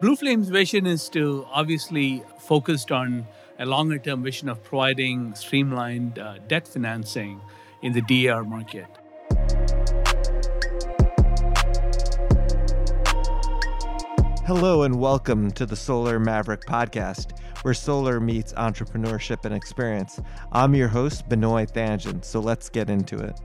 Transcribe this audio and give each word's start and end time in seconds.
Blue 0.00 0.16
Flame's 0.16 0.48
vision 0.48 0.86
is 0.86 1.10
to 1.10 1.46
obviously 1.52 2.22
focused 2.38 2.90
on 2.90 3.26
a 3.58 3.66
longer 3.66 3.98
term 3.98 4.22
vision 4.22 4.48
of 4.48 4.64
providing 4.64 5.34
streamlined 5.34 6.18
uh, 6.18 6.38
debt 6.48 6.66
financing 6.66 7.38
in 7.82 7.92
the 7.92 8.00
DER 8.00 8.42
market. 8.42 8.86
Hello, 14.46 14.84
and 14.84 14.98
welcome 14.98 15.50
to 15.50 15.66
the 15.66 15.76
Solar 15.76 16.18
Maverick 16.18 16.64
podcast, 16.64 17.38
where 17.60 17.74
solar 17.74 18.20
meets 18.20 18.54
entrepreneurship 18.54 19.44
and 19.44 19.54
experience. 19.54 20.18
I'm 20.50 20.74
your 20.74 20.88
host, 20.88 21.28
Benoit 21.28 21.74
Thanjan, 21.74 22.24
so 22.24 22.40
let's 22.40 22.70
get 22.70 22.88
into 22.88 23.18
it. 23.18 23.38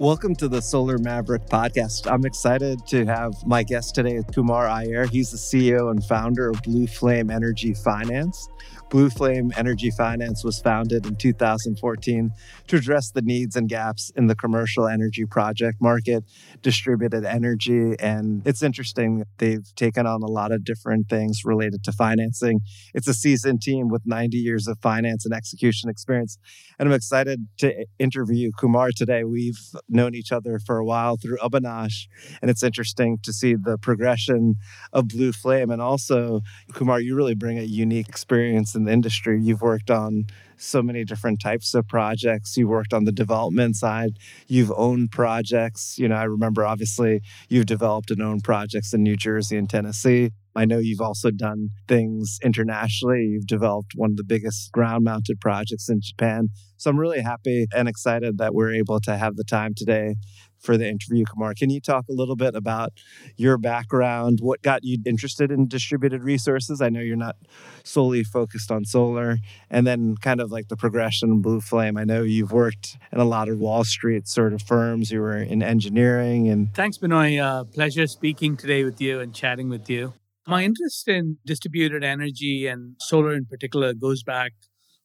Welcome 0.00 0.36
to 0.36 0.46
the 0.46 0.62
Solar 0.62 0.96
Maverick 0.96 1.46
podcast. 1.46 2.08
I'm 2.08 2.24
excited 2.24 2.86
to 2.86 3.04
have 3.06 3.44
my 3.44 3.64
guest 3.64 3.96
today, 3.96 4.22
Kumar 4.32 4.68
Iyer. 4.68 5.06
He's 5.06 5.32
the 5.32 5.36
CEO 5.36 5.90
and 5.90 6.04
founder 6.04 6.50
of 6.50 6.62
Blue 6.62 6.86
Flame 6.86 7.30
Energy 7.30 7.74
Finance. 7.74 8.48
Blue 8.90 9.10
Flame 9.10 9.52
Energy 9.54 9.90
Finance 9.90 10.42
was 10.42 10.60
founded 10.60 11.04
in 11.04 11.14
2014 11.16 12.30
to 12.68 12.76
address 12.76 13.10
the 13.10 13.20
needs 13.20 13.54
and 13.54 13.68
gaps 13.68 14.10
in 14.16 14.28
the 14.28 14.34
commercial 14.34 14.88
energy 14.88 15.26
project 15.26 15.76
market, 15.78 16.24
distributed 16.62 17.24
energy. 17.24 17.96
And 18.00 18.46
it's 18.46 18.62
interesting, 18.62 19.24
they've 19.36 19.74
taken 19.76 20.06
on 20.06 20.22
a 20.22 20.26
lot 20.26 20.52
of 20.52 20.64
different 20.64 21.10
things 21.10 21.42
related 21.44 21.84
to 21.84 21.92
financing. 21.92 22.60
It's 22.94 23.06
a 23.06 23.12
seasoned 23.12 23.60
team 23.60 23.88
with 23.88 24.02
90 24.06 24.38
years 24.38 24.66
of 24.66 24.78
finance 24.80 25.26
and 25.26 25.34
execution 25.34 25.90
experience. 25.90 26.38
And 26.78 26.88
I'm 26.88 26.94
excited 26.94 27.46
to 27.58 27.84
interview 27.98 28.52
Kumar 28.58 28.90
today. 28.96 29.22
We've 29.22 29.58
known 29.88 30.14
each 30.14 30.32
other 30.32 30.58
for 30.58 30.78
a 30.78 30.84
while 30.84 31.18
through 31.18 31.36
Abhinash, 31.38 32.06
and 32.40 32.50
it's 32.50 32.62
interesting 32.62 33.18
to 33.22 33.34
see 33.34 33.54
the 33.54 33.76
progression 33.76 34.54
of 34.94 35.08
Blue 35.08 35.32
Flame. 35.32 35.70
And 35.70 35.82
also, 35.82 36.40
Kumar, 36.72 37.00
you 37.00 37.14
really 37.14 37.34
bring 37.34 37.58
a 37.58 37.62
unique 37.62 38.08
experience 38.08 38.74
in 38.78 38.84
the 38.84 38.92
industry. 38.92 39.40
You've 39.40 39.60
worked 39.60 39.90
on 39.90 40.26
so 40.56 40.82
many 40.82 41.04
different 41.04 41.40
types 41.40 41.74
of 41.74 41.86
projects. 41.86 42.56
You 42.56 42.68
worked 42.68 42.92
on 42.92 43.04
the 43.04 43.12
development 43.12 43.76
side. 43.76 44.18
You've 44.46 44.72
owned 44.76 45.10
projects. 45.10 45.98
You 45.98 46.08
know, 46.08 46.16
I 46.16 46.24
remember 46.24 46.64
obviously 46.64 47.20
you've 47.48 47.66
developed 47.66 48.10
and 48.10 48.22
owned 48.22 48.44
projects 48.44 48.92
in 48.94 49.02
New 49.02 49.16
Jersey 49.16 49.56
and 49.56 49.68
Tennessee. 49.68 50.30
I 50.56 50.64
know 50.64 50.78
you've 50.78 51.00
also 51.00 51.30
done 51.30 51.68
things 51.86 52.38
internationally. 52.42 53.28
You've 53.32 53.46
developed 53.46 53.92
one 53.94 54.10
of 54.10 54.16
the 54.16 54.24
biggest 54.24 54.72
ground 54.72 55.04
mounted 55.04 55.40
projects 55.40 55.88
in 55.88 56.00
Japan. 56.00 56.48
So 56.76 56.90
I'm 56.90 56.98
really 56.98 57.20
happy 57.20 57.66
and 57.72 57.88
excited 57.88 58.38
that 58.38 58.54
we're 58.54 58.72
able 58.72 58.98
to 59.00 59.16
have 59.16 59.36
the 59.36 59.44
time 59.44 59.72
today 59.76 60.16
for 60.58 60.76
the 60.76 60.88
interview, 60.88 61.24
Kumar. 61.24 61.54
Can 61.54 61.70
you 61.70 61.80
talk 61.80 62.06
a 62.08 62.12
little 62.12 62.36
bit 62.36 62.54
about 62.54 62.92
your 63.36 63.58
background? 63.58 64.38
What 64.40 64.62
got 64.62 64.84
you 64.84 64.98
interested 65.06 65.50
in 65.50 65.68
distributed 65.68 66.22
resources? 66.22 66.80
I 66.80 66.88
know 66.88 67.00
you're 67.00 67.16
not 67.16 67.36
solely 67.84 68.24
focused 68.24 68.70
on 68.70 68.84
solar, 68.84 69.38
and 69.70 69.86
then 69.86 70.16
kind 70.16 70.40
of 70.40 70.50
like 70.50 70.68
the 70.68 70.76
progression 70.76 71.40
Blue 71.40 71.60
Flame. 71.60 71.96
I 71.96 72.04
know 72.04 72.22
you've 72.22 72.52
worked 72.52 72.96
in 73.12 73.18
a 73.18 73.24
lot 73.24 73.48
of 73.48 73.58
Wall 73.58 73.84
Street 73.84 74.28
sort 74.28 74.52
of 74.52 74.62
firms. 74.62 75.10
You 75.10 75.20
were 75.20 75.38
in 75.38 75.62
engineering 75.62 76.48
and. 76.48 76.74
Thanks, 76.74 76.98
Benoit. 76.98 77.38
Uh, 77.38 77.64
pleasure 77.64 78.06
speaking 78.06 78.56
today 78.56 78.84
with 78.84 79.00
you 79.00 79.20
and 79.20 79.34
chatting 79.34 79.68
with 79.68 79.88
you. 79.88 80.14
My 80.46 80.64
interest 80.64 81.06
in 81.08 81.36
distributed 81.44 82.02
energy 82.02 82.66
and 82.66 82.96
solar 83.00 83.34
in 83.34 83.44
particular 83.44 83.92
goes 83.92 84.22
back 84.22 84.52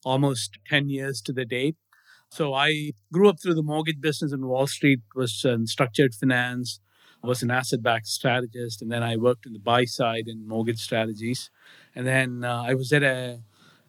almost 0.04 0.58
10 0.68 0.88
years 0.88 1.20
to 1.22 1.32
the 1.32 1.44
date. 1.44 1.76
So 2.34 2.52
I 2.52 2.90
grew 3.12 3.28
up 3.28 3.40
through 3.40 3.54
the 3.54 3.62
mortgage 3.62 4.00
business 4.00 4.32
in 4.32 4.44
Wall 4.44 4.66
Street, 4.66 5.02
was 5.14 5.44
in 5.44 5.68
structured 5.68 6.16
finance, 6.16 6.80
was 7.22 7.44
an 7.44 7.50
asset-backed 7.52 8.08
strategist, 8.08 8.82
and 8.82 8.90
then 8.90 9.04
I 9.04 9.14
worked 9.16 9.46
in 9.46 9.52
the 9.52 9.60
buy 9.60 9.84
side 9.84 10.26
in 10.26 10.48
mortgage 10.48 10.80
strategies. 10.80 11.50
And 11.94 12.04
then 12.04 12.42
uh, 12.42 12.64
I 12.66 12.74
was 12.74 12.92
at 12.92 13.04
a 13.04 13.38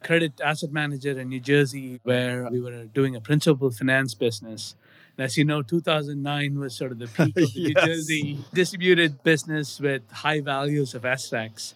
credit 0.03 0.39
asset 0.41 0.71
manager 0.71 1.19
in 1.19 1.29
New 1.29 1.39
Jersey 1.39 1.99
where 2.03 2.47
we 2.51 2.61
were 2.61 2.83
doing 2.85 3.15
a 3.15 3.19
principal 3.19 3.71
finance 3.71 4.13
business. 4.13 4.75
And 5.17 5.25
as 5.25 5.37
you 5.37 5.43
know, 5.43 5.63
2009 5.63 6.59
was 6.59 6.75
sort 6.75 6.91
of 6.91 6.99
the 6.99 7.07
peak 7.07 7.35
of 7.35 7.51
the 7.51 7.51
yes. 7.55 7.65
New 7.65 7.73
Jersey 7.73 8.37
distributed 8.53 9.23
business 9.23 9.79
with 9.79 10.03
high 10.11 10.41
values 10.41 10.93
of 10.93 11.01
SRECs 11.01 11.73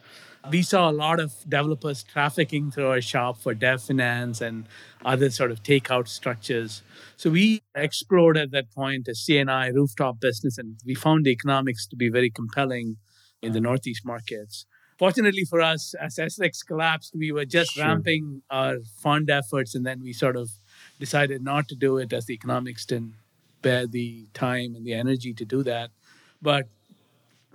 we 0.49 0.61
saw 0.61 0.89
a 0.89 0.93
lot 0.93 1.19
of 1.19 1.33
developers 1.47 2.03
trafficking 2.03 2.71
through 2.71 2.87
our 2.87 3.01
shop 3.01 3.39
for 3.39 3.53
dev 3.53 3.81
finance 3.81 4.41
and 4.41 4.67
other 5.03 5.29
sort 5.29 5.51
of 5.51 5.63
takeout 5.63 6.07
structures. 6.07 6.81
So 7.17 7.29
we 7.29 7.61
explored 7.75 8.37
at 8.37 8.51
that 8.51 8.71
point 8.71 9.07
a 9.07 9.11
CNI 9.11 9.73
rooftop 9.73 10.19
business, 10.19 10.57
and 10.57 10.77
we 10.85 10.95
found 10.95 11.25
the 11.25 11.31
economics 11.31 11.85
to 11.87 11.95
be 11.95 12.09
very 12.09 12.29
compelling 12.29 12.97
in 13.41 13.53
the 13.53 13.61
Northeast 13.61 14.05
markets. 14.05 14.65
Fortunately 14.97 15.45
for 15.45 15.61
us, 15.61 15.93
as 15.93 16.17
SRECs 16.17 16.65
collapsed, 16.65 17.13
we 17.15 17.31
were 17.31 17.45
just 17.45 17.73
sure. 17.73 17.85
ramping 17.85 18.41
our 18.49 18.77
fund 19.01 19.29
efforts, 19.29 19.75
and 19.75 19.85
then 19.85 20.01
we 20.01 20.13
sort 20.13 20.35
of 20.35 20.49
decided 20.99 21.41
not 21.41 21.67
to 21.69 21.75
do 21.75 21.97
it 21.97 22.11
as 22.11 22.25
the 22.25 22.33
economics 22.33 22.85
didn't 22.85 23.13
bear 23.61 23.87
the 23.87 24.27
time 24.33 24.75
and 24.75 24.85
the 24.85 24.93
energy 24.93 25.33
to 25.33 25.45
do 25.45 25.63
that. 25.63 25.91
But 26.41 26.67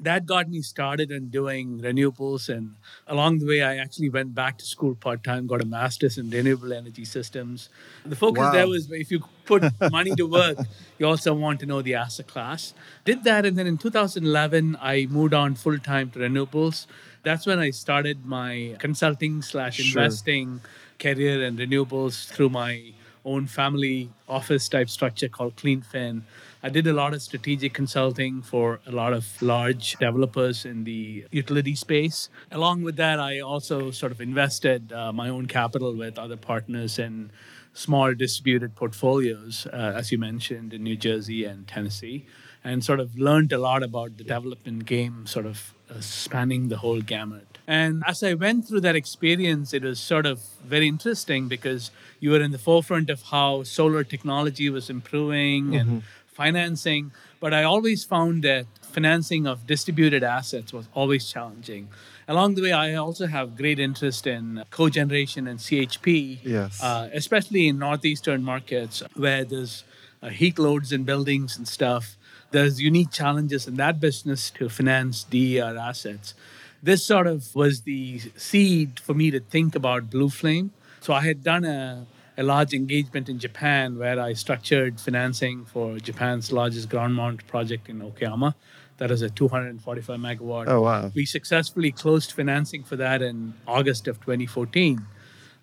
that 0.03 0.27
got 0.27 0.49
me 0.49 0.61
started 0.61 1.11
in 1.11 1.29
doing 1.29 1.81
renewables. 1.81 2.49
And 2.49 2.75
along 3.07 3.39
the 3.39 3.47
way, 3.47 3.63
I 3.63 3.77
actually 3.77 4.11
went 4.11 4.35
back 4.35 4.59
to 4.59 4.65
school 4.65 4.95
part 4.95 5.23
time, 5.23 5.47
got 5.47 5.63
a 5.63 5.67
master's 5.67 6.19
in 6.19 6.31
renewable 6.31 6.73
energy 6.73 7.05
systems. 7.05 7.69
The 8.05 8.17
focus 8.17 8.41
wow. 8.41 8.53
there 8.53 8.69
was 8.69 8.91
if 8.91 9.11
you 9.11 9.23
put 9.45 9.63
money 9.91 10.15
to 10.17 10.27
work, 10.27 10.59
you 10.99 11.07
also 11.07 11.33
want 11.35 11.61
to 11.61 11.67
know 11.67 11.81
the 11.81 11.95
asset 11.95 12.27
class. 12.27 12.75
Did 13.05 13.25
that. 13.25 13.47
And 13.47 13.57
then 13.57 13.67
in 13.67 13.79
2011, 13.79 14.77
I 14.81 15.07
moved 15.07 15.35
on 15.35 15.55
full 15.55 15.79
time 15.79 16.11
to 16.11 16.19
renewables. 16.19 16.87
That's 17.23 17.47
when 17.47 17.59
I 17.59 17.71
started 17.71 18.27
my 18.27 18.77
consulting 18.79 19.43
slash 19.43 19.81
investing 19.81 20.61
sure. 20.99 21.15
career 21.15 21.45
in 21.45 21.57
renewables 21.57 22.29
through 22.29 22.51
my 22.51 22.93
own 23.25 23.47
family 23.47 24.11
office 24.29 24.69
type 24.69 24.91
structure 24.91 25.29
called 25.29 25.57
CleanFin. 25.57 26.23
I 26.65 26.71
did 26.71 26.87
a 26.87 26.95
lot 26.95 27.13
of 27.13 27.21
strategic 27.21 27.75
consulting 27.75 28.41
for 28.41 28.81
a 28.87 28.91
lot 28.91 29.13
of 29.13 29.43
large 29.43 29.97
developers 29.97 30.65
in 30.65 30.85
the 30.85 31.27
utility 31.31 31.75
space. 31.75 32.31
Along 32.51 32.83
with 32.83 32.97
that, 32.97 33.21
I 33.21 33.41
also 33.41 33.91
sort 33.91 34.13
of 34.13 34.19
invested 34.23 34.91
uh, 34.91 35.13
my 35.13 35.29
own 35.29 35.45
capital 35.45 35.95
with 35.95 36.19
other 36.19 36.39
partners 36.39 36.99
in 36.99 37.31
small 37.75 38.15
distributed 38.15 38.77
portfolios, 38.77 39.67
uh, 39.75 39.93
as 39.95 40.11
you 40.11 40.17
mentioned, 40.17 40.73
in 40.73 40.83
New 40.83 40.97
Jersey 40.97 41.45
and 41.45 41.69
Tennessee, 41.69 42.25
and 42.65 42.83
sort 42.83 42.99
of 42.99 43.19
learned 43.19 43.53
a 43.53 43.59
lot 43.59 43.83
about 43.83 44.17
the 44.17 44.25
development 44.25 44.87
game, 44.87 45.27
sort 45.27 45.45
of 45.45 45.75
uh, 45.91 46.01
spanning 46.01 46.69
the 46.69 46.79
whole 46.79 47.03
gamut. 47.03 47.59
And 47.67 48.03
as 48.07 48.23
I 48.23 48.33
went 48.33 48.67
through 48.67 48.81
that 48.81 48.97
experience, 48.97 49.75
it 49.75 49.83
was 49.83 50.01
sort 50.01 50.25
of 50.25 50.41
very 50.65 50.89
interesting 50.89 51.47
because 51.47 51.91
you 52.21 52.31
were 52.31 52.41
in 52.41 52.53
the 52.53 52.59
forefront 52.59 53.11
of 53.11 53.21
how 53.23 53.65
solar 53.65 54.03
technology 54.03 54.71
was 54.71 54.89
improving 54.89 55.67
mm-hmm. 55.67 55.75
and 55.75 56.03
financing, 56.35 57.13
but 57.41 57.55
I 57.55 57.63
always 57.63 58.05
found 58.05 58.43
that 58.43 58.67
financing 58.83 59.47
of 59.47 59.67
distributed 59.67 60.23
assets 60.23 60.73
was 60.73 60.89
always 60.95 61.31
challenging. 61.31 61.89
Along 62.27 62.55
the 62.55 62.63
way, 62.63 62.73
I 62.73 62.95
also 62.95 63.27
have 63.27 63.57
great 63.57 63.79
interest 63.79 64.27
in 64.27 64.65
cogeneration 64.71 65.47
and 65.49 65.59
CHP, 65.59 66.39
yes. 66.43 66.83
Uh, 66.83 67.09
especially 67.13 67.69
in 67.69 67.79
northeastern 67.79 68.43
markets 68.43 69.03
where 69.15 69.45
there's 69.45 69.85
uh, 70.23 70.29
heat 70.31 70.59
loads 70.59 70.91
in 70.93 71.05
buildings 71.05 71.57
and 71.59 71.69
stuff. 71.69 72.17
There's 72.51 72.81
unique 72.81 73.11
challenges 73.11 73.67
in 73.67 73.75
that 73.77 74.01
business 74.01 74.51
to 74.51 74.69
finance 74.69 75.25
DER 75.25 75.77
assets. 75.77 76.35
This 76.83 77.05
sort 77.05 77.27
of 77.27 77.55
was 77.55 77.83
the 77.83 78.21
seed 78.37 79.01
for 79.01 79.15
me 79.15 79.31
to 79.31 79.41
think 79.41 79.75
about 79.75 80.11
Blue 80.11 80.29
Flame. 80.29 80.71
So 81.01 81.13
I 81.13 81.23
had 81.23 81.43
done 81.43 81.65
a 81.65 82.07
a 82.37 82.43
large 82.43 82.75
engagement 82.75 83.29
in 83.29 83.39
Japan 83.39 83.99
where 83.99 84.21
I 84.21 84.33
structured 84.33 85.01
financing 85.01 85.65
for 85.65 85.99
Japan's 85.99 86.53
largest 86.53 86.89
ground 86.89 87.15
mount 87.15 87.47
project 87.47 87.89
in 87.89 88.01
Okayama. 88.01 88.55
That 88.99 89.11
is 89.11 89.23
a 89.23 89.31
245 89.31 90.19
megawatt. 90.19 90.69
Oh, 90.69 90.83
wow. 90.83 91.11
We 91.15 91.27
successfully 91.27 91.93
closed 91.93 92.33
financing 92.33 92.85
for 92.85 92.97
that 92.97 93.23
in 93.23 93.55
August 93.67 94.09
of 94.09 94.21
2014. 94.21 95.07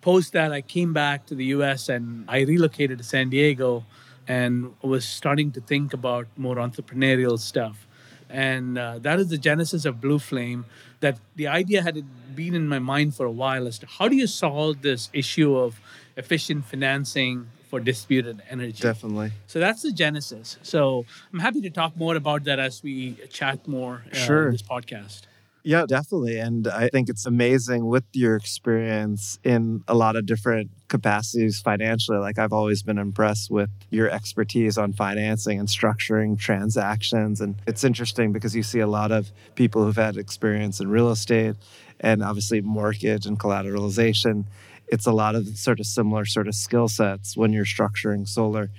Post 0.00 0.32
that, 0.32 0.52
I 0.52 0.60
came 0.60 0.92
back 0.92 1.26
to 1.26 1.34
the 1.34 1.46
US 1.46 1.88
and 1.88 2.24
I 2.28 2.40
relocated 2.40 2.98
to 2.98 3.04
San 3.04 3.30
Diego 3.30 3.84
and 4.28 4.74
was 4.82 5.04
starting 5.04 5.50
to 5.52 5.60
think 5.60 5.92
about 5.92 6.26
more 6.36 6.56
entrepreneurial 6.56 7.38
stuff. 7.38 7.86
And 8.28 8.78
uh, 8.78 8.98
that 9.00 9.20
is 9.20 9.28
the 9.28 9.38
genesis 9.38 9.84
of 9.84 10.00
Blue 10.00 10.18
Flame. 10.18 10.64
That 11.00 11.18
the 11.36 11.48
idea 11.48 11.82
had 11.82 12.02
been 12.34 12.54
in 12.54 12.66
my 12.68 12.78
mind 12.78 13.14
for 13.14 13.26
a 13.26 13.30
while 13.30 13.66
as 13.66 13.78
to 13.80 13.86
how 13.86 14.08
do 14.08 14.16
you 14.16 14.26
solve 14.26 14.82
this 14.82 15.10
issue 15.12 15.56
of 15.56 15.80
efficient 16.22 16.64
financing 16.72 17.34
for 17.70 17.80
distributed 17.80 18.42
energy. 18.50 18.82
Definitely. 18.82 19.30
So 19.46 19.58
that's 19.58 19.82
the 19.82 19.92
genesis. 19.92 20.58
So 20.62 21.06
I'm 21.32 21.42
happy 21.46 21.62
to 21.62 21.70
talk 21.70 21.96
more 21.96 22.16
about 22.16 22.44
that 22.44 22.58
as 22.58 22.82
we 22.82 23.16
chat 23.30 23.66
more 23.66 24.04
uh, 24.12 24.16
sure. 24.26 24.46
in 24.46 24.52
this 24.52 24.62
podcast. 24.74 25.22
Yeah, 25.64 25.84
definitely. 25.86 26.38
And 26.38 26.66
I 26.66 26.88
think 26.88 27.08
it's 27.08 27.24
amazing 27.24 27.86
with 27.86 28.04
your 28.12 28.34
experience 28.36 29.38
in 29.44 29.84
a 29.86 29.94
lot 29.94 30.16
of 30.16 30.26
different 30.26 30.70
capacities 30.88 31.60
financially. 31.60 32.18
Like, 32.18 32.38
I've 32.38 32.52
always 32.52 32.82
been 32.82 32.98
impressed 32.98 33.50
with 33.50 33.70
your 33.90 34.10
expertise 34.10 34.76
on 34.76 34.92
financing 34.92 35.60
and 35.60 35.68
structuring 35.68 36.38
transactions. 36.38 37.40
And 37.40 37.54
it's 37.66 37.84
interesting 37.84 38.32
because 38.32 38.56
you 38.56 38.64
see 38.64 38.80
a 38.80 38.88
lot 38.88 39.12
of 39.12 39.30
people 39.54 39.84
who've 39.84 39.96
had 39.96 40.16
experience 40.16 40.80
in 40.80 40.90
real 40.90 41.10
estate 41.10 41.54
and 42.00 42.22
obviously 42.22 42.60
mortgage 42.60 43.24
and 43.24 43.38
collateralization. 43.38 44.44
It's 44.92 45.06
a 45.06 45.12
lot 45.12 45.34
of 45.34 45.48
sort 45.58 45.80
of 45.80 45.86
similar 45.86 46.24
sort 46.24 46.46
of 46.46 46.54
skill 46.54 46.86
sets 46.86 47.36
when 47.36 47.52
you're 47.52 47.64
structuring 47.64 48.28
solar 48.28 48.70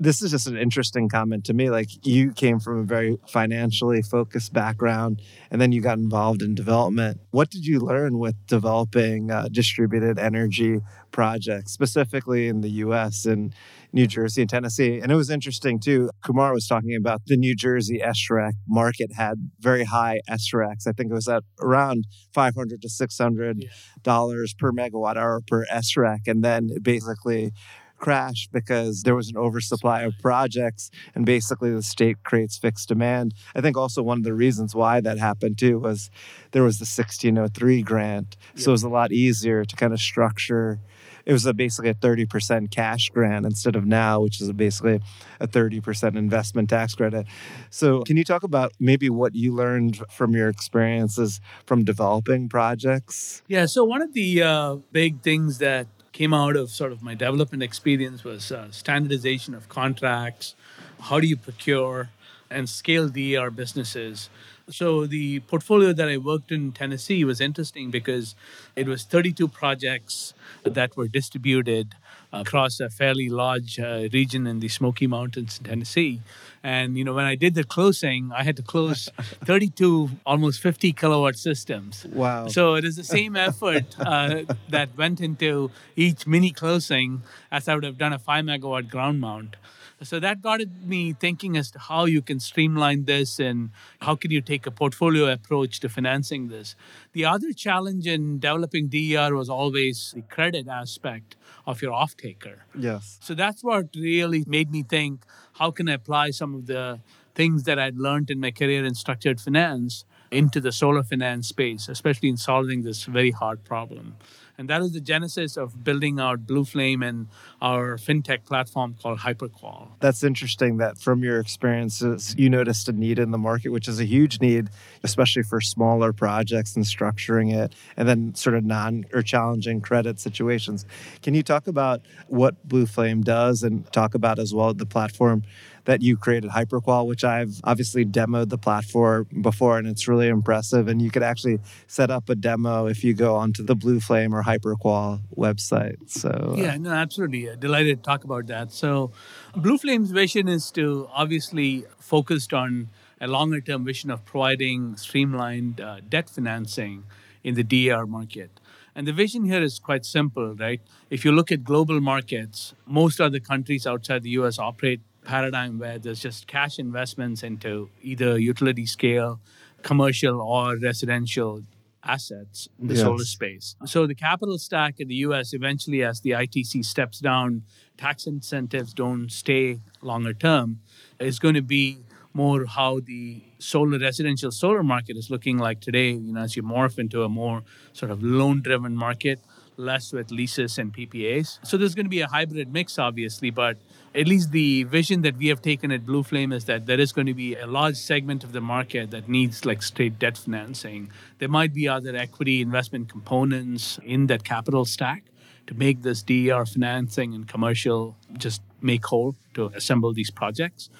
this 0.00 0.22
is 0.22 0.30
just 0.30 0.46
an 0.46 0.56
interesting 0.56 1.10
comment 1.10 1.44
to 1.44 1.52
me. 1.52 1.68
Like 1.68 2.06
you 2.06 2.32
came 2.32 2.58
from 2.58 2.78
a 2.78 2.82
very 2.84 3.18
financially 3.28 4.00
focused 4.00 4.52
background 4.52 5.20
and 5.50 5.60
then 5.60 5.72
you 5.72 5.82
got 5.82 5.98
involved 5.98 6.40
in 6.40 6.54
development. 6.54 7.20
What 7.32 7.50
did 7.50 7.66
you 7.66 7.80
learn 7.80 8.18
with 8.18 8.34
developing 8.46 9.30
uh, 9.30 9.48
distributed 9.52 10.18
energy 10.18 10.80
projects, 11.12 11.72
specifically 11.72 12.48
in 12.48 12.62
the 12.62 12.70
US 12.70 13.26
and 13.26 13.54
New 13.92 14.06
Jersey 14.06 14.42
and 14.42 14.50
Tennessee? 14.50 14.98
And 14.98 15.10
it 15.10 15.16
was 15.16 15.30
interesting 15.30 15.80
too. 15.80 16.10
Kumar 16.24 16.52
was 16.52 16.66
talking 16.66 16.96
about 16.96 17.22
the 17.26 17.36
New 17.36 17.54
Jersey 17.54 18.00
SREC 18.04 18.52
market 18.68 19.12
had 19.14 19.50
very 19.58 19.84
high 19.84 20.20
SRECs. 20.28 20.86
I 20.86 20.92
think 20.92 21.10
it 21.10 21.14
was 21.14 21.28
at 21.28 21.42
around 21.60 22.06
500 22.32 22.82
to 22.82 22.88
600 22.88 23.64
dollars 24.02 24.54
per 24.58 24.72
megawatt 24.72 25.16
hour 25.16 25.40
per 25.46 25.66
SREC. 25.66 26.20
And 26.26 26.42
then 26.44 26.68
it 26.70 26.82
basically 26.82 27.52
crash 28.00 28.48
because 28.50 29.02
there 29.02 29.14
was 29.14 29.28
an 29.28 29.36
oversupply 29.36 30.02
of 30.02 30.14
projects 30.20 30.90
and 31.14 31.24
basically 31.24 31.70
the 31.70 31.82
state 31.82 32.16
creates 32.24 32.58
fixed 32.58 32.88
demand. 32.88 33.34
I 33.54 33.60
think 33.60 33.76
also 33.76 34.02
one 34.02 34.18
of 34.18 34.24
the 34.24 34.34
reasons 34.34 34.74
why 34.74 35.00
that 35.02 35.18
happened 35.18 35.58
too 35.58 35.78
was 35.78 36.10
there 36.52 36.62
was 36.64 36.78
the 36.78 36.84
1603 36.84 37.82
grant. 37.82 38.36
So 38.56 38.70
it 38.70 38.72
was 38.72 38.82
a 38.82 38.88
lot 38.88 39.12
easier 39.12 39.64
to 39.64 39.76
kind 39.76 39.92
of 39.92 40.00
structure 40.00 40.80
it 41.24 41.32
was 41.32 41.46
a 41.46 41.54
basically 41.54 41.90
a 41.90 41.94
30% 41.94 42.70
cash 42.70 43.08
grant 43.10 43.46
instead 43.46 43.76
of 43.76 43.84
now, 43.84 44.20
which 44.20 44.40
is 44.40 44.50
basically 44.52 45.00
a 45.38 45.46
30% 45.46 46.16
investment 46.16 46.70
tax 46.70 46.94
credit. 46.94 47.26
So, 47.70 48.02
can 48.02 48.16
you 48.16 48.24
talk 48.24 48.42
about 48.42 48.72
maybe 48.78 49.10
what 49.10 49.34
you 49.34 49.54
learned 49.54 50.02
from 50.10 50.34
your 50.34 50.48
experiences 50.48 51.40
from 51.66 51.84
developing 51.84 52.48
projects? 52.48 53.42
Yeah, 53.46 53.66
so 53.66 53.84
one 53.84 54.02
of 54.02 54.14
the 54.14 54.42
uh, 54.42 54.76
big 54.92 55.22
things 55.22 55.58
that 55.58 55.86
came 56.12 56.34
out 56.34 56.56
of 56.56 56.70
sort 56.70 56.92
of 56.92 57.02
my 57.02 57.14
development 57.14 57.62
experience 57.62 58.24
was 58.24 58.50
uh, 58.50 58.70
standardization 58.70 59.54
of 59.54 59.68
contracts. 59.68 60.54
How 61.00 61.20
do 61.20 61.26
you 61.26 61.36
procure 61.36 62.10
and 62.50 62.68
scale 62.68 63.08
the 63.08 63.34
DER 63.34 63.50
businesses? 63.50 64.28
So 64.70 65.06
the 65.06 65.40
portfolio 65.40 65.92
that 65.92 66.08
I 66.08 66.16
worked 66.16 66.52
in 66.52 66.72
Tennessee 66.72 67.24
was 67.24 67.40
interesting 67.40 67.90
because 67.90 68.34
it 68.76 68.86
was 68.86 69.04
32 69.04 69.48
projects 69.48 70.34
that 70.64 70.96
were 70.96 71.08
distributed 71.08 71.94
across 72.32 72.78
a 72.78 72.88
fairly 72.88 73.28
large 73.28 73.80
uh, 73.80 74.08
region 74.12 74.46
in 74.46 74.60
the 74.60 74.68
Smoky 74.68 75.06
Mountains 75.06 75.58
in 75.58 75.64
Tennessee. 75.64 76.20
And 76.62 76.96
you 76.96 77.04
know, 77.04 77.14
when 77.14 77.24
I 77.24 77.34
did 77.34 77.54
the 77.54 77.64
closing, 77.64 78.30
I 78.32 78.44
had 78.44 78.56
to 78.56 78.62
close 78.62 79.08
32 79.44 80.10
almost 80.24 80.60
50 80.60 80.92
kilowatt 80.92 81.36
systems. 81.36 82.06
Wow! 82.06 82.48
So 82.48 82.74
it 82.74 82.84
is 82.84 82.96
the 82.96 83.04
same 83.04 83.34
effort 83.34 83.84
uh, 83.98 84.42
that 84.68 84.96
went 84.96 85.20
into 85.20 85.70
each 85.96 86.26
mini 86.26 86.50
closing 86.52 87.22
as 87.50 87.66
I 87.66 87.74
would 87.74 87.84
have 87.84 87.98
done 87.98 88.12
a 88.12 88.18
five 88.18 88.44
megawatt 88.44 88.88
ground 88.88 89.20
mount. 89.20 89.56
So 90.02 90.18
that 90.20 90.40
got 90.40 90.60
me 90.84 91.12
thinking 91.12 91.56
as 91.56 91.70
to 91.72 91.78
how 91.78 92.06
you 92.06 92.22
can 92.22 92.40
streamline 92.40 93.04
this 93.04 93.38
and 93.38 93.70
how 94.00 94.16
can 94.16 94.30
you 94.30 94.40
take 94.40 94.66
a 94.66 94.70
portfolio 94.70 95.30
approach 95.30 95.80
to 95.80 95.88
financing 95.88 96.48
this. 96.48 96.74
The 97.12 97.26
other 97.26 97.52
challenge 97.52 98.06
in 98.06 98.38
developing 98.38 98.88
DER 98.88 99.34
was 99.34 99.50
always 99.50 100.12
the 100.14 100.22
credit 100.22 100.68
aspect 100.68 101.36
of 101.66 101.82
your 101.82 101.92
off 101.92 102.16
taker. 102.16 102.64
Yes. 102.74 103.18
So 103.20 103.34
that's 103.34 103.62
what 103.62 103.88
really 103.94 104.44
made 104.46 104.70
me 104.70 104.82
think 104.82 105.24
how 105.54 105.70
can 105.70 105.88
I 105.88 105.92
apply 105.92 106.30
some 106.30 106.54
of 106.54 106.66
the 106.66 107.00
things 107.34 107.64
that 107.64 107.78
I'd 107.78 107.96
learned 107.96 108.30
in 108.30 108.40
my 108.40 108.50
career 108.50 108.84
in 108.84 108.94
structured 108.94 109.40
finance 109.40 110.04
into 110.30 110.60
the 110.60 110.72
solar 110.72 111.02
finance 111.02 111.48
space, 111.48 111.88
especially 111.88 112.28
in 112.28 112.36
solving 112.36 112.82
this 112.82 113.04
very 113.04 113.30
hard 113.30 113.64
problem. 113.64 114.16
And 114.60 114.68
that 114.68 114.82
is 114.82 114.92
the 114.92 115.00
genesis 115.00 115.56
of 115.56 115.82
building 115.82 116.20
out 116.20 116.46
Blue 116.46 116.66
Flame 116.66 117.02
and 117.02 117.28
our 117.62 117.96
fintech 117.96 118.44
platform 118.44 118.94
called 119.00 119.20
HyperQual. 119.20 119.92
That's 120.00 120.22
interesting 120.22 120.76
that 120.76 120.98
from 120.98 121.24
your 121.24 121.40
experiences, 121.40 122.34
you 122.36 122.50
noticed 122.50 122.86
a 122.86 122.92
need 122.92 123.18
in 123.18 123.30
the 123.30 123.38
market, 123.38 123.70
which 123.70 123.88
is 123.88 123.98
a 123.98 124.04
huge 124.04 124.38
need, 124.42 124.68
especially 125.02 125.44
for 125.44 125.62
smaller 125.62 126.12
projects 126.12 126.76
and 126.76 126.84
structuring 126.84 127.50
it, 127.54 127.74
and 127.96 128.06
then 128.06 128.34
sort 128.34 128.54
of 128.54 128.62
non 128.62 129.06
or 129.14 129.22
challenging 129.22 129.80
credit 129.80 130.20
situations. 130.20 130.84
Can 131.22 131.32
you 131.32 131.42
talk 131.42 131.66
about 131.66 132.02
what 132.28 132.62
Blue 132.68 132.84
Flame 132.84 133.22
does 133.22 133.62
and 133.62 133.90
talk 133.94 134.14
about 134.14 134.38
as 134.38 134.52
well 134.52 134.74
the 134.74 134.84
platform 134.84 135.42
that 135.84 136.02
you 136.02 136.16
created 136.16 136.50
HyperQual, 136.50 137.06
which 137.06 137.24
I've 137.24 137.60
obviously 137.64 138.04
demoed 138.04 138.48
the 138.48 138.58
platform 138.58 139.26
before, 139.40 139.78
and 139.78 139.86
it's 139.86 140.06
really 140.06 140.28
impressive. 140.28 140.88
And 140.88 141.00
you 141.00 141.10
could 141.10 141.22
actually 141.22 141.58
set 141.86 142.10
up 142.10 142.28
a 142.28 142.34
demo 142.34 142.86
if 142.86 143.04
you 143.04 143.14
go 143.14 143.36
onto 143.36 143.62
the 143.62 143.74
Blue 143.74 144.00
Flame 144.00 144.34
or 144.34 144.42
HyperQual 144.42 145.20
website. 145.36 146.10
So 146.10 146.54
yeah, 146.56 146.76
no, 146.76 146.90
absolutely, 146.90 147.48
delighted 147.58 147.98
to 147.98 148.02
talk 148.02 148.24
about 148.24 148.46
that. 148.48 148.72
So, 148.72 149.12
Blue 149.56 149.78
Flame's 149.78 150.10
vision 150.10 150.48
is 150.48 150.70
to 150.72 151.08
obviously 151.12 151.84
focused 151.98 152.52
on 152.52 152.90
a 153.20 153.26
longer 153.26 153.60
term 153.60 153.84
vision 153.84 154.10
of 154.10 154.24
providing 154.24 154.96
streamlined 154.96 155.80
uh, 155.80 156.00
debt 156.08 156.30
financing 156.30 157.04
in 157.44 157.54
the 157.54 157.62
DER 157.62 158.06
market. 158.06 158.60
And 158.94 159.06
the 159.06 159.12
vision 159.12 159.44
here 159.44 159.62
is 159.62 159.78
quite 159.78 160.04
simple, 160.04 160.54
right? 160.54 160.80
If 161.10 161.24
you 161.24 161.32
look 161.32 161.52
at 161.52 161.64
global 161.64 162.00
markets, 162.00 162.74
most 162.86 163.20
other 163.20 163.40
countries 163.40 163.86
outside 163.86 164.22
the 164.22 164.30
US 164.30 164.58
operate 164.58 165.00
paradigm 165.24 165.78
where 165.78 165.98
there's 165.98 166.20
just 166.20 166.46
cash 166.46 166.78
investments 166.78 167.42
into 167.42 167.90
either 168.02 168.38
utility 168.38 168.86
scale, 168.86 169.40
commercial, 169.82 170.40
or 170.40 170.76
residential 170.76 171.62
assets 172.04 172.68
in 172.78 172.88
the 172.88 172.94
yes. 172.94 173.02
solar 173.02 173.24
space. 173.24 173.76
So 173.84 174.06
the 174.06 174.14
capital 174.14 174.58
stack 174.58 175.00
in 175.00 175.08
the 175.08 175.16
US 175.16 175.52
eventually 175.52 176.02
as 176.02 176.20
the 176.20 176.30
ITC 176.30 176.84
steps 176.84 177.18
down, 177.20 177.62
tax 177.96 178.26
incentives 178.26 178.94
don't 178.94 179.30
stay 179.30 179.80
longer 180.00 180.32
term, 180.32 180.80
is 181.18 181.38
going 181.38 181.54
to 181.54 181.62
be 181.62 181.98
more 182.32 182.64
how 182.64 183.00
the 183.00 183.42
solar 183.58 183.98
residential 183.98 184.50
solar 184.50 184.82
market 184.82 185.16
is 185.16 185.30
looking 185.30 185.58
like 185.58 185.80
today, 185.80 186.10
you 186.12 186.32
know, 186.32 186.40
as 186.40 186.56
you 186.56 186.62
morph 186.62 186.98
into 186.98 187.24
a 187.24 187.28
more 187.28 187.62
sort 187.92 188.10
of 188.10 188.22
loan 188.22 188.62
driven 188.62 188.96
market, 188.96 189.40
less 189.80 190.12
with 190.12 190.30
leases 190.30 190.78
and 190.78 190.92
PPAs. 190.92 191.58
So 191.62 191.76
there's 191.76 191.94
going 191.94 192.06
to 192.06 192.10
be 192.10 192.20
a 192.20 192.28
hybrid 192.28 192.72
mix 192.72 192.98
obviously, 192.98 193.50
but 193.50 193.78
at 194.14 194.26
least 194.26 194.52
the 194.52 194.84
vision 194.84 195.22
that 195.22 195.36
we 195.36 195.48
have 195.48 195.62
taken 195.62 195.90
at 195.90 196.04
Blue 196.04 196.22
Flame 196.22 196.52
is 196.52 196.64
that 196.66 196.86
there 196.86 197.00
is 197.00 197.12
going 197.12 197.26
to 197.26 197.34
be 197.34 197.54
a 197.54 197.66
large 197.66 197.96
segment 197.96 198.44
of 198.44 198.52
the 198.52 198.60
market 198.60 199.10
that 199.10 199.28
needs 199.28 199.64
like 199.64 199.82
straight 199.82 200.18
debt 200.18 200.36
financing. 200.36 201.10
There 201.38 201.48
might 201.48 201.72
be 201.72 201.88
other 201.88 202.14
equity 202.16 202.60
investment 202.60 203.08
components 203.08 203.98
in 204.04 204.26
that 204.26 204.44
capital 204.44 204.84
stack 204.84 205.24
to 205.66 205.74
make 205.74 206.02
this 206.02 206.22
DER 206.22 206.66
financing 206.66 207.34
and 207.34 207.46
commercial 207.46 208.16
just 208.36 208.62
make 208.82 209.06
whole 209.06 209.36
to 209.54 209.66
assemble 209.66 210.12
these 210.12 210.30
projects. 210.30 210.90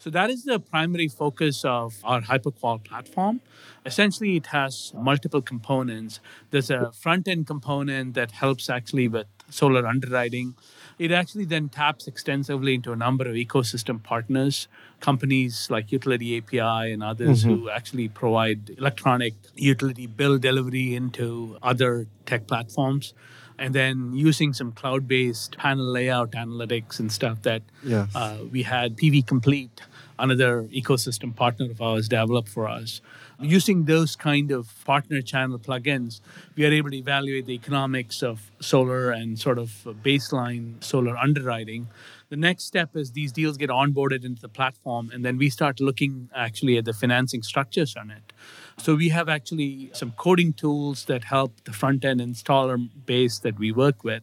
So 0.00 0.10
that 0.10 0.30
is 0.30 0.44
the 0.44 0.58
primary 0.58 1.08
focus 1.08 1.64
of 1.64 1.94
our 2.02 2.22
HyperQual 2.22 2.84
platform. 2.84 3.40
Essentially, 3.86 4.36
it 4.36 4.46
has 4.46 4.92
multiple 4.94 5.42
components. 5.42 6.20
There's 6.50 6.70
a 6.70 6.90
front 6.92 7.28
end 7.28 7.46
component 7.46 8.14
that 8.14 8.32
helps 8.32 8.68
actually 8.68 9.08
with 9.08 9.26
solar 9.50 9.86
underwriting 9.86 10.54
it 11.00 11.12
actually 11.12 11.46
then 11.46 11.70
taps 11.70 12.06
extensively 12.06 12.74
into 12.74 12.92
a 12.92 12.96
number 12.96 13.26
of 13.26 13.34
ecosystem 13.34 14.02
partners, 14.02 14.68
companies 15.00 15.68
like 15.70 15.90
Utility 15.90 16.36
API 16.36 16.92
and 16.92 17.02
others 17.02 17.42
mm-hmm. 17.42 17.54
who 17.54 17.70
actually 17.70 18.08
provide 18.08 18.68
electronic 18.76 19.32
utility 19.54 20.06
bill 20.06 20.36
delivery 20.36 20.94
into 20.94 21.56
other 21.62 22.06
tech 22.26 22.46
platforms. 22.46 23.14
And 23.58 23.74
then 23.74 24.12
using 24.14 24.52
some 24.52 24.72
cloud 24.72 25.08
based 25.08 25.56
panel 25.56 25.86
layout 25.86 26.32
analytics 26.32 27.00
and 27.00 27.10
stuff 27.10 27.40
that 27.42 27.62
yes. 27.82 28.14
uh, 28.14 28.36
we 28.50 28.62
had 28.62 28.98
PV 28.98 29.26
Complete, 29.26 29.80
another 30.20 30.64
ecosystem 30.64 31.34
partner 31.34 31.70
of 31.70 31.80
ours, 31.80 32.08
developed 32.08 32.48
for 32.48 32.68
us 32.68 33.00
using 33.40 33.84
those 33.84 34.16
kind 34.16 34.50
of 34.50 34.72
partner 34.84 35.22
channel 35.22 35.58
plugins, 35.58 36.20
we 36.56 36.66
are 36.66 36.72
able 36.72 36.90
to 36.90 36.96
evaluate 36.96 37.46
the 37.46 37.54
economics 37.54 38.22
of 38.22 38.50
solar 38.60 39.10
and 39.10 39.38
sort 39.38 39.58
of 39.58 39.86
baseline 40.02 40.82
solar 40.82 41.16
underwriting. 41.16 41.88
The 42.28 42.36
next 42.36 42.64
step 42.64 42.94
is 42.94 43.12
these 43.12 43.32
deals 43.32 43.56
get 43.56 43.70
onboarded 43.70 44.24
into 44.24 44.40
the 44.40 44.48
platform, 44.48 45.10
and 45.12 45.24
then 45.24 45.36
we 45.36 45.50
start 45.50 45.80
looking 45.80 46.28
actually 46.34 46.76
at 46.76 46.84
the 46.84 46.92
financing 46.92 47.42
structures 47.42 47.96
on 47.96 48.10
it. 48.10 48.32
So 48.76 48.94
we 48.94 49.08
have 49.08 49.28
actually 49.28 49.90
some 49.94 50.12
coding 50.12 50.52
tools 50.52 51.06
that 51.06 51.24
help 51.24 51.64
the 51.64 51.72
front 51.72 52.04
end 52.04 52.20
installer 52.20 52.88
base 53.04 53.38
that 53.40 53.58
we 53.58 53.72
work 53.72 54.04
with 54.04 54.22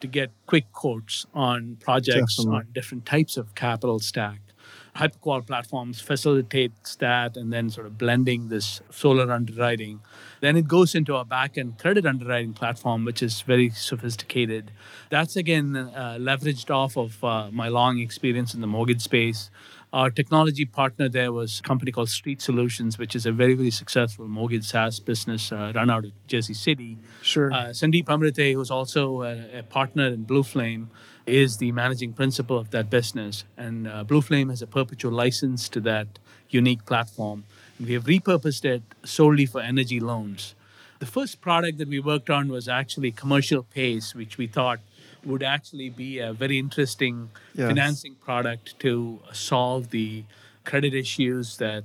to 0.00 0.06
get 0.06 0.30
quick 0.46 0.72
quotes 0.72 1.26
on 1.34 1.76
projects 1.80 2.36
Definitely. 2.36 2.58
on 2.58 2.66
different 2.72 3.06
types 3.06 3.36
of 3.36 3.54
capital 3.54 4.00
stack 4.00 4.40
HyperQual 4.96 5.46
platforms 5.46 6.00
facilitates 6.00 6.96
that 6.96 7.36
and 7.36 7.52
then 7.52 7.70
sort 7.70 7.86
of 7.86 7.96
blending 7.96 8.48
this 8.48 8.82
solar 8.90 9.32
underwriting. 9.32 10.00
Then 10.40 10.56
it 10.56 10.68
goes 10.68 10.94
into 10.94 11.16
our 11.16 11.24
back-end 11.24 11.78
credit 11.78 12.04
underwriting 12.04 12.52
platform, 12.52 13.04
which 13.04 13.22
is 13.22 13.40
very 13.40 13.70
sophisticated. 13.70 14.70
That's 15.08 15.34
again 15.36 15.76
uh, 15.76 16.18
leveraged 16.20 16.70
off 16.70 16.96
of 16.96 17.24
uh, 17.24 17.50
my 17.50 17.68
long 17.68 18.00
experience 18.00 18.52
in 18.54 18.60
the 18.60 18.66
mortgage 18.66 19.00
space. 19.00 19.50
Our 19.92 20.10
technology 20.10 20.64
partner 20.64 21.10
there 21.10 21.32
was 21.32 21.60
a 21.60 21.62
company 21.62 21.92
called 21.92 22.08
Street 22.08 22.40
Solutions, 22.40 22.98
which 22.98 23.14
is 23.14 23.26
a 23.26 23.32
very, 23.32 23.52
very 23.52 23.70
successful 23.70 24.26
mortgage 24.26 24.64
SaaS 24.64 25.00
business 25.00 25.52
uh, 25.52 25.70
run 25.74 25.90
out 25.90 26.06
of 26.06 26.12
Jersey 26.26 26.54
City. 26.54 26.96
Sure. 27.20 27.52
Uh, 27.52 27.66
Sandeep 27.66 28.06
Amrite, 28.06 28.54
who's 28.54 28.70
also 28.70 29.22
a, 29.22 29.58
a, 29.58 29.62
partner 29.62 30.06
in 30.06 30.24
Blue 30.24 30.42
Flame, 30.42 30.90
is 31.26 31.58
the 31.58 31.72
managing 31.72 32.12
principal 32.12 32.58
of 32.58 32.70
that 32.70 32.90
business. 32.90 33.44
And 33.56 33.86
uh, 33.86 34.04
Blue 34.04 34.20
Flame 34.22 34.48
has 34.48 34.62
a 34.62 34.66
perpetual 34.66 35.12
license 35.12 35.68
to 35.70 35.80
that 35.80 36.18
unique 36.50 36.84
platform. 36.84 37.44
And 37.78 37.86
we 37.86 37.94
have 37.94 38.04
repurposed 38.04 38.64
it 38.64 38.82
solely 39.04 39.46
for 39.46 39.60
energy 39.60 40.00
loans. 40.00 40.54
The 40.98 41.06
first 41.06 41.40
product 41.40 41.78
that 41.78 41.88
we 41.88 41.98
worked 41.98 42.30
on 42.30 42.48
was 42.48 42.68
actually 42.68 43.10
Commercial 43.10 43.64
Pace, 43.64 44.14
which 44.14 44.38
we 44.38 44.46
thought 44.46 44.80
would 45.24 45.42
actually 45.42 45.90
be 45.90 46.18
a 46.18 46.32
very 46.32 46.58
interesting 46.58 47.30
yes. 47.54 47.68
financing 47.68 48.14
product 48.16 48.78
to 48.80 49.20
solve 49.32 49.90
the 49.90 50.24
credit 50.64 50.94
issues 50.94 51.56
that 51.56 51.84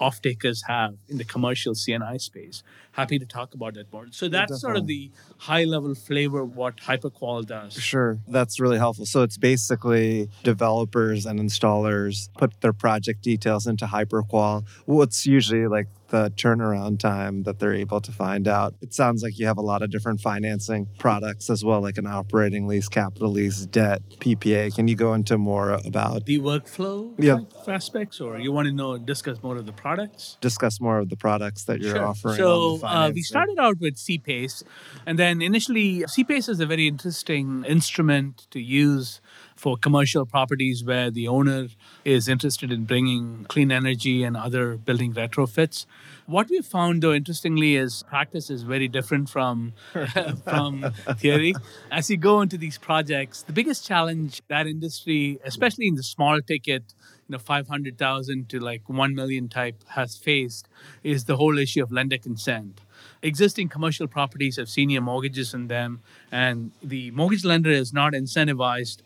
off-takers 0.00 0.64
have 0.66 0.94
in 1.08 1.18
the 1.18 1.24
commercial 1.24 1.74
CNI 1.74 2.20
space. 2.20 2.62
Happy 2.92 3.18
to 3.18 3.26
talk 3.26 3.54
about 3.54 3.74
that 3.74 3.92
more. 3.92 4.06
So 4.10 4.28
that's 4.28 4.50
yeah, 4.50 4.56
sort 4.56 4.76
of 4.76 4.86
the 4.86 5.10
high-level 5.38 5.94
flavor 5.94 6.40
of 6.40 6.56
what 6.56 6.78
HyperQual 6.78 7.46
does. 7.46 7.74
Sure, 7.74 8.18
that's 8.26 8.58
really 8.58 8.78
helpful. 8.78 9.06
So 9.06 9.22
it's 9.22 9.36
basically 9.36 10.28
developers 10.42 11.26
and 11.26 11.38
installers 11.38 12.28
put 12.38 12.60
their 12.62 12.72
project 12.72 13.22
details 13.22 13.66
into 13.66 13.86
HyperQual. 13.86 14.66
What's 14.86 15.26
usually 15.26 15.66
like 15.68 15.86
the 16.10 16.30
turnaround 16.36 16.98
time 16.98 17.44
that 17.44 17.58
they're 17.58 17.74
able 17.74 18.00
to 18.00 18.12
find 18.12 18.46
out. 18.46 18.74
It 18.80 18.92
sounds 18.92 19.22
like 19.22 19.38
you 19.38 19.46
have 19.46 19.58
a 19.58 19.62
lot 19.62 19.82
of 19.82 19.90
different 19.90 20.20
financing 20.20 20.86
products 20.98 21.48
as 21.48 21.64
well, 21.64 21.80
like 21.80 21.98
an 21.98 22.06
operating 22.06 22.66
lease, 22.66 22.88
capital 22.88 23.30
lease, 23.30 23.66
debt, 23.66 24.02
PPA. 24.18 24.74
Can 24.74 24.88
you 24.88 24.96
go 24.96 25.14
into 25.14 25.38
more 25.38 25.70
about 25.70 26.26
the 26.26 26.38
workflow 26.38 27.14
yeah. 27.18 27.38
aspects, 27.72 28.20
or 28.20 28.38
you 28.38 28.52
want 28.52 28.66
to 28.66 28.72
know 28.72 28.98
discuss 28.98 29.42
more 29.42 29.56
of 29.56 29.66
the 29.66 29.72
products? 29.72 30.36
Discuss 30.40 30.80
more 30.80 30.98
of 30.98 31.08
the 31.08 31.16
products 31.16 31.64
that 31.64 31.80
you're 31.80 31.96
sure. 31.96 32.06
offering. 32.06 32.36
So 32.36 32.80
uh, 32.82 33.10
we 33.14 33.22
started 33.22 33.58
out 33.58 33.78
with 33.80 33.96
CPACE, 33.96 34.64
and 35.06 35.18
then 35.18 35.40
initially 35.40 36.00
CPACE 36.00 36.48
is 36.48 36.60
a 36.60 36.66
very 36.66 36.86
interesting 36.86 37.64
instrument 37.66 38.46
to 38.50 38.60
use 38.60 39.20
for 39.60 39.76
commercial 39.76 40.24
properties 40.24 40.82
where 40.82 41.10
the 41.10 41.28
owner 41.28 41.68
is 42.02 42.28
interested 42.28 42.72
in 42.72 42.86
bringing 42.86 43.44
clean 43.44 43.70
energy 43.70 44.22
and 44.24 44.34
other 44.34 44.78
building 44.78 45.12
retrofits. 45.12 45.84
What 46.24 46.48
we 46.48 46.62
found, 46.62 47.02
though, 47.02 47.12
interestingly, 47.12 47.76
is 47.76 48.02
practice 48.08 48.48
is 48.48 48.62
very 48.62 48.88
different 48.88 49.28
from 49.28 49.74
from 50.44 50.90
theory. 51.18 51.52
As 51.90 52.08
you 52.08 52.16
go 52.16 52.40
into 52.40 52.56
these 52.56 52.78
projects, 52.78 53.42
the 53.42 53.52
biggest 53.52 53.86
challenge 53.86 54.40
that 54.48 54.66
industry, 54.66 55.38
especially 55.44 55.88
in 55.88 55.96
the 55.96 56.02
small 56.02 56.40
ticket, 56.40 56.94
you 57.28 57.32
know, 57.32 57.38
five 57.38 57.68
hundred 57.68 57.98
thousand 57.98 58.48
to 58.48 58.60
like 58.60 58.88
one 58.88 59.14
million 59.14 59.50
type, 59.50 59.76
has 59.88 60.16
faced, 60.16 60.68
is 61.02 61.26
the 61.26 61.36
whole 61.36 61.58
issue 61.58 61.82
of 61.82 61.92
lender 61.92 62.16
consent 62.16 62.80
existing 63.22 63.68
commercial 63.68 64.06
properties 64.06 64.56
have 64.56 64.68
senior 64.68 65.00
mortgages 65.00 65.52
in 65.54 65.68
them, 65.68 66.00
and 66.30 66.70
the 66.82 67.10
mortgage 67.10 67.44
lender 67.44 67.70
is 67.70 67.92
not 67.92 68.12
incentivized 68.12 68.98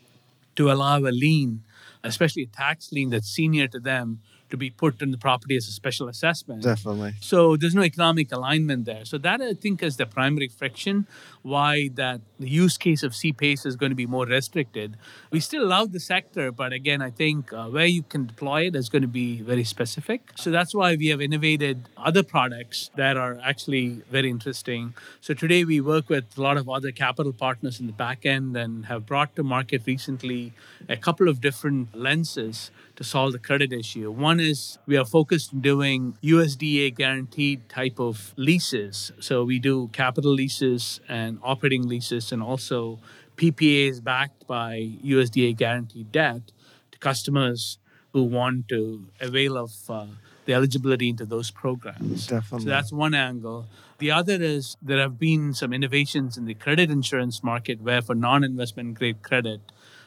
to 0.55 0.71
allow 0.71 0.99
a 0.99 1.11
lien, 1.11 1.63
especially 2.03 2.43
a 2.43 2.47
tax 2.47 2.91
lien 2.91 3.09
that's 3.09 3.27
senior 3.27 3.67
to 3.67 3.79
them, 3.79 4.19
to 4.49 4.57
be 4.57 4.69
put 4.69 5.01
in 5.01 5.11
the 5.11 5.17
property 5.17 5.55
as 5.55 5.67
a 5.67 5.71
special 5.71 6.07
assessment. 6.07 6.63
Definitely. 6.63 7.13
So 7.19 7.57
there's 7.57 7.75
no 7.75 7.83
economic 7.83 8.31
alignment 8.31 8.85
there. 8.85 9.05
So 9.05 9.17
that 9.19 9.41
I 9.41 9.53
think 9.53 9.81
is 9.81 9.97
the 9.97 10.05
primary 10.05 10.47
friction 10.47 11.07
why 11.41 11.89
that 11.93 12.21
the 12.39 12.49
use 12.49 12.77
case 12.77 13.03
of 13.03 13.11
CPACE 13.11 13.65
is 13.65 13.75
going 13.75 13.91
to 13.91 13.95
be 13.95 14.07
more 14.07 14.25
restricted. 14.25 14.97
We 15.29 15.39
still 15.39 15.67
love 15.67 15.91
the 15.91 15.99
sector, 15.99 16.51
but 16.51 16.73
again, 16.73 17.01
I 17.01 17.11
think 17.11 17.53
uh, 17.53 17.67
where 17.67 17.85
you 17.85 18.03
can 18.03 18.25
deploy 18.25 18.65
it 18.67 18.75
is 18.75 18.89
going 18.89 19.03
to 19.03 19.07
be 19.07 19.41
very 19.41 19.63
specific. 19.63 20.31
So 20.35 20.49
that's 20.49 20.73
why 20.73 20.95
we 20.95 21.07
have 21.07 21.21
innovated 21.21 21.87
other 21.97 22.23
products 22.23 22.89
that 22.95 23.15
are 23.15 23.39
actually 23.43 24.01
very 24.09 24.29
interesting. 24.29 24.95
So 25.21 25.33
today 25.33 25.63
we 25.65 25.81
work 25.81 26.09
with 26.09 26.37
a 26.37 26.41
lot 26.41 26.57
of 26.57 26.67
other 26.67 26.91
capital 26.91 27.33
partners 27.33 27.79
in 27.79 27.85
the 27.85 27.93
back 27.93 28.25
end 28.25 28.57
and 28.57 28.87
have 28.87 29.05
brought 29.05 29.35
to 29.35 29.43
market 29.43 29.83
recently 29.85 30.53
a 30.89 30.97
couple 30.97 31.27
of 31.29 31.41
different 31.41 31.95
lenses 31.95 32.71
to 32.95 33.03
solve 33.03 33.33
the 33.33 33.39
credit 33.39 33.73
issue. 33.73 34.09
One 34.09 34.39
is 34.39 34.77
we 34.85 34.97
are 34.97 35.05
focused 35.05 35.53
on 35.53 35.61
doing 35.61 36.17
USDA 36.23 36.95
guaranteed 36.95 37.67
type 37.67 37.99
of 37.99 38.33
leases. 38.37 39.11
So 39.19 39.43
we 39.43 39.59
do 39.59 39.89
capital 39.91 40.31
leases 40.31 41.01
and 41.09 41.39
operating 41.43 41.87
leases 41.87 42.31
and 42.31 42.41
also 42.41 42.99
PPAs 43.37 44.03
backed 44.03 44.47
by 44.47 44.91
USDA 45.03 45.57
guaranteed 45.57 46.11
debt 46.11 46.51
to 46.91 46.99
customers 46.99 47.79
who 48.13 48.23
want 48.23 48.69
to 48.69 49.07
avail 49.19 49.57
of 49.57 49.71
uh, 49.89 50.05
the 50.45 50.53
eligibility 50.53 51.09
into 51.09 51.25
those 51.25 51.51
programs. 51.51 52.27
Definitely. 52.27 52.63
So 52.63 52.69
that's 52.69 52.93
one 52.93 53.13
angle. 53.13 53.65
The 53.97 54.11
other 54.11 54.41
is 54.41 54.77
there 54.81 54.99
have 54.99 55.19
been 55.19 55.53
some 55.53 55.73
innovations 55.73 56.37
in 56.37 56.45
the 56.45 56.53
credit 56.53 56.89
insurance 56.89 57.43
market 57.43 57.81
where 57.81 58.01
for 58.01 58.15
non-investment 58.15 58.97
grade 58.97 59.21
credit, 59.21 59.59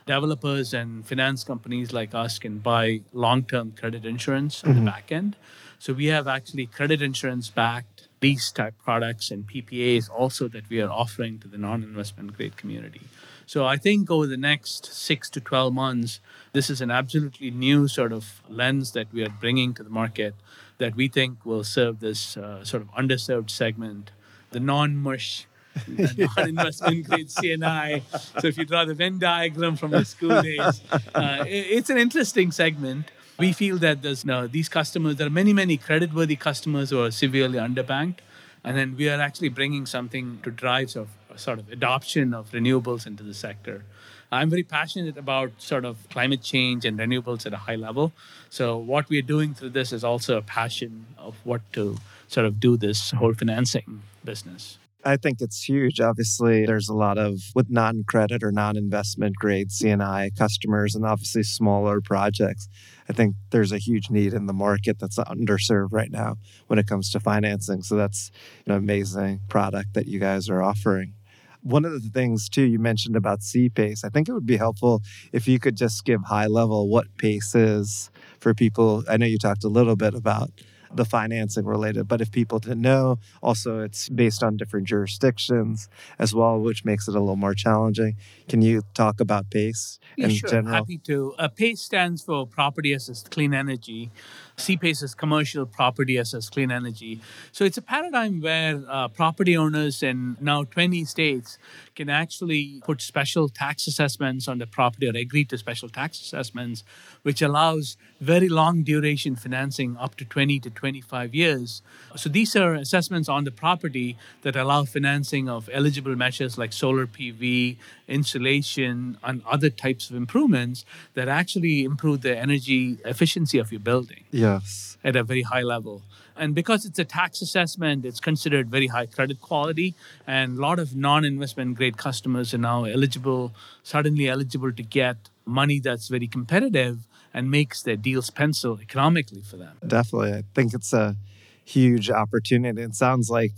developers 0.08 0.72
and 0.72 1.06
finance 1.06 1.44
companies 1.44 1.92
like 1.92 2.14
us 2.14 2.38
can 2.38 2.58
buy 2.58 3.02
long-term 3.12 3.72
credit 3.78 4.04
insurance 4.06 4.64
on 4.64 4.70
mm-hmm. 4.70 4.84
the 4.84 4.90
back 4.90 5.12
end. 5.12 5.36
So 5.78 5.92
we 5.92 6.06
have 6.06 6.26
actually 6.26 6.66
credit 6.66 7.02
insurance 7.02 7.50
backed 7.50 8.08
lease 8.22 8.50
type 8.50 8.74
products 8.82 9.30
and 9.30 9.46
PPAs 9.46 10.10
also 10.10 10.48
that 10.48 10.68
we 10.70 10.80
are 10.80 10.90
offering 10.90 11.38
to 11.40 11.48
the 11.48 11.58
non-investment 11.58 12.36
grade 12.36 12.56
community. 12.56 13.02
So 13.46 13.66
I 13.66 13.76
think 13.76 14.10
over 14.10 14.26
the 14.26 14.36
next 14.36 14.86
six 14.86 15.30
to 15.30 15.40
12 15.40 15.72
months, 15.72 16.20
this 16.52 16.70
is 16.70 16.80
an 16.80 16.90
absolutely 16.90 17.50
new 17.50 17.86
sort 17.86 18.12
of 18.12 18.42
lens 18.48 18.92
that 18.92 19.12
we 19.12 19.22
are 19.24 19.34
bringing 19.40 19.74
to 19.74 19.82
the 19.82 19.90
market 19.90 20.34
that 20.78 20.94
we 20.96 21.08
think 21.08 21.44
will 21.44 21.64
serve 21.64 22.00
this 22.00 22.36
uh, 22.36 22.64
sort 22.64 22.82
of 22.82 22.88
underserved 22.92 23.50
segment, 23.50 24.10
the 24.50 24.60
non-mush 24.60 25.46
non-investment 26.36 27.06
grade 27.08 27.28
CNI. 27.28 28.02
So 28.40 28.48
if 28.48 28.58
you 28.58 28.64
draw 28.64 28.84
the 28.84 28.94
Venn 28.94 29.18
diagram 29.18 29.76
from 29.76 29.90
the 29.92 30.04
school 30.04 30.42
days, 30.42 30.82
uh, 31.14 31.44
it's 31.46 31.90
an 31.90 31.98
interesting 31.98 32.52
segment. 32.52 33.10
We 33.38 33.52
feel 33.52 33.78
that 33.78 34.02
there's 34.02 34.24
you 34.24 34.46
these 34.46 34.68
customers, 34.68 35.16
there 35.16 35.26
are 35.26 35.30
many, 35.30 35.52
many 35.52 35.76
credit-worthy 35.76 36.36
customers 36.36 36.90
who 36.90 37.02
are 37.02 37.10
severely 37.10 37.58
underbanked. 37.58 38.18
And 38.64 38.76
then 38.76 38.96
we 38.96 39.08
are 39.08 39.20
actually 39.20 39.50
bringing 39.50 39.86
something 39.86 40.40
to 40.42 40.50
drive 40.50 40.90
sort 40.90 41.08
of, 41.30 41.40
sort 41.40 41.58
of 41.58 41.70
adoption 41.70 42.34
of 42.34 42.50
renewables 42.50 43.06
into 43.06 43.22
the 43.22 43.34
sector. 43.34 43.84
I'm 44.30 44.50
very 44.50 44.62
passionate 44.62 45.16
about 45.16 45.52
sort 45.58 45.84
of 45.84 45.96
climate 46.10 46.42
change 46.42 46.84
and 46.84 46.98
renewables 46.98 47.46
at 47.46 47.54
a 47.54 47.56
high 47.56 47.76
level. 47.76 48.12
So 48.50 48.76
what 48.76 49.08
we 49.08 49.18
are 49.18 49.22
doing 49.22 49.54
through 49.54 49.70
this 49.70 49.92
is 49.92 50.04
also 50.04 50.36
a 50.36 50.42
passion 50.42 51.06
of 51.16 51.36
what 51.44 51.62
to 51.72 51.96
sort 52.26 52.44
of 52.44 52.60
do 52.60 52.76
this 52.76 53.12
whole 53.12 53.32
financing 53.32 54.02
business. 54.24 54.78
I 55.08 55.16
think 55.16 55.40
it's 55.40 55.66
huge. 55.66 56.00
Obviously, 56.00 56.66
there's 56.66 56.90
a 56.90 56.94
lot 56.94 57.16
of 57.16 57.40
with 57.54 57.70
non 57.70 58.04
credit 58.06 58.42
or 58.42 58.52
non 58.52 58.76
investment 58.76 59.36
grade 59.36 59.70
CNI 59.70 60.36
customers 60.36 60.94
and 60.94 61.06
obviously 61.06 61.44
smaller 61.44 62.02
projects. 62.02 62.68
I 63.08 63.14
think 63.14 63.34
there's 63.48 63.72
a 63.72 63.78
huge 63.78 64.10
need 64.10 64.34
in 64.34 64.44
the 64.44 64.52
market 64.52 64.98
that's 64.98 65.16
underserved 65.16 65.92
right 65.92 66.10
now 66.10 66.36
when 66.66 66.78
it 66.78 66.86
comes 66.86 67.10
to 67.12 67.20
financing. 67.20 67.82
So 67.82 67.96
that's 67.96 68.30
an 68.66 68.72
amazing 68.72 69.40
product 69.48 69.94
that 69.94 70.08
you 70.08 70.20
guys 70.20 70.50
are 70.50 70.62
offering. 70.62 71.14
One 71.62 71.86
of 71.86 71.92
the 71.92 72.10
things 72.10 72.46
too 72.46 72.64
you 72.64 72.78
mentioned 72.78 73.16
about 73.16 73.40
CPACE, 73.40 74.04
I 74.04 74.10
think 74.10 74.28
it 74.28 74.34
would 74.34 74.46
be 74.46 74.58
helpful 74.58 75.00
if 75.32 75.48
you 75.48 75.58
could 75.58 75.76
just 75.76 76.04
give 76.04 76.24
high 76.24 76.46
level 76.46 76.86
what 76.90 77.06
PACE 77.16 77.54
is 77.54 78.10
for 78.40 78.52
people. 78.52 79.04
I 79.08 79.16
know 79.16 79.26
you 79.26 79.38
talked 79.38 79.64
a 79.64 79.68
little 79.68 79.96
bit 79.96 80.14
about 80.14 80.50
the 80.92 81.04
financing 81.04 81.64
related. 81.64 82.08
But 82.08 82.20
if 82.20 82.30
people 82.30 82.58
didn't 82.58 82.80
know, 82.80 83.18
also 83.42 83.80
it's 83.80 84.08
based 84.08 84.42
on 84.42 84.56
different 84.56 84.86
jurisdictions 84.86 85.88
as 86.18 86.34
well, 86.34 86.58
which 86.58 86.84
makes 86.84 87.08
it 87.08 87.14
a 87.14 87.20
little 87.20 87.36
more 87.36 87.54
challenging. 87.54 88.16
Can 88.48 88.62
you 88.62 88.82
talk 88.94 89.20
about 89.20 89.50
PACE 89.50 89.98
yeah, 90.16 90.26
in 90.26 90.30
sure. 90.32 90.50
general? 90.50 90.74
Happy 90.74 90.98
to. 90.98 91.34
Uh, 91.38 91.48
PACE 91.48 91.80
stands 91.80 92.22
for 92.22 92.46
Property 92.46 92.92
Assessed 92.92 93.30
Clean 93.30 93.52
Energy. 93.52 94.10
CPACE 94.58 95.02
is 95.04 95.14
commercial 95.14 95.64
property 95.66 96.16
assessed 96.16 96.52
clean 96.52 96.70
energy. 96.70 97.20
So 97.52 97.64
it's 97.64 97.78
a 97.78 97.82
paradigm 97.82 98.40
where 98.40 98.82
uh, 98.88 99.08
property 99.08 99.56
owners 99.56 100.02
in 100.02 100.36
now 100.40 100.64
20 100.64 101.04
states 101.04 101.58
can 101.94 102.08
actually 102.08 102.80
put 102.84 103.00
special 103.00 103.48
tax 103.48 103.86
assessments 103.86 104.48
on 104.48 104.58
the 104.58 104.66
property 104.66 105.08
or 105.08 105.16
agree 105.16 105.44
to 105.46 105.58
special 105.58 105.88
tax 105.88 106.20
assessments, 106.20 106.82
which 107.22 107.40
allows 107.40 107.96
very 108.20 108.48
long 108.48 108.82
duration 108.82 109.36
financing 109.36 109.96
up 109.96 110.16
to 110.16 110.24
20 110.24 110.60
to 110.60 110.70
25 110.70 111.34
years. 111.34 111.82
So 112.16 112.28
these 112.28 112.54
are 112.56 112.74
assessments 112.74 113.28
on 113.28 113.44
the 113.44 113.50
property 113.52 114.16
that 114.42 114.56
allow 114.56 114.84
financing 114.84 115.48
of 115.48 115.70
eligible 115.72 116.16
measures 116.16 116.58
like 116.58 116.72
solar 116.72 117.06
PV, 117.06 117.76
insulation, 118.08 119.18
and 119.22 119.42
other 119.46 119.70
types 119.70 120.10
of 120.10 120.16
improvements 120.16 120.84
that 121.14 121.28
actually 121.28 121.84
improve 121.84 122.22
the 122.22 122.36
energy 122.36 122.98
efficiency 123.04 123.58
of 123.58 123.70
your 123.70 123.80
building. 123.80 124.24
Yes. 124.48 124.96
At 125.04 125.16
a 125.16 125.22
very 125.22 125.42
high 125.42 125.62
level. 125.62 126.02
And 126.36 126.54
because 126.54 126.84
it's 126.84 126.98
a 126.98 127.04
tax 127.04 127.42
assessment, 127.42 128.04
it's 128.04 128.20
considered 128.20 128.70
very 128.70 128.86
high 128.86 129.06
credit 129.06 129.40
quality. 129.40 129.94
And 130.26 130.58
a 130.58 130.60
lot 130.60 130.78
of 130.78 130.94
non 130.94 131.24
investment 131.24 131.76
grade 131.76 131.96
customers 131.96 132.54
are 132.54 132.58
now 132.58 132.84
eligible, 132.84 133.52
suddenly 133.82 134.28
eligible 134.28 134.72
to 134.72 134.82
get 134.82 135.16
money 135.44 135.80
that's 135.80 136.08
very 136.08 136.28
competitive 136.28 137.06
and 137.34 137.50
makes 137.50 137.82
their 137.82 137.96
deals 137.96 138.30
pencil 138.30 138.78
economically 138.80 139.42
for 139.42 139.56
them. 139.56 139.76
Definitely. 139.86 140.32
I 140.34 140.42
think 140.54 140.74
it's 140.74 140.92
a 140.92 141.16
huge 141.64 142.10
opportunity. 142.10 142.82
It 142.82 142.94
sounds 142.94 143.28
like 143.30 143.52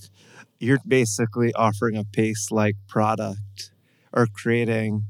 you're 0.58 0.80
basically 0.86 1.52
offering 1.54 1.96
a 1.96 2.04
pace 2.04 2.50
like 2.50 2.76
product 2.88 3.70
or 4.12 4.26
creating 4.26 5.04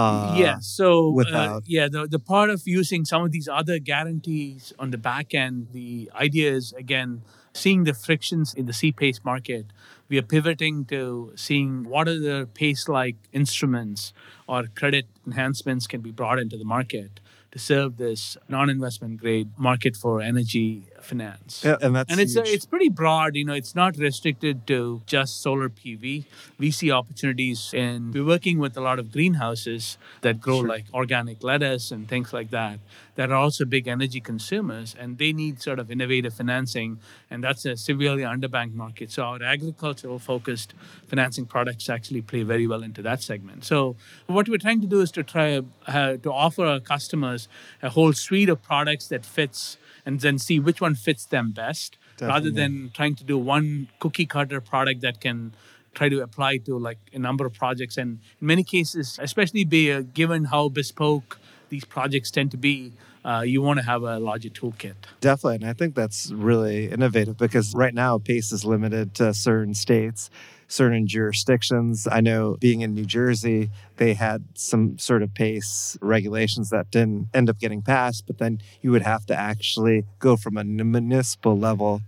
uh, 0.00 0.34
yeah. 0.36 0.58
So 0.60 1.08
uh, 1.08 1.10
without- 1.12 1.56
uh, 1.56 1.60
yeah, 1.66 1.88
the 1.88 2.06
the 2.06 2.18
part 2.18 2.50
of 2.50 2.62
using 2.66 3.04
some 3.04 3.22
of 3.24 3.30
these 3.32 3.48
other 3.48 3.78
guarantees 3.78 4.72
on 4.78 4.90
the 4.90 4.98
back 4.98 5.34
end, 5.34 5.68
the 5.72 6.10
idea 6.14 6.52
is 6.52 6.72
again 6.72 7.22
seeing 7.52 7.84
the 7.84 7.92
frictions 7.94 8.54
in 8.54 8.66
the 8.66 8.72
CPACE 8.72 9.24
market. 9.24 9.66
We 10.08 10.18
are 10.18 10.22
pivoting 10.22 10.84
to 10.86 11.32
seeing 11.36 11.84
what 11.88 12.08
are 12.08 12.18
the 12.18 12.48
pace 12.54 12.88
like 12.88 13.16
instruments 13.32 14.12
or 14.46 14.64
credit 14.80 15.06
enhancements 15.26 15.86
can 15.86 16.00
be 16.00 16.10
brought 16.10 16.38
into 16.38 16.56
the 16.56 16.64
market 16.64 17.20
to 17.52 17.58
serve 17.58 17.96
this 17.96 18.36
non-investment 18.48 19.20
grade 19.20 19.50
market 19.58 19.96
for 19.96 20.20
energy 20.20 20.86
finance. 21.04 21.62
Yeah, 21.64 21.76
and 21.80 21.94
that's 21.94 22.10
and 22.10 22.20
it's 22.20 22.36
it's 22.36 22.66
pretty 22.66 22.88
broad. 22.88 23.36
You 23.36 23.44
know, 23.44 23.54
it's 23.54 23.74
not 23.74 23.96
restricted 23.96 24.66
to 24.68 25.02
just 25.06 25.40
solar 25.42 25.68
PV. 25.68 26.24
We 26.58 26.70
see 26.70 26.90
opportunities 26.90 27.72
in 27.74 28.12
we're 28.12 28.24
working 28.24 28.58
with 28.58 28.76
a 28.76 28.80
lot 28.80 28.98
of 28.98 29.12
greenhouses 29.12 29.98
that 30.22 30.40
grow 30.40 30.60
Sure. 30.60 30.68
like 30.68 30.84
organic 30.92 31.42
lettuce 31.42 31.90
and 31.90 32.08
things 32.08 32.32
like 32.32 32.50
that 32.50 32.80
that 33.14 33.30
are 33.30 33.36
also 33.36 33.64
big 33.64 33.86
energy 33.86 34.20
consumers 34.20 34.94
and 34.98 35.18
they 35.18 35.32
need 35.32 35.60
sort 35.60 35.78
of 35.78 35.90
innovative 35.90 36.32
financing 36.32 36.98
and 37.30 37.44
that's 37.44 37.64
a 37.66 37.76
severely 37.76 38.22
underbanked 38.22 38.74
market. 38.74 39.10
So 39.10 39.22
our 39.24 39.42
agricultural 39.42 40.18
focused 40.18 40.74
financing 41.06 41.46
products 41.46 41.88
actually 41.90 42.22
play 42.22 42.42
very 42.42 42.66
well 42.66 42.82
into 42.82 43.02
that 43.02 43.22
segment. 43.22 43.64
So 43.64 43.96
what 44.26 44.48
we're 44.48 44.58
trying 44.58 44.80
to 44.80 44.86
do 44.86 45.00
is 45.00 45.10
to 45.12 45.22
try 45.22 45.60
uh, 45.86 46.16
to 46.16 46.32
offer 46.32 46.64
our 46.64 46.80
customers 46.80 47.48
a 47.82 47.90
whole 47.90 48.12
suite 48.12 48.48
of 48.48 48.62
products 48.62 49.08
that 49.08 49.24
fits 49.26 49.76
and 50.04 50.20
then 50.20 50.38
see 50.38 50.58
which 50.58 50.80
one 50.80 50.94
fits 50.94 51.24
them 51.24 51.52
best 51.52 51.96
rather 52.20 52.50
than 52.50 52.90
trying 52.92 53.14
to 53.14 53.24
do 53.24 53.38
one 53.38 53.88
cookie 53.98 54.26
cutter 54.26 54.60
product 54.60 55.00
that 55.00 55.20
can 55.20 55.54
try 55.94 56.08
to 56.08 56.20
apply 56.20 56.58
to 56.58 56.78
like 56.78 56.98
a 57.12 57.18
number 57.18 57.46
of 57.46 57.54
projects. 57.54 57.96
And 57.96 58.20
in 58.40 58.46
many 58.46 58.62
cases 58.62 59.18
especially 59.20 59.64
be 59.64 59.92
uh, 59.92 60.02
given 60.14 60.44
how 60.44 60.68
bespoke 60.68 61.38
these 61.68 61.84
projects 61.84 62.30
tend 62.30 62.50
to 62.50 62.56
be 62.56 62.92
uh, 63.24 63.42
you 63.44 63.60
want 63.60 63.78
to 63.78 63.84
have 63.84 64.02
a 64.02 64.18
larger 64.18 64.48
toolkit. 64.48 64.94
Definitely. 65.20 65.56
And 65.56 65.66
I 65.66 65.72
think 65.72 65.94
that's 65.94 66.30
really 66.30 66.90
innovative 66.90 67.36
because 67.36 67.74
right 67.74 67.94
now 67.94 68.18
PACE 68.18 68.52
is 68.52 68.64
limited 68.64 69.14
to 69.16 69.34
certain 69.34 69.74
states, 69.74 70.30
certain 70.70 71.06
jurisdictions. 71.06 72.06
I 72.10 72.20
know 72.20 72.56
being 72.60 72.80
in 72.80 72.94
New 72.94 73.04
Jersey, 73.04 73.70
they 73.96 74.14
had 74.14 74.44
some 74.54 74.98
sort 74.98 75.22
of 75.22 75.34
PACE 75.34 75.98
regulations 76.00 76.70
that 76.70 76.90
didn't 76.90 77.28
end 77.34 77.50
up 77.50 77.58
getting 77.58 77.82
passed, 77.82 78.26
but 78.26 78.38
then 78.38 78.60
you 78.80 78.92
would 78.92 79.02
have 79.02 79.26
to 79.26 79.36
actually 79.36 80.06
go 80.20 80.36
from 80.36 80.56
a 80.56 80.64
municipal 80.64 81.58
level, 81.58 82.02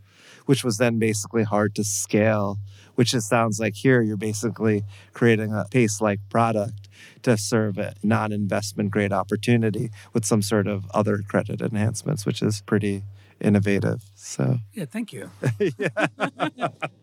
which 0.47 0.62
was 0.62 0.78
then 0.78 0.99
basically 0.99 1.42
hard 1.42 1.75
to 1.75 1.85
scale. 1.85 2.59
Which 2.95 3.14
it 3.14 3.23
sounds 3.23 3.59
like 3.59 3.75
here 3.75 4.02
you're 4.02 4.19
basically 4.19 4.85
creating 5.14 5.52
a 5.52 5.64
PACE 5.71 6.02
like 6.02 6.21
product 6.28 6.90
to 7.23 7.38
serve 7.38 7.78
a 7.78 7.95
non 8.02 8.33
investment 8.33 8.90
grade 8.90 9.14
opportunity 9.14 9.90
with 10.12 10.26
some 10.26 10.42
sort 10.42 10.66
of 10.66 10.85
other 10.92 11.23
credit 11.26 11.62
enhancements, 11.62 12.26
which 12.26 12.42
is 12.42 12.61
pretty 12.61 13.02
innovative. 13.40 14.04
So, 14.14 14.59
yeah 14.75 14.85
thank 14.85 15.12
you 15.12 15.31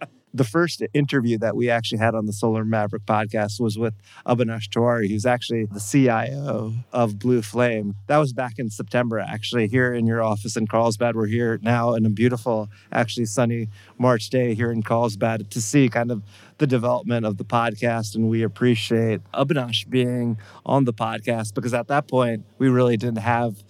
the 0.33 0.43
first 0.43 0.83
interview 0.93 1.37
that 1.39 1.55
we 1.55 1.69
actually 1.69 1.97
had 1.97 2.13
on 2.13 2.25
the 2.25 2.33
Solar 2.33 2.63
Maverick 2.63 3.05
podcast 3.05 3.59
was 3.59 3.77
with 3.77 3.95
Abhinash 4.25 4.69
Tiwari, 4.69 5.09
who's 5.09 5.25
actually 5.25 5.65
the 5.65 5.79
CIO 5.79 6.73
of 6.93 7.17
Blue 7.17 7.41
Flame. 7.41 7.95
That 8.07 8.17
was 8.17 8.33
back 8.33 8.59
in 8.59 8.69
September, 8.69 9.19
actually, 9.19 9.67
here 9.67 9.93
in 9.93 10.05
your 10.05 10.21
office 10.21 10.55
in 10.55 10.67
Carlsbad. 10.67 11.15
We're 11.15 11.25
here 11.25 11.59
now 11.61 11.93
in 11.95 12.05
a 12.05 12.09
beautiful, 12.09 12.69
actually 12.91 13.25
sunny 13.25 13.69
March 13.97 14.29
day 14.29 14.53
here 14.53 14.71
in 14.71 14.83
Carlsbad 14.83 15.49
to 15.51 15.61
see 15.61 15.89
kind 15.89 16.11
of 16.11 16.23
the 16.59 16.67
development 16.67 17.25
of 17.25 17.37
the 17.37 17.45
podcast. 17.45 18.15
And 18.15 18.29
we 18.29 18.43
appreciate 18.43 19.21
Abhinash 19.33 19.89
being 19.89 20.37
on 20.65 20.85
the 20.85 20.93
podcast 20.93 21.55
because 21.55 21.73
at 21.73 21.87
that 21.87 22.07
point, 22.07 22.45
we 22.59 22.69
really 22.69 22.97
didn't 22.97 23.19
have 23.19 23.63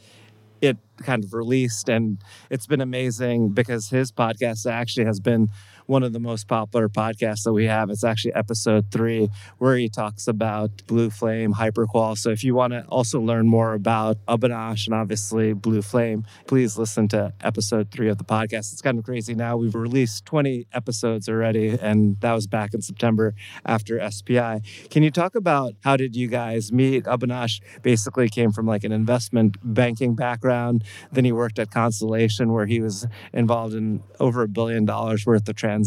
it 0.62 0.78
kind 0.98 1.24
of 1.24 1.34
released 1.34 1.88
and 1.88 2.18
it's 2.50 2.68
been 2.68 2.82
amazing 2.82 3.50
because 3.50 3.90
his 3.90 4.12
podcast 4.12 4.70
actually 4.70 5.06
has 5.06 5.20
been 5.20 5.50
one 5.90 6.04
of 6.04 6.14
the 6.14 6.20
most 6.20 6.48
popular 6.48 6.88
podcasts 6.88 7.44
that 7.44 7.52
we 7.52 7.66
have. 7.66 7.90
It's 7.90 8.04
actually 8.04 8.36
episode 8.36 8.92
three, 8.92 9.28
where 9.58 9.76
he 9.76 9.90
talks 9.90 10.28
about 10.28 10.86
Blue 10.86 11.10
Flame 11.10 11.56
Hyperqual. 11.56 12.16
So 12.16 12.30
if 12.30 12.44
you 12.44 12.54
want 12.54 12.74
to 12.74 12.86
also 12.90 13.20
learn 13.20 13.48
more 13.48 13.74
about 13.74 14.24
Abhinash 14.28 14.86
and 14.86 14.94
obviously 14.94 15.54
Blue 15.54 15.82
Flame, 15.82 16.26
please 16.46 16.78
listen 16.78 17.08
to 17.08 17.34
episode 17.42 17.90
three 17.90 18.08
of 18.08 18.20
the 18.20 18.24
podcast. 18.24 18.72
It's 18.72 18.84
kind 18.84 19.00
of 19.00 19.04
crazy 19.04 19.34
now. 19.34 19.58
We've 19.58 19.74
released 19.74 20.28
20 20.28 20.68
episodes 20.74 21.28
already, 21.28 21.70
and 21.70 22.22
that 22.22 22.34
was 22.34 22.46
back 22.46 22.76
in 22.76 22.84
September 22.84 23.34
after 23.66 24.00
SPI. 24.12 24.62
Can 24.92 25.02
you 25.02 25.10
talk 25.10 25.34
about 25.34 25.74
how 25.84 25.98
did 25.98 26.16
you 26.16 26.28
guys 26.28 26.72
meet? 26.72 27.06
Abhinash 27.06 27.62
basically 27.82 28.30
came 28.30 28.52
from 28.52 28.68
like 28.68 28.84
an 28.84 28.92
investment 28.92 29.58
banking 29.64 30.14
background. 30.14 30.84
Then 31.12 31.26
he 31.26 31.32
worked 31.32 31.58
at 31.58 31.72
Constellation, 31.72 32.54
where 32.54 32.68
he 32.68 32.80
was 32.80 33.08
involved 33.34 33.74
in 33.74 34.04
over 34.20 34.44
a 34.44 34.48
billion 34.48 34.86
dollars 34.86 35.26
worth 35.26 35.50
of 35.50 35.56
transactions. 35.56 35.79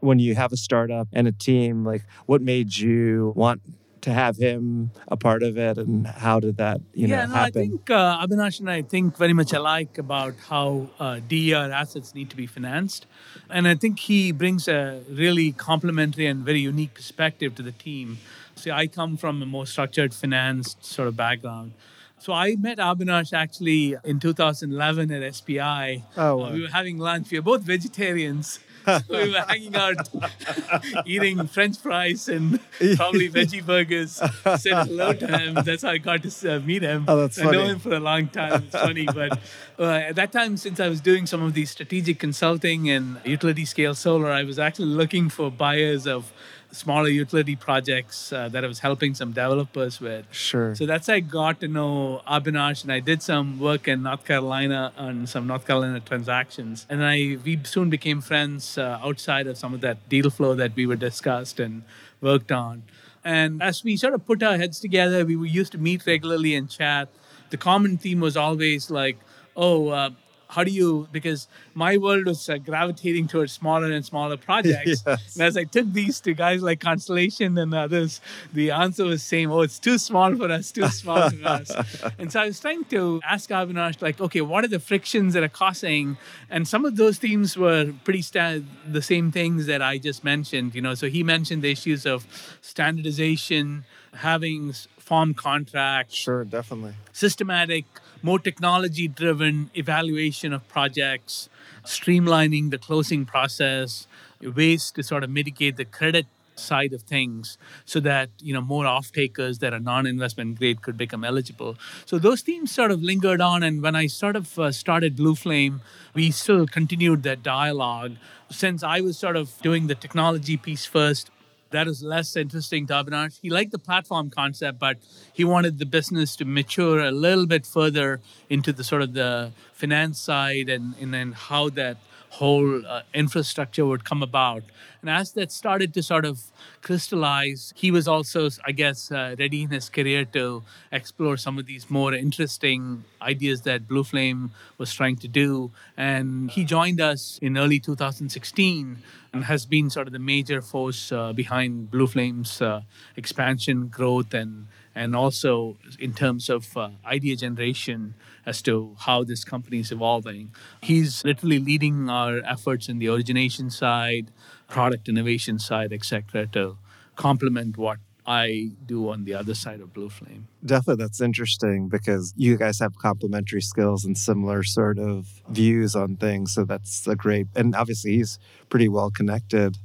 When 0.00 0.18
you 0.18 0.34
have 0.34 0.52
a 0.52 0.56
startup 0.56 1.08
and 1.12 1.26
a 1.28 1.32
team, 1.32 1.84
like 1.84 2.02
what 2.26 2.42
made 2.42 2.76
you 2.76 3.32
want 3.36 3.60
to 4.02 4.12
have 4.12 4.36
him 4.36 4.90
a 5.08 5.16
part 5.16 5.42
of 5.42 5.56
it, 5.56 5.78
and 5.78 6.06
how 6.06 6.40
did 6.40 6.56
that 6.56 6.80
you 6.92 7.06
yeah, 7.06 7.26
know 7.26 7.34
no, 7.34 7.40
I 7.40 7.50
think 7.50 7.90
uh, 7.90 8.26
Abhinash 8.26 8.60
and 8.60 8.70
I 8.70 8.82
think 8.82 9.16
very 9.16 9.32
much 9.32 9.52
alike 9.52 9.96
about 9.96 10.34
how 10.48 10.90
uh, 10.98 11.20
DER 11.26 11.70
assets 11.72 12.14
need 12.14 12.28
to 12.30 12.36
be 12.36 12.46
financed. 12.46 13.06
And 13.48 13.68
I 13.68 13.74
think 13.74 14.00
he 14.00 14.32
brings 14.32 14.68
a 14.68 15.02
really 15.08 15.52
complementary 15.52 16.26
and 16.26 16.44
very 16.44 16.60
unique 16.60 16.94
perspective 16.94 17.54
to 17.56 17.62
the 17.62 17.72
team. 17.72 18.18
See, 18.56 18.70
I 18.70 18.86
come 18.86 19.16
from 19.16 19.40
a 19.42 19.46
more 19.46 19.66
structured 19.66 20.14
financed 20.14 20.84
sort 20.84 21.08
of 21.08 21.16
background. 21.16 21.72
So 22.18 22.32
I 22.32 22.54
met 22.54 22.78
Abhinash 22.78 23.32
actually 23.32 23.96
in 24.04 24.20
2011 24.20 25.10
at 25.10 25.34
SPI. 25.34 26.04
Oh, 26.16 26.42
Uh, 26.42 26.52
we 26.52 26.62
were 26.62 26.68
having 26.68 26.98
lunch. 26.98 27.30
We 27.32 27.38
were 27.38 27.42
both 27.42 27.62
vegetarians. 27.62 28.60
So 28.84 29.00
we 29.08 29.30
were 29.30 29.40
hanging 29.40 29.76
out, 29.76 30.08
eating 31.06 31.46
French 31.46 31.78
fries 31.78 32.28
and 32.28 32.60
probably 32.96 33.28
veggie 33.28 33.64
burgers. 33.64 34.20
Said 34.60 34.86
hello 34.86 35.12
to 35.12 35.26
him. 35.38 35.54
That's 35.64 35.82
how 35.82 35.90
I 35.90 35.98
got 35.98 36.22
to 36.22 36.56
uh, 36.56 36.60
meet 36.60 36.82
him. 36.82 37.04
Oh, 37.08 37.20
that's 37.20 37.38
I 37.38 37.50
know 37.50 37.64
him 37.64 37.78
for 37.78 37.94
a 37.94 38.00
long 38.00 38.28
time. 38.28 38.64
It's 38.64 38.76
funny, 38.76 39.06
but 39.06 39.38
uh, 39.78 39.84
at 39.84 40.16
that 40.16 40.32
time, 40.32 40.56
since 40.56 40.80
I 40.80 40.88
was 40.88 41.00
doing 41.00 41.26
some 41.26 41.42
of 41.42 41.54
the 41.54 41.64
strategic 41.66 42.18
consulting 42.18 42.90
and 42.90 43.20
utility 43.24 43.64
scale 43.64 43.94
solar, 43.94 44.30
I 44.30 44.42
was 44.42 44.58
actually 44.58 44.88
looking 44.88 45.28
for 45.28 45.50
buyers 45.50 46.06
of 46.06 46.32
smaller 46.72 47.08
utility 47.08 47.54
projects 47.54 48.32
uh, 48.32 48.48
that 48.48 48.64
I 48.64 48.66
was 48.66 48.80
helping 48.80 49.14
some 49.14 49.32
developers 49.32 50.00
with. 50.00 50.26
Sure. 50.32 50.74
So 50.74 50.86
that's 50.86 51.06
how 51.06 51.14
I 51.14 51.20
got 51.20 51.60
to 51.60 51.68
know 51.68 52.22
Abhinash, 52.26 52.82
and 52.82 52.90
I 52.90 53.00
did 53.00 53.22
some 53.22 53.60
work 53.60 53.86
in 53.86 54.02
North 54.02 54.24
Carolina 54.24 54.92
on 54.96 55.26
some 55.26 55.46
North 55.46 55.66
Carolina 55.66 56.00
transactions. 56.00 56.86
And 56.88 57.04
I 57.04 57.38
we 57.44 57.60
soon 57.64 57.90
became 57.90 58.20
friends 58.20 58.78
uh, 58.78 58.98
outside 59.02 59.46
of 59.46 59.58
some 59.58 59.74
of 59.74 59.80
that 59.82 60.08
deal 60.08 60.30
flow 60.30 60.54
that 60.54 60.74
we 60.74 60.86
were 60.86 60.96
discussed 60.96 61.60
and 61.60 61.82
worked 62.20 62.50
on. 62.50 62.82
And 63.24 63.62
as 63.62 63.84
we 63.84 63.96
sort 63.96 64.14
of 64.14 64.26
put 64.26 64.42
our 64.42 64.56
heads 64.56 64.80
together, 64.80 65.24
we 65.24 65.36
used 65.48 65.72
to 65.72 65.78
meet 65.78 66.06
regularly 66.06 66.54
and 66.54 66.68
chat. 66.68 67.08
The 67.50 67.56
common 67.56 67.98
theme 67.98 68.20
was 68.20 68.36
always 68.36 68.90
like, 68.90 69.18
"Oh, 69.54 69.88
uh, 69.88 70.10
how 70.54 70.62
do 70.68 70.70
you 70.70 70.88
because 71.12 71.40
my 71.82 71.92
world 72.04 72.26
was 72.30 72.40
uh, 72.48 72.56
gravitating 72.70 73.26
towards 73.32 73.52
smaller 73.60 73.90
and 73.96 74.04
smaller 74.04 74.36
projects 74.36 75.02
Yes. 75.06 75.34
and 75.36 75.42
as 75.48 75.56
i 75.56 75.64
took 75.76 75.88
these 75.98 76.20
to 76.26 76.34
guys 76.40 76.60
like 76.68 76.80
constellation 76.80 77.56
and 77.62 77.72
others 77.82 78.20
the 78.58 78.66
answer 78.70 79.04
was 79.12 79.22
same 79.22 79.50
oh 79.50 79.62
it's 79.68 79.78
too 79.88 79.96
small 80.08 80.34
for 80.40 80.50
us 80.58 80.70
too 80.78 80.88
small 80.88 81.30
for 81.30 81.46
us 81.56 81.70
and 82.18 82.30
so 82.32 82.40
i 82.42 82.46
was 82.50 82.60
trying 82.64 82.84
to 82.96 83.02
ask 83.36 83.50
avinash 83.60 84.00
like 84.08 84.20
okay 84.26 84.42
what 84.52 84.62
are 84.66 84.72
the 84.76 84.82
frictions 84.90 85.32
that 85.34 85.42
are 85.48 85.54
causing 85.64 86.16
and 86.50 86.68
some 86.74 86.84
of 86.84 86.96
those 87.02 87.16
themes 87.24 87.56
were 87.64 87.84
pretty 88.04 88.22
sta- 88.30 88.60
the 88.98 89.02
same 89.12 89.32
things 89.38 89.66
that 89.72 89.80
i 89.80 89.94
just 90.08 90.22
mentioned 90.32 90.74
you 90.74 90.82
know 90.86 90.94
so 90.94 91.08
he 91.16 91.22
mentioned 91.34 91.62
the 91.62 91.70
issues 91.78 92.04
of 92.14 92.26
standardization 92.60 93.84
having 94.14 94.72
form 94.98 95.32
contracts 95.34 96.14
Sure, 96.14 96.44
definitely. 96.44 96.94
systematic, 97.12 97.84
more 98.22 98.38
technology 98.38 99.08
driven 99.08 99.70
evaluation 99.74 100.52
of 100.52 100.66
projects, 100.68 101.48
streamlining 101.84 102.70
the 102.70 102.78
closing 102.78 103.24
process, 103.24 104.06
ways 104.40 104.90
to 104.92 105.02
sort 105.02 105.24
of 105.24 105.30
mitigate 105.30 105.76
the 105.76 105.84
credit 105.84 106.26
side 106.54 106.92
of 106.92 107.02
things 107.02 107.58
so 107.84 107.98
that 108.00 108.28
you 108.40 108.52
know 108.52 108.60
more 108.60 108.86
off 108.86 109.10
takers 109.10 109.58
that 109.58 109.72
are 109.72 109.80
non-investment 109.80 110.58
grade 110.58 110.82
could 110.82 110.96
become 110.96 111.24
eligible. 111.24 111.76
So 112.04 112.18
those 112.18 112.42
themes 112.42 112.70
sort 112.72 112.90
of 112.90 113.02
lingered 113.02 113.40
on 113.40 113.62
and 113.62 113.82
when 113.82 113.96
i 113.96 114.06
sort 114.06 114.36
of 114.36 114.58
uh, 114.58 114.70
started 114.70 115.16
blue 115.16 115.34
flame 115.34 115.80
we 116.14 116.30
still 116.30 116.66
continued 116.66 117.22
that 117.24 117.42
dialogue. 117.42 118.16
Since 118.50 118.82
i 118.82 119.00
was 119.00 119.18
sort 119.18 119.36
of 119.36 119.60
doing 119.62 119.86
the 119.86 119.94
technology 119.94 120.56
piece 120.56 120.84
first 120.84 121.30
that 121.72 121.88
is 121.88 122.02
less 122.02 122.36
interesting 122.36 122.86
to 122.86 122.92
Abhinash. 122.94 123.40
He 123.40 123.50
liked 123.50 123.72
the 123.72 123.78
platform 123.78 124.30
concept, 124.30 124.78
but 124.78 124.98
he 125.32 125.44
wanted 125.44 125.78
the 125.78 125.86
business 125.86 126.36
to 126.36 126.44
mature 126.44 127.00
a 127.00 127.10
little 127.10 127.46
bit 127.46 127.66
further 127.66 128.20
into 128.48 128.72
the 128.72 128.84
sort 128.84 129.02
of 129.02 129.14
the 129.14 129.52
finance 129.82 130.18
side 130.20 130.68
and, 130.68 130.94
and 131.00 131.12
then 131.12 131.32
how 131.32 131.68
that 131.80 131.96
whole 132.38 132.86
uh, 132.86 133.02
infrastructure 133.12 133.84
would 133.84 134.04
come 134.04 134.22
about. 134.22 134.62
And 135.02 135.10
as 135.10 135.32
that 135.32 135.52
started 135.52 135.92
to 135.94 136.02
sort 136.02 136.24
of 136.24 136.40
crystallize, 136.80 137.74
he 137.76 137.90
was 137.90 138.06
also, 138.08 138.48
I 138.64 138.72
guess, 138.72 139.12
uh, 139.12 139.34
ready 139.38 139.62
in 139.64 139.70
his 139.70 139.90
career 139.90 140.24
to 140.36 140.62
explore 140.90 141.36
some 141.36 141.58
of 141.58 141.66
these 141.66 141.90
more 141.90 142.14
interesting 142.14 143.04
ideas 143.20 143.62
that 143.62 143.86
Blue 143.86 144.04
Flame 144.04 144.52
was 144.78 144.94
trying 144.94 145.16
to 145.16 145.28
do. 145.28 145.72
And 145.96 146.50
he 146.50 146.64
joined 146.64 147.00
us 147.00 147.38
in 147.42 147.58
early 147.58 147.80
2016 147.80 148.98
and 149.32 149.44
has 149.44 149.66
been 149.66 149.90
sort 149.90 150.06
of 150.06 150.12
the 150.12 150.24
major 150.34 150.62
force 150.62 151.12
uh, 151.12 151.32
behind 151.32 151.90
Blue 151.90 152.06
Flame's 152.06 152.62
uh, 152.62 152.82
expansion, 153.16 153.88
growth, 153.88 154.32
and 154.32 154.68
and 154.94 155.16
also 155.16 155.76
in 155.98 156.12
terms 156.12 156.48
of 156.48 156.76
uh, 156.76 156.90
idea 157.04 157.36
generation 157.36 158.14
as 158.44 158.62
to 158.62 158.96
how 159.00 159.24
this 159.24 159.44
company 159.44 159.78
is 159.78 159.92
evolving. 159.92 160.52
He's 160.82 161.24
literally 161.24 161.58
leading 161.58 162.08
our 162.08 162.40
efforts 162.44 162.88
in 162.88 162.98
the 162.98 163.08
origination 163.08 163.70
side, 163.70 164.30
product 164.68 165.08
innovation 165.08 165.58
side, 165.58 165.92
etc., 165.92 166.46
to 166.48 166.76
complement 167.16 167.76
what 167.76 167.98
I 168.26 168.70
do 168.86 169.08
on 169.08 169.24
the 169.24 169.34
other 169.34 169.54
side 169.54 169.80
of 169.80 169.92
Blue 169.92 170.08
Flame. 170.08 170.46
Definitely, 170.64 171.04
that's 171.04 171.20
interesting 171.20 171.88
because 171.88 172.32
you 172.36 172.56
guys 172.56 172.78
have 172.78 172.96
complementary 172.98 173.60
skills 173.62 174.04
and 174.04 174.16
similar 174.16 174.62
sort 174.62 174.98
of 174.98 175.42
views 175.48 175.96
on 175.96 176.16
things. 176.16 176.54
So 176.54 176.64
that's 176.64 177.06
a 177.08 177.16
great, 177.16 177.48
and 177.56 177.74
obviously 177.74 178.12
he's 178.12 178.38
pretty 178.68 178.88
well 178.88 179.10
connected 179.10 179.76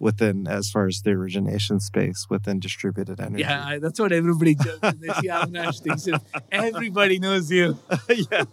within 0.00 0.48
as 0.48 0.70
far 0.70 0.86
as 0.86 1.02
the 1.02 1.10
origination 1.10 1.78
space 1.78 2.26
within 2.30 2.58
distributed 2.58 3.20
energy. 3.20 3.42
Yeah, 3.42 3.62
I- 3.64 3.78
that's 3.78 4.00
what 4.00 4.10
everybody 4.12 4.54
jokes. 4.56 4.80
when 4.80 4.98
They 4.98 5.08
see 5.20 5.28
Abhinash 5.28 5.80
thinks 5.82 6.08
is 6.08 6.14
everybody 6.50 7.18
knows 7.18 7.50
you. 7.50 7.78
yeah. 8.08 8.44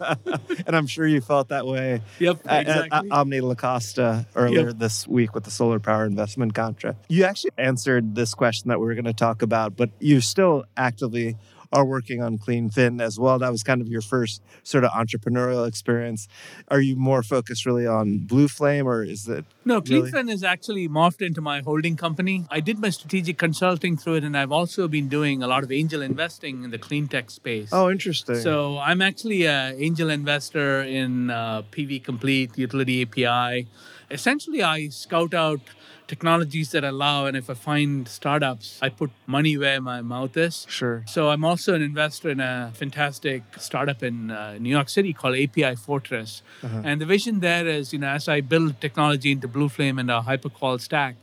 And 0.68 0.76
I'm 0.76 0.86
sure 0.88 1.08
you 1.08 1.22
felt 1.22 1.48
that 1.50 1.66
way 1.66 2.02
Yep, 2.20 2.42
at, 2.46 2.68
at 2.68 2.86
exactly. 2.86 3.10
Omni 3.10 3.42
La 3.42 3.56
Costa 3.56 4.28
earlier 4.36 4.74
this 4.74 5.08
week 5.08 5.34
with 5.34 5.46
the 5.46 5.52
solar 5.52 5.80
power 5.80 6.06
investment 6.06 6.54
contract. 6.54 7.06
You 7.10 7.24
actually 7.24 7.52
answered 7.58 8.14
this 8.16 8.34
question 8.34 8.70
that 8.70 8.80
we 8.80 8.86
were 8.86 8.94
going 8.96 9.06
to 9.06 9.14
talk 9.14 9.42
about, 9.42 9.76
but 9.78 9.90
you 10.00 10.20
still 10.22 10.66
actively 10.76 11.38
are 11.71 11.86
working 11.86 12.21
on 12.21 12.38
Clean 12.38 12.58
CleanFin 12.58 13.01
as 13.01 13.19
well. 13.19 13.39
That 13.39 13.51
was 13.51 13.63
kind 13.63 13.82
of 13.82 13.88
your 13.88 14.01
first 14.01 14.41
sort 14.63 14.84
of 14.84 14.91
entrepreneurial 14.91 15.67
experience. 15.67 16.27
Are 16.69 16.82
you 16.82 16.95
more 16.95 17.23
focused 17.23 17.65
really 17.65 17.88
on 17.88 18.19
Blue 18.19 18.47
Flame 18.47 18.88
or 18.88 19.03
is 19.03 19.27
it? 19.27 19.45
No, 19.65 19.82
Really? 19.82 20.12
CleanFin 20.12 20.32
is 20.32 20.43
actually 20.43 20.88
morphed 20.88 21.25
into 21.25 21.41
my 21.41 21.62
holding 21.62 21.95
company. 21.95 22.45
I 22.49 22.60
did 22.60 22.80
my 22.80 22.89
strategic 22.89 23.38
consulting 23.38 23.97
through 23.97 24.15
it, 24.15 24.23
and 24.23 24.38
I've 24.38 24.51
also 24.51 24.88
been 24.88 25.08
doing 25.08 25.43
a 25.43 25.47
lot 25.47 25.63
of 25.63 25.71
angel 25.71 26.01
investing 26.01 26.63
in 26.63 26.71
the 26.71 26.77
clean 26.77 27.08
tech 27.08 27.30
space. 27.30 27.69
Oh, 27.71 27.89
interesting. 27.89 28.36
So 28.36 28.80
I'm 28.80 29.01
actually 29.01 29.47
an 29.47 29.75
angel 29.77 30.10
investor 30.10 30.82
in 30.82 31.30
uh, 31.30 31.63
PV 31.71 32.03
Complete 32.03 32.58
Utility 32.58 33.01
API. 33.01 33.67
Essentially, 34.10 34.63
I 34.63 34.88
scout 34.88 35.34
out 35.34 35.60
technologies 36.08 36.72
that 36.72 36.84
allow, 36.84 37.26
and 37.26 37.36
if 37.36 37.50
I 37.50 37.54
find 37.54 38.08
startups, 38.08 38.80
I 38.82 38.89
put 38.89 39.12
money 39.26 39.58
where 39.58 39.82
my 39.82 40.02
mouth 40.02 40.36
is. 40.38 40.65
sure. 40.70 41.04
So 41.08 41.30
I'm 41.30 41.43
also 41.43 41.74
an 41.74 41.82
investor 41.82 42.30
in 42.30 42.39
a 42.39 42.72
fantastic 42.74 43.43
startup 43.58 44.02
in 44.04 44.32
uh, 44.32 44.58
New 44.60 44.70
York 44.70 44.89
City 44.89 45.13
called 45.13 45.36
API 45.36 45.76
Fortress. 45.76 46.41
And 46.84 47.02
the 47.02 47.06
vision 47.06 47.39
there 47.39 47.67
is, 47.67 47.93
you 47.93 48.00
know, 48.00 48.10
as 48.10 48.28
I 48.28 48.41
build 48.41 48.80
technology 48.82 49.32
into 49.32 49.48
Blue 49.48 49.70
Flame 49.70 50.00
and 50.00 50.10
our 50.12 50.24
HyperQual 50.24 50.80
stack, 50.82 51.15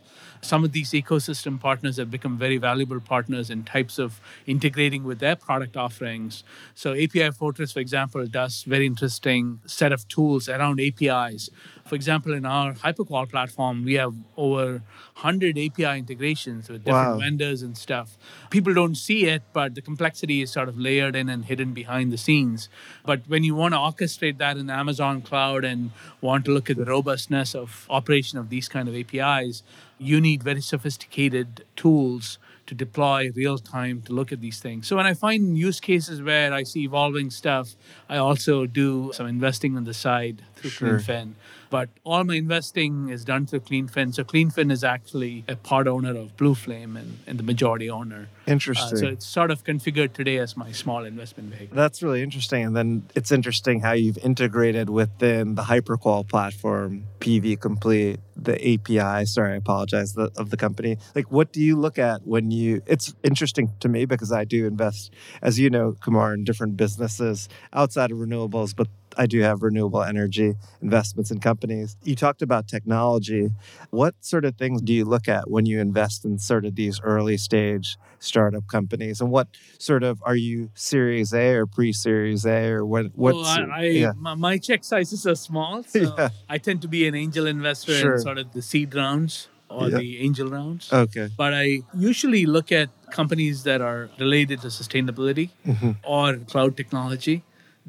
some 0.44 0.62
of 0.64 0.72
these 0.72 0.90
ecosystem 0.90 1.58
partners 1.58 1.96
have 1.96 2.10
become 2.10 2.36
very 2.38 2.58
valuable 2.58 3.00
partners 3.00 3.50
in 3.50 3.64
types 3.64 3.98
of 3.98 4.20
integrating 4.46 5.02
with 5.04 5.18
their 5.18 5.36
product 5.36 5.76
offerings. 5.76 6.44
So 6.74 6.92
API 6.92 7.30
Fortress, 7.30 7.72
for 7.72 7.80
example, 7.80 8.26
does 8.26 8.62
very 8.64 8.86
interesting 8.86 9.60
set 9.66 9.92
of 9.92 10.06
tools 10.08 10.48
around 10.48 10.80
APIs. 10.80 11.50
For 11.86 11.94
example, 11.94 12.32
in 12.32 12.46
our 12.46 12.74
HyperQual 12.74 13.30
platform, 13.30 13.84
we 13.84 13.94
have 13.94 14.14
over 14.36 14.82
100 15.16 15.58
API 15.58 15.98
integrations 15.98 16.68
with 16.68 16.84
different 16.84 17.12
Wow. 17.14 17.18
vendors 17.18 17.62
and 17.62 17.76
stuff. 17.76 18.16
People 18.50 18.74
don't 18.74 18.94
see 18.96 19.26
it, 19.26 19.42
but 19.52 19.74
the 19.74 19.82
complexity 19.82 20.40
is 20.42 20.50
sort 20.50 20.68
of 20.68 20.78
layered 20.78 21.14
in 21.16 21.28
and 21.28 21.44
hidden 21.44 21.72
behind 21.72 22.12
the 22.12 22.18
scenes. 22.18 22.68
But 23.04 23.22
when 23.28 23.44
you 23.44 23.54
want 23.54 23.74
to 23.74 23.78
orchestrate 23.78 24.38
that 24.38 24.56
in 24.56 24.66
the 24.66 24.72
Amazon 24.72 25.20
cloud 25.22 25.64
and 25.64 25.90
want 26.20 26.44
to 26.46 26.50
look 26.52 26.70
at 26.70 26.76
the 26.76 26.84
robustness 26.84 27.54
of 27.54 27.86
operation 27.90 28.38
of 28.38 28.48
these 28.48 28.68
kind 28.68 28.88
of 28.88 28.94
APIs, 28.94 29.62
you 29.98 30.20
need 30.20 30.42
very 30.42 30.60
sophisticated 30.60 31.64
tools 31.76 32.38
to 32.66 32.74
deploy 32.74 33.30
real 33.34 33.58
time 33.58 34.02
to 34.02 34.12
look 34.12 34.32
at 34.32 34.40
these 34.40 34.60
things. 34.60 34.86
So 34.86 34.96
when 34.96 35.06
I 35.06 35.14
find 35.14 35.56
use 35.58 35.80
cases 35.80 36.22
where 36.22 36.52
I 36.52 36.62
see 36.62 36.84
evolving 36.84 37.30
stuff, 37.30 37.74
I 38.08 38.16
also 38.16 38.66
do 38.66 39.10
some 39.14 39.26
investing 39.26 39.76
on 39.76 39.84
the 39.84 39.94
side 39.94 40.42
through 40.56 40.70
Sure. 40.70 40.98
CleanFin. 40.98 41.32
But 41.70 41.88
all 42.04 42.22
my 42.22 42.36
investing 42.36 43.08
is 43.08 43.24
done 43.24 43.46
through 43.46 43.60
CleanFin. 43.60 44.14
So 44.14 44.22
CleanFin 44.22 44.70
is 44.70 44.84
actually 44.84 45.44
a 45.48 45.56
part 45.56 45.88
owner 45.88 46.16
of 46.16 46.36
Blue 46.36 46.54
Flame 46.54 46.96
and, 46.96 47.18
and 47.26 47.36
the 47.36 47.42
majority 47.42 47.90
owner. 47.90 48.28
Uh, 48.46 48.52
Interesting. 48.52 48.98
so 48.98 49.06
it's 49.08 49.26
sort 49.26 49.50
of 49.50 49.64
configured 49.64 50.12
today 50.12 50.38
as 50.38 50.56
my 50.56 50.70
small 50.70 51.04
investment 51.04 51.52
vehicle. 51.52 51.74
That's 51.74 52.00
really 52.02 52.22
interesting. 52.22 52.64
And 52.64 52.76
then 52.76 53.02
it's 53.16 53.32
interesting 53.32 53.80
how 53.80 53.92
you've 53.92 54.18
integrated 54.18 54.88
within 54.88 55.56
the 55.56 55.62
HyperQual 55.62 56.28
platform, 56.28 57.06
PV 57.18 57.60
Complete, 57.60 58.20
the 58.36 58.54
API, 58.74 59.24
sorry, 59.26 59.54
I 59.54 59.56
apologize, 59.56 60.12
the, 60.12 60.30
of 60.36 60.50
the 60.50 60.56
company. 60.56 60.98
Like, 61.14 61.32
what 61.32 61.52
do 61.52 61.60
you 61.60 61.76
look 61.76 61.98
at 61.98 62.24
when 62.26 62.50
you, 62.54 62.82
it's 62.86 63.14
interesting 63.22 63.72
to 63.80 63.88
me 63.88 64.04
because 64.04 64.32
I 64.32 64.44
do 64.44 64.66
invest, 64.66 65.12
as 65.42 65.58
you 65.58 65.70
know, 65.70 65.92
Kumar, 66.00 66.34
in 66.34 66.44
different 66.44 66.76
businesses 66.76 67.48
outside 67.72 68.10
of 68.10 68.18
renewables, 68.18 68.74
but 68.74 68.88
I 69.16 69.26
do 69.26 69.40
have 69.42 69.62
renewable 69.62 70.02
energy 70.02 70.54
investments 70.82 71.30
in 71.30 71.38
companies. 71.38 71.96
You 72.02 72.16
talked 72.16 72.42
about 72.42 72.66
technology. 72.66 73.50
What 73.90 74.14
sort 74.20 74.44
of 74.44 74.56
things 74.56 74.82
do 74.82 74.92
you 74.92 75.04
look 75.04 75.28
at 75.28 75.48
when 75.50 75.66
you 75.66 75.80
invest 75.80 76.24
in 76.24 76.38
sort 76.38 76.64
of 76.64 76.74
these 76.74 77.00
early 77.02 77.36
stage 77.36 77.96
startup 78.18 78.66
companies? 78.66 79.20
And 79.20 79.30
what 79.30 79.48
sort 79.78 80.02
of 80.02 80.20
are 80.24 80.34
you 80.34 80.70
Series 80.74 81.32
A 81.32 81.54
or 81.54 81.66
pre-Series 81.66 82.44
A 82.44 82.70
or 82.70 82.84
what? 82.84 83.06
What's 83.14 83.36
well, 83.36 83.70
I, 83.70 83.76
I, 83.76 83.82
yeah. 83.84 84.12
my, 84.16 84.34
my 84.34 84.58
check 84.58 84.82
sizes 84.82 85.26
are 85.26 85.36
small, 85.36 85.82
so 85.84 86.14
Yeah. 86.18 86.30
I 86.48 86.58
tend 86.58 86.82
to 86.82 86.88
be 86.88 87.06
an 87.06 87.14
angel 87.14 87.46
investor 87.46 87.94
Sure. 87.94 88.14
in 88.14 88.20
sort 88.20 88.38
of 88.38 88.52
the 88.52 88.62
seed 88.62 88.94
rounds 88.94 89.48
or 89.76 89.88
Yeah. 89.88 89.98
the 90.02 90.08
angel 90.26 90.48
rounds. 90.56 90.84
Okay. 91.04 91.26
but 91.42 91.52
I 91.64 91.66
usually 92.10 92.44
look 92.56 92.68
at 92.80 92.88
companies 93.20 93.56
that 93.68 93.80
are 93.90 94.00
related 94.24 94.58
to 94.64 94.68
sustainability 94.80 95.46
Mm-hmm. 95.72 95.92
or 96.16 96.26
cloud 96.52 96.72
technology 96.82 97.36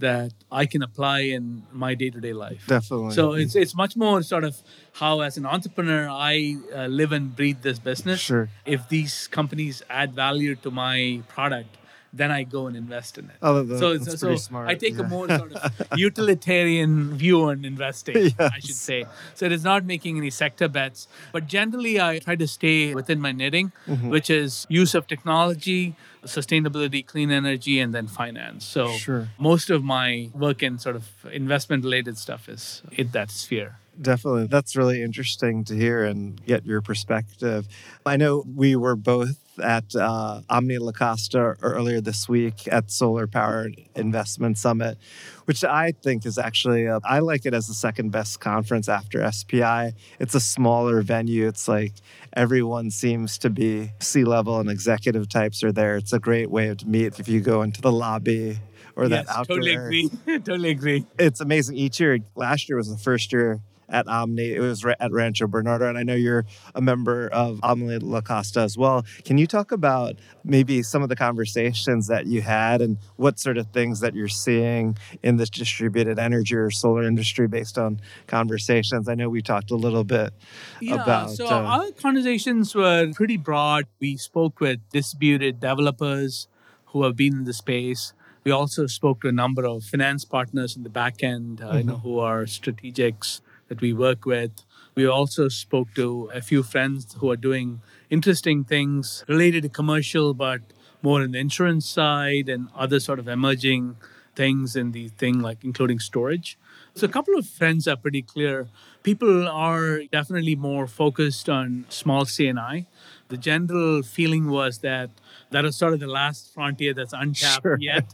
that 0.06 0.32
I 0.62 0.64
can 0.72 0.82
apply 0.84 1.20
in 1.38 1.44
my 1.84 1.92
day-to-day 2.02 2.34
life. 2.34 2.62
Definitely. 2.68 3.14
So 3.20 3.24
it's 3.42 3.56
it's 3.64 3.76
much 3.84 3.94
more 4.06 4.18
sort 4.34 4.44
of 4.50 4.54
how, 5.02 5.14
as 5.28 5.38
an 5.42 5.46
entrepreneur, 5.56 6.02
I 6.34 6.58
uh, 6.80 6.88
live 7.00 7.12
and 7.18 7.26
breathe 7.40 7.62
this 7.68 7.80
business. 7.92 8.20
Sure. 8.32 8.46
If 8.76 8.82
these 8.96 9.14
companies 9.40 9.76
add 10.02 10.10
value 10.26 10.54
to 10.66 10.70
my 10.84 10.98
product, 11.36 11.72
then 12.18 12.32
I 12.32 12.44
go 12.44 12.68
and 12.68 12.76
invest 12.78 13.18
in 13.18 13.26
it. 13.26 13.36
Oh, 13.42 13.62
that- 13.64 13.80
so 13.80 13.98
that's 13.98 14.20
so 14.22 14.36
smart. 14.38 14.70
I 14.70 14.76
take 14.76 14.96
yeah. 14.98 15.06
a 15.06 15.08
more 15.08 15.28
sort 15.28 15.52
of 15.54 15.62
utilitarian 15.98 17.16
view 17.18 17.44
on 17.50 17.66
investing, 17.66 18.34
I 18.40 18.60
should 18.60 18.76
say. 18.76 19.06
So 19.34 19.46
it 19.46 19.52
is 19.52 19.64
not 19.64 19.86
making 19.86 20.18
any 20.18 20.30
sector 20.30 20.68
bets, 20.68 21.08
but 21.32 21.48
generally 21.48 22.00
I 22.00 22.20
try 22.20 22.36
to 22.36 22.48
stay 22.48 22.94
within 22.96 23.20
my 23.22 23.32
knitting, 23.32 23.72
Mm-hmm. 23.88 24.10
which 24.10 24.30
is 24.30 24.66
use 24.70 24.96
of 24.96 25.08
technology, 25.08 25.96
sustainability, 26.26 27.06
clean 27.06 27.32
energy, 27.32 27.80
and 27.80 27.94
then 27.94 28.08
finance. 28.08 28.66
So 28.66 28.92
Sure. 28.94 29.30
most 29.38 29.70
of 29.70 29.84
my 29.84 30.30
work 30.34 30.64
in 30.64 30.80
sort 30.80 30.96
of 30.96 31.06
investment 31.32 31.84
related 31.84 32.18
stuff 32.18 32.50
is 32.50 32.82
in 32.92 33.10
that 33.12 33.30
sphere. 33.32 33.78
Definitely. 34.02 34.48
That's 34.48 34.76
really 34.76 35.02
interesting 35.02 35.64
to 35.66 35.76
hear 35.76 36.04
and 36.04 36.44
get 36.46 36.66
your 36.66 36.82
perspective. 36.82 37.68
I 38.06 38.18
know 38.18 38.44
we 38.46 38.76
were 38.76 38.96
both 38.96 39.40
at 39.60 39.96
uh, 39.96 40.42
Omni 40.50 40.78
La 40.80 40.92
Costa 40.92 41.56
earlier 41.62 42.02
this 42.02 42.28
week 42.28 42.68
at 42.72 42.92
Solar 42.92 43.26
Power 43.26 43.70
Investment 43.96 44.58
Summit, 44.58 44.98
which 45.46 45.64
I 45.64 45.92
think 45.92 46.26
is 46.26 46.38
actually, 46.38 46.86
a, 46.86 47.00
I 47.06 47.20
like 47.20 47.46
it 47.46 47.54
as 47.54 47.68
the 47.68 47.74
second 47.74 48.12
best 48.12 48.40
conference 48.40 48.90
after 48.90 49.30
SPI. 49.32 49.94
It's 50.20 50.36
a 50.36 50.40
smaller 50.40 51.02
venue. 51.02 51.48
It's 51.48 51.68
like 51.68 51.94
everyone 52.34 52.92
seems 52.92 53.38
to 53.40 53.50
be 53.50 53.92
C 54.00 54.26
level 54.26 54.60
and 54.60 54.70
executive 54.70 55.30
types 55.30 55.64
are 55.64 55.72
there. 55.72 55.96
It's 55.96 56.14
a 56.14 56.20
great 56.20 56.50
way 56.50 56.74
to 56.74 56.86
meet 56.86 57.20
if 57.20 57.28
you 57.28 57.40
go 57.40 57.62
into 57.62 57.82
the 57.82 57.92
lobby 57.92 58.60
or 58.96 59.08
that 59.10 59.26
yes, 59.28 59.36
outdoor. 59.36 59.58
totally 59.58 59.76
agree. 59.76 60.10
totally 60.28 60.70
agree. 60.72 61.06
it's 61.18 61.40
amazing 61.40 61.78
each 61.78 62.00
year. 62.00 62.20
Last 62.36 62.68
year 62.68 62.78
was 62.78 62.90
the 62.90 62.98
first 62.98 63.32
year 63.32 63.62
at 63.90 64.08
Omni. 64.08 64.54
It 64.54 64.60
was 64.60 64.86
at 64.86 65.12
Rancho 65.12 65.48
Bernardo, 65.48 65.88
and 65.88 65.98
I 65.98 66.04
know 66.04 66.16
you're 66.16 66.46
a 66.74 66.82
member 66.82 67.28
of 67.28 67.60
Omni 67.64 68.00
La 68.00 68.22
Costa 68.22 68.62
as 68.62 68.78
well. 68.78 69.06
Can 69.24 69.38
you 69.38 69.48
talk 69.48 69.72
about 69.72 70.16
maybe 70.44 70.82
some 70.84 71.04
of 71.04 71.10
the 71.10 71.16
conversations 71.16 72.08
that 72.08 72.26
you 72.26 72.42
had 72.42 72.82
and 72.82 72.98
what 73.16 73.40
sort 73.40 73.58
of 73.58 73.68
things 73.68 74.00
that 74.00 74.16
you're 74.16 74.28
seeing 74.28 74.98
in 75.24 75.38
this 75.38 75.50
distributed 75.50 76.20
energy 76.20 76.56
or 76.56 76.72
solar 76.72 77.04
industry 77.04 77.48
based 77.48 77.78
on 77.78 78.00
conversations? 78.28 79.08
I 79.08 79.16
know 79.16 79.30
we 79.30 79.42
talked 79.42 79.72
a 79.72 79.76
little 79.76 80.04
bit 80.04 80.34
Yeah, 80.82 80.96
about. 80.96 81.32
so 81.32 81.48
uh, 81.48 81.62
our 81.62 81.92
conversations 81.92 82.76
were 82.76 83.12
pretty 83.14 83.38
broad. 83.38 83.86
We 84.00 84.18
spoke 84.18 84.60
with 84.60 84.80
distributed 84.92 85.60
developers 85.60 86.48
who 86.88 87.04
have 87.04 87.16
been 87.16 87.34
in 87.34 87.44
the 87.44 87.54
space. 87.54 88.14
We 88.44 88.52
also 88.52 88.86
spoke 88.86 89.22
to 89.22 89.28
a 89.28 89.32
number 89.32 89.66
of 89.66 89.84
finance 89.84 90.24
partners 90.24 90.76
in 90.78 90.84
the 90.84 90.90
back 90.90 91.24
end, 91.24 91.62
uh, 91.62 91.78
you 91.78 91.84
know, 91.84 91.98
who 91.98 92.20
are 92.20 92.44
strategics 92.46 93.42
that 93.68 93.82
we 93.82 93.94
work 93.94 94.26
with. 94.26 94.52
We 94.96 95.06
also 95.06 95.50
spoke 95.50 95.94
to 95.96 96.30
a 96.34 96.42
few 96.42 96.64
friends 96.64 97.16
who 97.20 97.30
are 97.32 97.36
doing 97.36 97.82
interesting 98.10 98.64
things 98.64 99.26
related 99.28 99.64
to 99.64 99.70
commercial, 99.70 100.34
but 100.34 100.62
more 101.02 101.22
in 101.22 101.32
the 101.32 101.40
insurance 101.40 101.88
side 101.88 102.50
and 102.50 102.70
other 102.76 103.00
sort 103.00 103.20
of 103.20 103.28
emerging 103.28 103.98
things 104.36 104.76
in 104.76 104.92
the 104.92 105.08
thing, 105.10 105.40
like 105.40 105.64
including 105.64 106.00
storage. 106.00 106.58
So 106.94 107.06
a 107.06 107.10
couple 107.10 107.38
of 107.38 107.48
friends 107.48 107.88
are 107.88 107.96
pretty 107.96 108.22
clear. 108.22 108.68
People 109.04 109.48
are 109.48 110.04
definitely 110.12 110.56
more 110.56 110.88
focused 110.88 111.50
on 111.50 111.86
small 111.90 112.26
CNI. 112.26 112.86
The 113.30 113.38
general 113.38 114.04
feeling 114.04 114.50
was 114.50 114.80
that 114.80 115.10
that 115.50 115.64
was 115.64 115.76
sort 115.76 115.94
of 115.94 116.00
the 116.00 116.08
last 116.08 116.54
frontier 116.54 116.94
that's 116.94 117.14
untapped 117.14 117.64
Sure. 117.64 117.78
yet. 117.80 118.06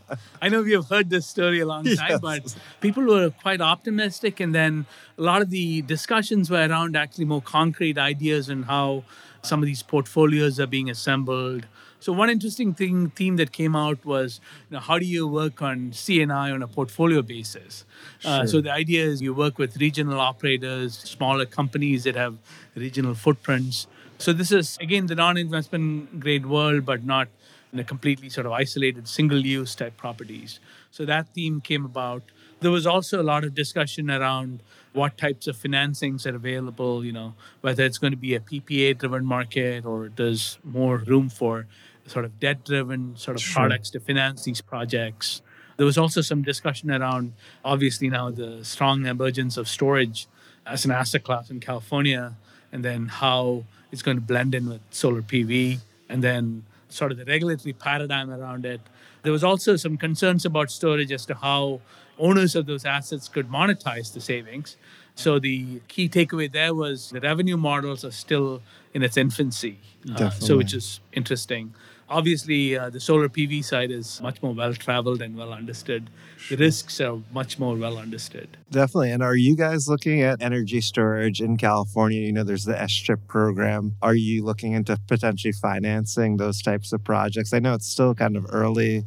I 0.41 0.47
know 0.49 0.61
we 0.61 0.71
have 0.71 0.87
heard 0.87 1.09
this 1.09 1.25
story 1.27 1.59
a 1.59 1.65
long 1.65 1.83
time, 1.83 2.11
Yes. 2.11 2.19
but 2.21 2.55
people 2.79 3.03
were 3.03 3.29
quite 3.29 3.59
optimistic. 3.61 4.39
And 4.39 4.55
then 4.55 4.85
a 5.17 5.21
lot 5.21 5.41
of 5.41 5.49
the 5.49 5.81
discussions 5.81 6.49
were 6.49 6.65
around 6.67 6.95
actually 6.95 7.25
more 7.25 7.41
concrete 7.41 7.97
ideas 7.97 8.47
and 8.47 8.65
how 8.65 9.03
some 9.41 9.61
of 9.61 9.65
these 9.65 9.83
portfolios 9.83 10.59
are 10.59 10.67
being 10.67 10.89
assembled. 10.89 11.65
So 11.99 12.11
one 12.13 12.29
interesting 12.31 12.73
thing 12.73 13.09
theme 13.11 13.35
that 13.35 13.51
came 13.51 13.75
out 13.75 14.03
was, 14.05 14.39
you 14.69 14.75
know, 14.75 14.79
how 14.81 14.97
do 14.97 15.05
you 15.05 15.27
work 15.27 15.61
on 15.61 15.91
CNI 15.91 16.51
on 16.51 16.63
a 16.63 16.67
portfolio 16.67 17.21
basis? 17.21 17.85
Uh, 18.25 18.45
so 18.47 18.59
the 18.61 18.71
idea 18.71 19.03
is 19.05 19.21
you 19.21 19.33
work 19.35 19.59
with 19.59 19.77
regional 19.77 20.19
operators, 20.19 20.97
smaller 20.97 21.45
companies 21.45 22.03
that 22.05 22.15
have 22.15 22.37
regional 22.75 23.13
footprints. 23.13 23.87
So 24.21 24.33
this 24.33 24.51
is 24.51 24.77
again 24.79 25.07
the 25.07 25.15
non-investment 25.15 26.19
grade 26.19 26.45
world, 26.45 26.85
but 26.85 27.03
not 27.03 27.27
in 27.73 27.79
a 27.79 27.83
completely 27.83 28.29
sort 28.29 28.45
of 28.45 28.51
isolated 28.51 29.07
single-use 29.07 29.73
type 29.73 29.97
properties. 29.97 30.59
So 30.91 31.05
that 31.05 31.29
theme 31.33 31.59
came 31.59 31.85
about. 31.85 32.21
There 32.59 32.69
was 32.69 32.85
also 32.85 33.19
a 33.19 33.23
lot 33.23 33.43
of 33.43 33.55
discussion 33.55 34.11
around 34.11 34.61
what 34.93 35.17
types 35.17 35.47
of 35.47 35.57
financings 35.57 36.31
are 36.31 36.35
available, 36.35 37.03
you 37.03 37.11
know, 37.11 37.33
whether 37.61 37.83
it's 37.83 37.97
going 37.97 38.11
to 38.11 38.17
be 38.17 38.35
a 38.35 38.39
PPA 38.39 38.99
driven 38.99 39.25
market 39.25 39.85
or 39.87 40.11
there's 40.15 40.59
more 40.63 40.97
room 40.97 41.27
for 41.27 41.65
sort 42.05 42.23
of 42.23 42.39
debt 42.39 42.63
driven 42.63 43.15
sort 43.15 43.37
of 43.37 43.41
Sure. 43.41 43.55
products 43.55 43.89
to 43.89 43.99
finance 43.99 44.43
these 44.43 44.61
projects. 44.61 45.41
There 45.77 45.85
was 45.87 45.97
also 45.97 46.21
some 46.21 46.43
discussion 46.43 46.91
around 46.91 47.33
obviously 47.65 48.07
now 48.09 48.29
the 48.29 48.63
strong 48.63 49.07
emergence 49.07 49.57
of 49.57 49.67
storage 49.67 50.27
as 50.67 50.85
an 50.85 50.91
asset 50.91 51.23
class 51.23 51.49
in 51.49 51.59
California 51.59 52.35
and 52.71 52.83
then 52.83 53.07
how 53.07 53.63
it's 53.91 54.01
going 54.01 54.17
to 54.17 54.21
blend 54.21 54.55
in 54.55 54.69
with 54.69 54.81
solar 54.91 55.21
PV 55.21 55.79
and 56.09 56.23
then 56.23 56.63
sort 56.89 57.11
of 57.11 57.17
the 57.17 57.25
regulatory 57.25 57.73
paradigm 57.73 58.29
around 58.29 58.65
it. 58.65 58.81
There 59.23 59.31
was 59.31 59.43
also 59.43 59.75
some 59.75 59.97
concerns 59.97 60.45
about 60.45 60.71
storage 60.71 61.11
as 61.11 61.25
to 61.27 61.35
how 61.35 61.81
owners 62.17 62.55
of 62.55 62.65
those 62.65 62.85
assets 62.85 63.27
could 63.27 63.49
monetize 63.49 64.13
the 64.13 64.21
savings. 64.21 64.77
So 65.15 65.39
the 65.39 65.81
key 65.87 66.09
takeaway 66.09 66.51
there 66.51 66.73
was 66.73 67.09
the 67.09 67.19
revenue 67.19 67.57
models 67.57 68.03
are 68.05 68.11
still 68.11 68.61
in 68.93 69.03
its 69.03 69.17
infancy. 69.17 69.77
Uh, 70.15 70.29
so 70.31 70.57
which 70.57 70.73
is 70.73 70.99
interesting. 71.13 71.73
Obviously, 72.11 72.77
uh, 72.77 72.89
the 72.89 72.99
solar 72.99 73.29
PV 73.29 73.63
side 73.63 73.89
is 73.89 74.19
much 74.21 74.43
more 74.43 74.53
well 74.53 74.73
traveled 74.73 75.21
and 75.21 75.37
well 75.37 75.53
understood. 75.53 76.09
The 76.49 76.57
risks 76.57 76.99
are 76.99 77.19
much 77.31 77.57
more 77.57 77.75
well 77.77 77.97
understood. 77.97 78.57
Definitely. 78.69 79.11
And 79.11 79.23
are 79.23 79.35
you 79.35 79.55
guys 79.55 79.87
looking 79.87 80.21
at 80.21 80.41
energy 80.41 80.81
storage 80.81 81.39
in 81.41 81.55
California? 81.55 82.19
You 82.19 82.33
know, 82.33 82.43
there's 82.43 82.65
the 82.65 82.73
SGIP 82.73 83.27
program. 83.27 83.95
Are 84.01 84.13
you 84.13 84.43
looking 84.43 84.73
into 84.73 84.97
potentially 85.07 85.53
financing 85.53 86.35
those 86.35 86.61
types 86.61 86.91
of 86.91 87.01
projects? 87.03 87.53
I 87.53 87.59
know 87.59 87.73
it's 87.75 87.87
still 87.87 88.13
kind 88.13 88.35
of 88.35 88.45
early. 88.49 89.05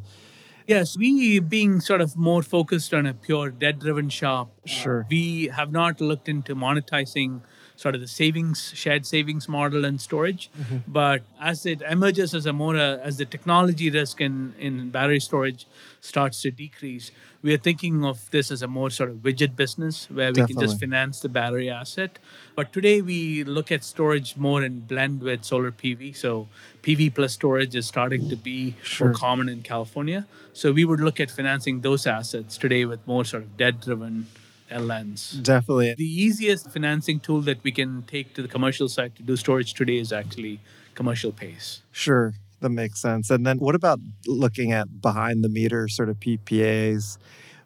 Yes, 0.65 0.97
we 0.97 1.39
being 1.39 1.79
sort 1.81 2.01
of 2.01 2.17
more 2.17 2.41
focused 2.41 2.91
on 2.91 3.05
a 3.05 3.13
pure 3.13 3.51
debt 3.51 3.77
driven 3.77 4.09
shop, 4.09 4.49
uh, 4.65 4.67
Sure. 4.67 5.07
we 5.11 5.51
have 5.55 5.71
not 5.71 6.01
looked 6.01 6.27
into 6.27 6.55
monetizing 6.55 7.41
sort 7.75 7.95
of 7.95 8.01
the 8.01 8.07
savings, 8.07 8.71
shared 8.75 9.05
savings 9.05 9.47
model 9.49 9.83
and 9.85 9.99
storage. 9.99 10.49
But 10.87 11.23
as 11.41 11.65
it 11.65 11.81
emerges 11.81 12.33
as 12.33 12.45
a 12.45 12.53
more, 12.53 12.75
uh, 12.77 12.97
as 12.97 13.17
the 13.17 13.25
technology 13.25 13.89
risk 13.89 14.21
in, 14.21 14.53
in 14.59 14.89
battery 14.91 15.19
storage 15.19 15.67
starts 16.01 16.41
to 16.43 16.51
decrease, 16.51 17.11
we 17.41 17.53
are 17.53 17.57
thinking 17.57 18.03
of 18.05 18.29
this 18.31 18.49
as 18.49 18.61
a 18.61 18.67
more 18.67 18.89
sort 18.89 19.09
of 19.09 19.17
widget 19.17 19.55
business 19.55 20.09
where 20.09 20.31
we 20.31 20.41
can 20.47 20.59
just 20.59 20.79
finance 20.79 21.19
the 21.19 21.29
battery 21.29 21.69
asset. 21.69 22.17
But 22.55 22.73
today 22.73 23.01
we 23.01 23.43
look 23.43 23.71
at 23.71 23.83
storage 23.83 24.35
more 24.35 24.63
in 24.63 24.79
blend 24.81 25.21
with 25.21 25.43
solar 25.43 25.71
PV. 25.71 26.15
So 26.15 26.47
PV 26.81 27.13
plus 27.13 27.33
storage 27.33 27.75
is 27.75 27.85
starting 27.85 28.29
to 28.29 28.35
be 28.35 28.75
Sure. 28.81 29.07
more 29.09 29.15
common 29.15 29.49
in 29.49 29.61
California. 29.61 30.25
So 30.53 30.71
we 30.71 30.85
would 30.85 30.99
look 31.01 31.19
at 31.19 31.29
financing 31.29 31.81
those 31.81 32.07
assets 32.07 32.57
today 32.57 32.85
with 32.85 33.05
more 33.05 33.25
sort 33.25 33.43
of 33.43 33.57
debt 33.57 33.81
driven 33.81 34.27
lens. 34.71 35.31
Definitely. 35.31 35.95
The 35.97 36.03
easiest 36.03 36.71
financing 36.71 37.19
tool 37.19 37.41
that 37.41 37.63
we 37.63 37.71
can 37.71 38.03
take 38.03 38.33
to 38.35 38.41
the 38.41 38.47
commercial 38.47 38.89
side 38.89 39.15
to 39.15 39.23
do 39.23 39.35
storage 39.35 39.73
today 39.73 39.97
is 39.97 40.11
actually 40.11 40.59
commercial 40.95 41.31
pace. 41.31 41.81
Sure. 41.91 42.33
That 42.61 42.69
makes 42.69 43.01
sense. 43.01 43.29
And 43.29 43.45
then 43.45 43.59
what 43.59 43.75
about 43.75 43.99
looking 44.25 44.71
at 44.71 45.01
behind 45.01 45.43
the 45.43 45.49
meter 45.49 45.87
sort 45.87 46.09
of 46.09 46.19
PPAs 46.19 47.17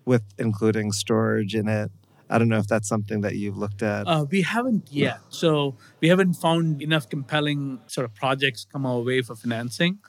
with 0.05 0.23
including 0.37 0.91
storage 0.91 1.55
in 1.55 1.67
it? 1.67 1.91
I 2.29 2.37
don't 2.37 2.49
know 2.49 2.57
if 2.57 2.67
that's 2.67 2.87
something 2.87 3.21
that 3.21 3.35
you've 3.35 3.57
looked 3.57 3.81
at. 3.81 4.07
Uh, 4.07 4.25
we 4.29 4.43
haven't 4.43 4.91
yet. 4.91 5.19
So 5.29 5.75
we 5.99 6.09
haven't 6.09 6.33
found 6.35 6.81
enough 6.81 7.09
compelling 7.09 7.79
sort 7.87 8.05
of 8.05 8.13
projects 8.13 8.67
come 8.71 8.85
our 8.85 8.99
way 8.99 9.21
for 9.21 9.35
financing 9.35 9.99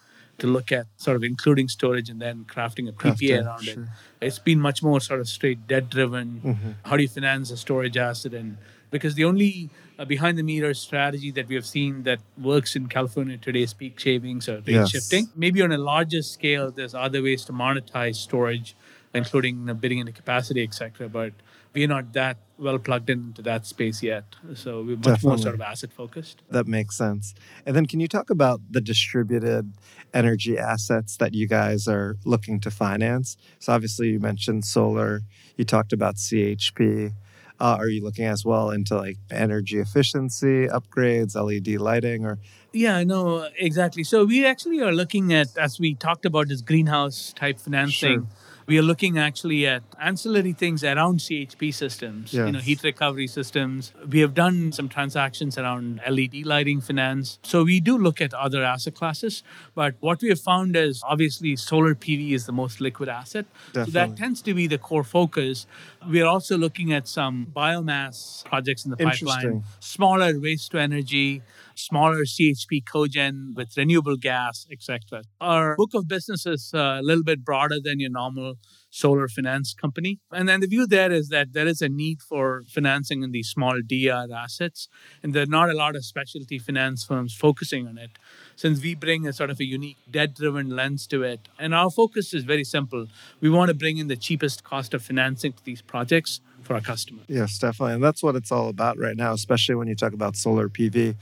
to 0.40 0.46
look 0.46 0.72
at 0.72 0.87
sort 0.96 1.16
of 1.16 1.22
including 1.24 1.68
storage 1.68 2.09
and 2.11 2.20
then 2.20 2.44
crafting 2.44 2.88
a 2.88 2.92
PPA 2.92 3.14
Crafting, 3.16 3.46
around 3.46 3.64
sure. 3.64 3.83
it. 4.20 4.26
It's 4.26 4.38
been 4.38 4.61
much 4.61 4.83
more 4.83 5.00
sort 5.00 5.20
of 5.20 5.29
straight 5.29 5.66
debt 5.66 5.88
driven. 5.90 6.40
Mm-hmm. 6.44 6.70
How 6.85 6.96
do 6.96 7.03
you 7.03 7.09
finance 7.09 7.50
a 7.50 7.57
storage 7.57 7.96
asset? 7.96 8.35
And 8.35 8.57
because 8.90 9.14
the 9.14 9.24
only 9.24 9.70
uh, 9.98 10.05
behind 10.05 10.37
the 10.38 10.42
meter 10.42 10.72
strategy 10.74 11.31
that 11.31 11.46
we 11.46 11.55
have 11.55 11.66
seen 11.66 12.03
that 12.05 12.20
works 12.40 12.74
in 12.74 12.87
California 12.88 13.37
today 13.37 13.62
is 13.62 13.72
peak 13.74 13.98
shavings 14.00 14.48
or 14.48 14.57
rate 14.57 14.68
Yes. 14.68 14.90
shifting. 14.90 15.29
Maybe 15.37 15.62
on 15.62 15.72
a 15.72 15.79
larger 15.79 16.22
scale, 16.22 16.70
there's 16.70 16.94
other 16.94 17.22
ways 17.22 17.44
to 17.44 17.53
monetize 17.53 18.16
storage, 18.16 18.74
including 19.14 19.64
bidding 19.74 19.98
into 19.98 20.12
capacity, 20.12 20.62
etc. 20.62 21.09
But 21.09 21.33
we're 21.74 21.88
not 21.88 22.12
that 22.12 22.38
well 22.59 22.78
plugged 22.78 23.09
into 23.09 23.42
that 23.42 23.66
space 23.66 24.02
yet. 24.02 24.37
So 24.54 24.83
we're 24.83 24.96
much 24.96 25.24
more 25.24 25.38
sort 25.38 25.54
of 25.54 25.61
asset 25.61 25.92
focused. 25.92 26.42
That 26.50 26.66
makes 26.66 26.96
sense. 26.96 27.35
And 27.64 27.74
then 27.74 27.87
can 27.87 28.00
you 28.00 28.09
talk 28.09 28.28
about 28.28 28.61
the 28.70 28.80
distributed 28.80 29.72
energy 30.12 30.59
assets 30.59 31.16
that 31.16 31.35
you 31.35 31.46
guys 31.46 31.88
are 31.88 32.16
looking 32.24 32.61
to 32.61 32.70
finance? 32.70 33.37
So 33.59 33.72
obviously 33.72 34.11
you 34.11 34.20
mentioned 34.20 34.64
solar, 34.64 35.22
you 35.56 35.64
talked 35.64 35.92
about 35.92 36.16
CHP. 36.16 37.12
Uh, 37.59 37.76
are 37.78 37.88
you 37.88 38.02
looking 38.02 38.24
as 38.24 38.44
well 38.44 38.70
into 38.70 38.96
like 38.96 39.18
energy 39.30 39.78
efficiency 39.78 40.66
upgrades, 40.66 41.35
LED 41.35 41.78
lighting, 41.78 42.24
or 42.24 42.38
yeah, 42.72 43.02
no, 43.02 43.48
exactly. 43.59 44.04
So 44.04 44.24
we 44.24 44.46
actually 44.46 44.80
are 44.80 44.92
looking 44.92 45.33
at, 45.35 45.56
as 45.59 45.80
we 45.80 45.94
talked 45.94 46.24
about, 46.24 46.48
this 46.48 46.61
greenhouse 46.61 47.33
type 47.35 47.59
financing. 47.59 48.20
Sure. 48.20 48.26
We 48.70 48.78
are 48.78 48.83
looking 48.83 49.18
actually 49.18 49.66
at 49.66 49.83
ancillary 50.00 50.52
things 50.52 50.85
around 50.85 51.18
CHP 51.18 51.74
systems, 51.74 52.33
you 52.33 52.52
know, 52.52 52.61
heat 52.61 52.85
recovery 52.85 53.26
systems. 53.26 53.92
We 54.09 54.20
have 54.20 54.33
done 54.33 54.70
some 54.70 54.88
transactions 54.88 55.59
around 55.59 56.00
LED 56.09 56.46
lighting 56.46 56.80
finance. 56.80 57.40
So 57.42 57.64
we 57.64 57.80
do 57.80 57.98
look 57.98 58.20
at 58.20 58.33
other 58.33 58.62
asset 58.62 58.94
classes. 58.94 59.42
But 59.74 59.96
what 59.98 60.22
we 60.22 60.28
have 60.28 60.38
found 60.38 60.76
is 60.76 61.02
obviously 61.04 61.56
solar 61.56 61.96
PV 61.96 62.30
is 62.30 62.46
the 62.46 62.52
most 62.52 62.80
liquid 62.80 63.09
asset. 63.09 63.46
So 63.74 63.87
that 63.87 64.16
tends 64.16 64.40
to 64.42 64.54
be 64.54 64.68
the 64.68 64.78
core 64.78 65.02
focus. 65.02 65.66
We 66.09 66.22
are 66.22 66.28
also 66.28 66.56
looking 66.56 66.92
at 66.92 67.09
some 67.09 67.48
biomass 67.52 68.44
projects 68.44 68.85
in 68.85 68.92
the 68.92 68.96
pipeline 68.96 69.64
smaller 69.80 70.38
waste 70.38 70.70
to 70.70 70.78
energy, 70.78 71.42
smaller 71.80 72.24
CHP 72.24 72.84
cogen 72.84 73.54
with 73.54 73.76
renewable 73.76 74.16
gas, 74.16 74.66
etc. 74.70 75.22
Our 75.40 75.76
book 75.76 75.94
of 75.94 76.08
business 76.08 76.46
is 76.46 76.72
uh, 76.74 76.98
a 77.00 77.02
little 77.02 77.24
bit 77.24 77.44
broader 77.44 77.76
than 77.82 78.00
your 78.00 78.10
normal 78.10 78.54
solar 78.90 79.28
finance 79.28 79.72
company. 79.72 80.18
And 80.32 80.48
then 80.48 80.60
the 80.60 80.66
view 80.66 80.86
there 80.86 81.12
is 81.12 81.28
that 81.28 81.52
there 81.52 81.66
is 81.66 81.80
a 81.80 81.88
need 81.88 82.18
for 82.22 82.64
financing 82.68 83.22
in 83.22 83.30
these 83.30 83.48
small 83.48 83.76
DR 83.86 84.26
assets, 84.34 84.88
and 85.22 85.32
there 85.32 85.44
are 85.44 85.54
not 85.58 85.70
a 85.70 85.74
lot 85.74 85.96
of 85.96 86.04
specialty 86.04 86.58
finance 86.58 87.04
firms 87.04 87.34
focusing 87.34 87.86
on 87.86 87.98
it. 87.98 88.10
Since 88.56 88.82
we 88.82 88.94
bring 88.94 89.26
a 89.26 89.32
sort 89.32 89.50
of 89.50 89.60
a 89.60 89.64
unique 89.64 89.98
debt 90.10 90.34
driven 90.34 90.70
lens 90.76 91.06
to 91.08 91.22
it. 91.22 91.48
And 91.58 91.74
our 91.74 91.90
focus 91.90 92.34
is 92.34 92.44
very 92.44 92.64
simple. 92.64 93.06
We 93.40 93.48
want 93.48 93.68
to 93.68 93.74
bring 93.74 93.98
in 93.98 94.08
the 94.08 94.16
cheapest 94.16 94.64
cost 94.64 94.92
of 94.92 95.02
financing 95.02 95.52
to 95.54 95.64
these 95.64 95.82
projects 95.82 96.40
for 96.62 96.74
our 96.74 96.80
customers. 96.80 97.24
Yes, 97.28 97.58
definitely. 97.58 97.94
And 97.94 98.04
that's 98.04 98.22
what 98.22 98.36
it's 98.36 98.52
all 98.52 98.68
about 98.68 98.98
right 98.98 99.16
now, 99.16 99.32
especially 99.32 99.74
when 99.74 99.88
you 99.88 99.94
talk 99.94 100.12
about 100.12 100.36
solar 100.36 100.68
PV. 100.68 101.16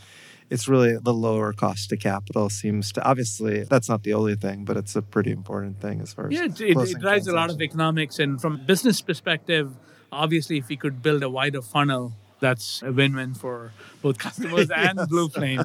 It's 0.51 0.67
really 0.67 0.97
the 0.97 1.13
lower 1.13 1.53
cost 1.53 1.91
to 1.91 1.97
capital 1.97 2.49
seems 2.49 2.93
to 2.93 3.05
obviously 3.05 3.65
that's 3.65 3.89
not 3.89 4.03
the 4.03 4.15
only 4.15 4.35
thing, 4.35 4.65
but 4.65 4.77
it's 4.77 4.97
a 4.97 5.03
pretty 5.03 5.31
important 5.31 5.81
thing 5.81 6.01
as 6.01 6.15
far 6.15 6.29
as 6.29 6.33
Yeah, 6.33 6.45
it, 6.45 6.61
it, 6.61 7.01
drives 7.01 7.29
a 7.29 7.35
lot 7.35 7.51
of 7.51 7.61
economics. 7.61 8.19
And 8.19 8.41
from 8.41 8.65
business 8.65 9.01
perspective, 9.03 9.73
obviously, 10.11 10.59
if 10.59 10.69
we 10.69 10.77
could 10.77 11.03
build 11.03 11.23
a 11.23 11.29
wider 11.29 11.61
funnel, 11.61 12.15
that's 12.41 12.83
a 12.83 12.93
win 12.93 13.15
win 13.17 13.35
for 13.35 13.73
both 14.01 14.19
customers 14.19 14.71
and 14.75 14.99
Blue 15.09 15.29
Flame. 15.29 15.65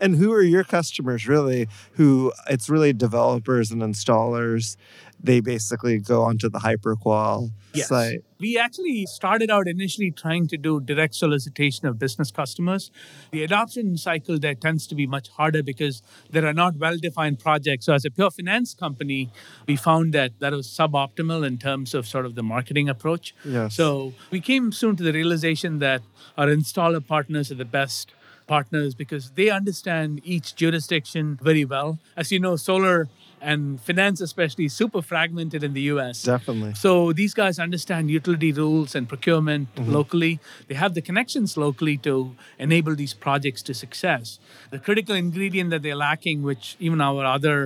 And 0.00 0.16
who 0.16 0.32
are 0.32 0.42
your 0.42 0.64
customers 0.64 1.26
really? 1.26 1.68
Who 1.92 2.32
it's 2.48 2.68
really 2.68 2.92
developers 2.92 3.70
and 3.70 3.82
installers. 3.82 4.76
They 5.24 5.38
basically 5.40 5.98
go 5.98 6.22
onto 6.22 6.48
the 6.48 6.58
HyperQual 6.58 7.50
Yes. 7.74 7.88
site. 7.88 8.24
We 8.40 8.58
actually 8.58 9.06
started 9.06 9.50
out 9.50 9.68
initially 9.68 10.10
trying 10.10 10.48
to 10.48 10.56
do 10.58 10.80
direct 10.80 11.14
solicitation 11.14 11.86
of 11.86 11.96
business 11.98 12.30
customers. 12.32 12.90
The 13.30 13.44
adoption 13.44 13.96
cycle 13.96 14.38
there 14.38 14.54
tends 14.56 14.86
to 14.88 14.94
be 14.96 15.06
much 15.06 15.28
harder 15.28 15.62
because 15.62 16.02
there 16.30 16.44
are 16.44 16.52
not 16.52 16.76
well 16.76 16.98
defined 16.98 17.38
projects. 17.38 17.86
So, 17.86 17.94
as 17.94 18.04
a 18.04 18.10
pure 18.10 18.30
finance 18.32 18.74
company, 18.74 19.30
we 19.68 19.76
found 19.76 20.12
that 20.12 20.32
that 20.40 20.52
was 20.52 20.66
suboptimal 20.66 21.46
in 21.46 21.56
terms 21.56 21.94
of 21.94 22.06
sort 22.06 22.26
of 22.26 22.34
the 22.34 22.42
marketing 22.42 22.88
approach. 22.88 23.32
Yes. 23.44 23.74
So, 23.76 24.12
we 24.32 24.40
came 24.40 24.72
soon 24.72 24.96
to 24.96 25.02
the 25.04 25.12
realization 25.12 25.78
that 25.78 26.02
our 26.36 26.48
installer 26.48 27.06
partners 27.06 27.50
are 27.52 27.54
the 27.54 27.64
best 27.64 28.12
partners 28.56 28.94
because 29.02 29.24
they 29.38 29.48
understand 29.60 30.20
each 30.34 30.48
jurisdiction 30.62 31.24
very 31.50 31.64
well. 31.74 31.90
As 32.20 32.26
you 32.32 32.38
know, 32.44 32.54
solar 32.70 33.08
and 33.50 33.80
finance, 33.80 34.20
especially, 34.20 34.68
super 34.68 35.02
fragmented 35.12 35.64
in 35.64 35.72
the 35.78 35.84
US. 35.92 36.22
Definitely. 36.22 36.74
So 36.74 36.90
these 37.20 37.34
guys 37.42 37.58
understand 37.58 38.10
utility 38.10 38.52
rules 38.52 38.94
and 38.96 39.08
procurement 39.08 39.64
mm-hmm. 39.74 39.90
locally. 39.98 40.34
They 40.68 40.76
have 40.84 40.92
the 40.98 41.04
connections 41.08 41.56
locally 41.56 41.96
to 42.08 42.14
enable 42.58 42.94
these 43.02 43.14
projects 43.26 43.62
to 43.68 43.72
success. 43.84 44.38
The 44.70 44.80
critical 44.86 45.14
ingredient 45.24 45.70
that 45.70 45.82
they're 45.82 46.02
lacking, 46.08 46.38
which 46.50 46.76
even 46.86 47.00
our 47.00 47.24
other 47.36 47.58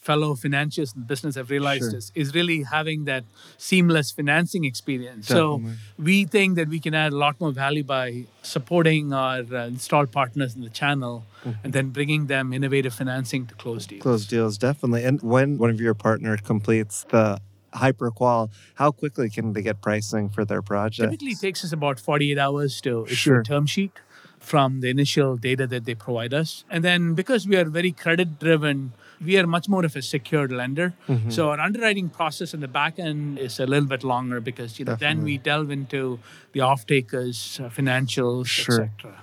fellow 0.00 0.34
financiers 0.34 0.94
in 0.96 1.02
business 1.02 1.34
have 1.36 1.50
realized 1.50 1.90
Sure. 1.90 1.98
is, 1.98 2.12
is 2.14 2.34
really 2.34 2.62
having 2.62 3.04
that 3.04 3.24
seamless 3.58 4.10
financing 4.10 4.64
experience. 4.64 5.28
Definitely. 5.28 5.72
So 5.72 6.02
we 6.02 6.24
think 6.24 6.56
that 6.56 6.68
we 6.68 6.80
can 6.80 6.94
add 6.94 7.12
a 7.12 7.16
lot 7.16 7.38
more 7.40 7.52
value 7.52 7.84
by 7.84 8.24
supporting 8.42 9.12
our 9.12 9.40
uh, 9.40 9.66
installed 9.66 10.10
partners 10.10 10.54
in 10.56 10.62
the 10.62 10.70
channel 10.70 11.24
and 11.64 11.72
then 11.72 11.90
bringing 11.90 12.26
them 12.26 12.52
innovative 12.52 12.94
financing 12.94 13.46
to 13.46 13.54
close 13.54 13.86
deals. 13.86 14.02
Close 14.02 14.26
deals, 14.26 14.58
definitely. 14.58 15.04
And 15.04 15.20
when 15.22 15.58
one 15.58 15.70
of 15.70 15.80
your 15.80 15.94
partner 15.94 16.36
completes 16.38 17.04
the 17.10 17.40
HyperQual, 17.74 18.50
how 18.74 18.90
quickly 18.90 19.30
can 19.30 19.52
they 19.52 19.62
get 19.62 19.80
pricing 19.80 20.28
for 20.28 20.44
their 20.44 20.62
project? 20.62 21.10
Typically, 21.10 21.34
takes 21.34 21.64
us 21.64 21.72
about 21.72 22.00
48 22.00 22.38
hours 22.38 22.80
to 22.82 23.04
issue 23.06 23.14
Sure. 23.14 23.40
a 23.40 23.44
term 23.44 23.66
sheet 23.66 23.92
from 24.38 24.80
the 24.80 24.88
initial 24.88 25.36
data 25.36 25.66
that 25.66 25.84
they 25.84 25.94
provide 25.94 26.32
us. 26.34 26.64
And 26.70 26.82
then, 26.82 27.14
because 27.14 27.46
we 27.46 27.56
are 27.56 27.64
very 27.64 27.92
credit 27.92 28.38
driven, 28.38 28.92
we 29.24 29.38
are 29.38 29.46
much 29.46 29.68
more 29.68 29.84
of 29.84 29.96
a 29.96 30.02
secured 30.02 30.50
lender. 30.50 30.94
Mm-hmm. 31.08 31.30
So 31.30 31.50
our 31.50 31.60
underwriting 31.60 32.08
process 32.08 32.54
in 32.54 32.60
the 32.60 32.68
back 32.68 32.98
end 32.98 33.38
is 33.38 33.60
a 33.60 33.66
little 33.66 33.88
bit 33.88 34.02
longer 34.02 34.40
because 34.40 34.78
you 34.78 34.84
know 34.84 34.96
then 34.96 35.22
we 35.22 35.38
delve 35.38 35.70
into 35.70 36.18
the 36.52 36.60
off 36.60 36.86
takers, 36.86 37.60
uh, 37.62 37.68
financials, 37.68 38.46
Sure. 38.46 38.82
etc. 38.84 39.20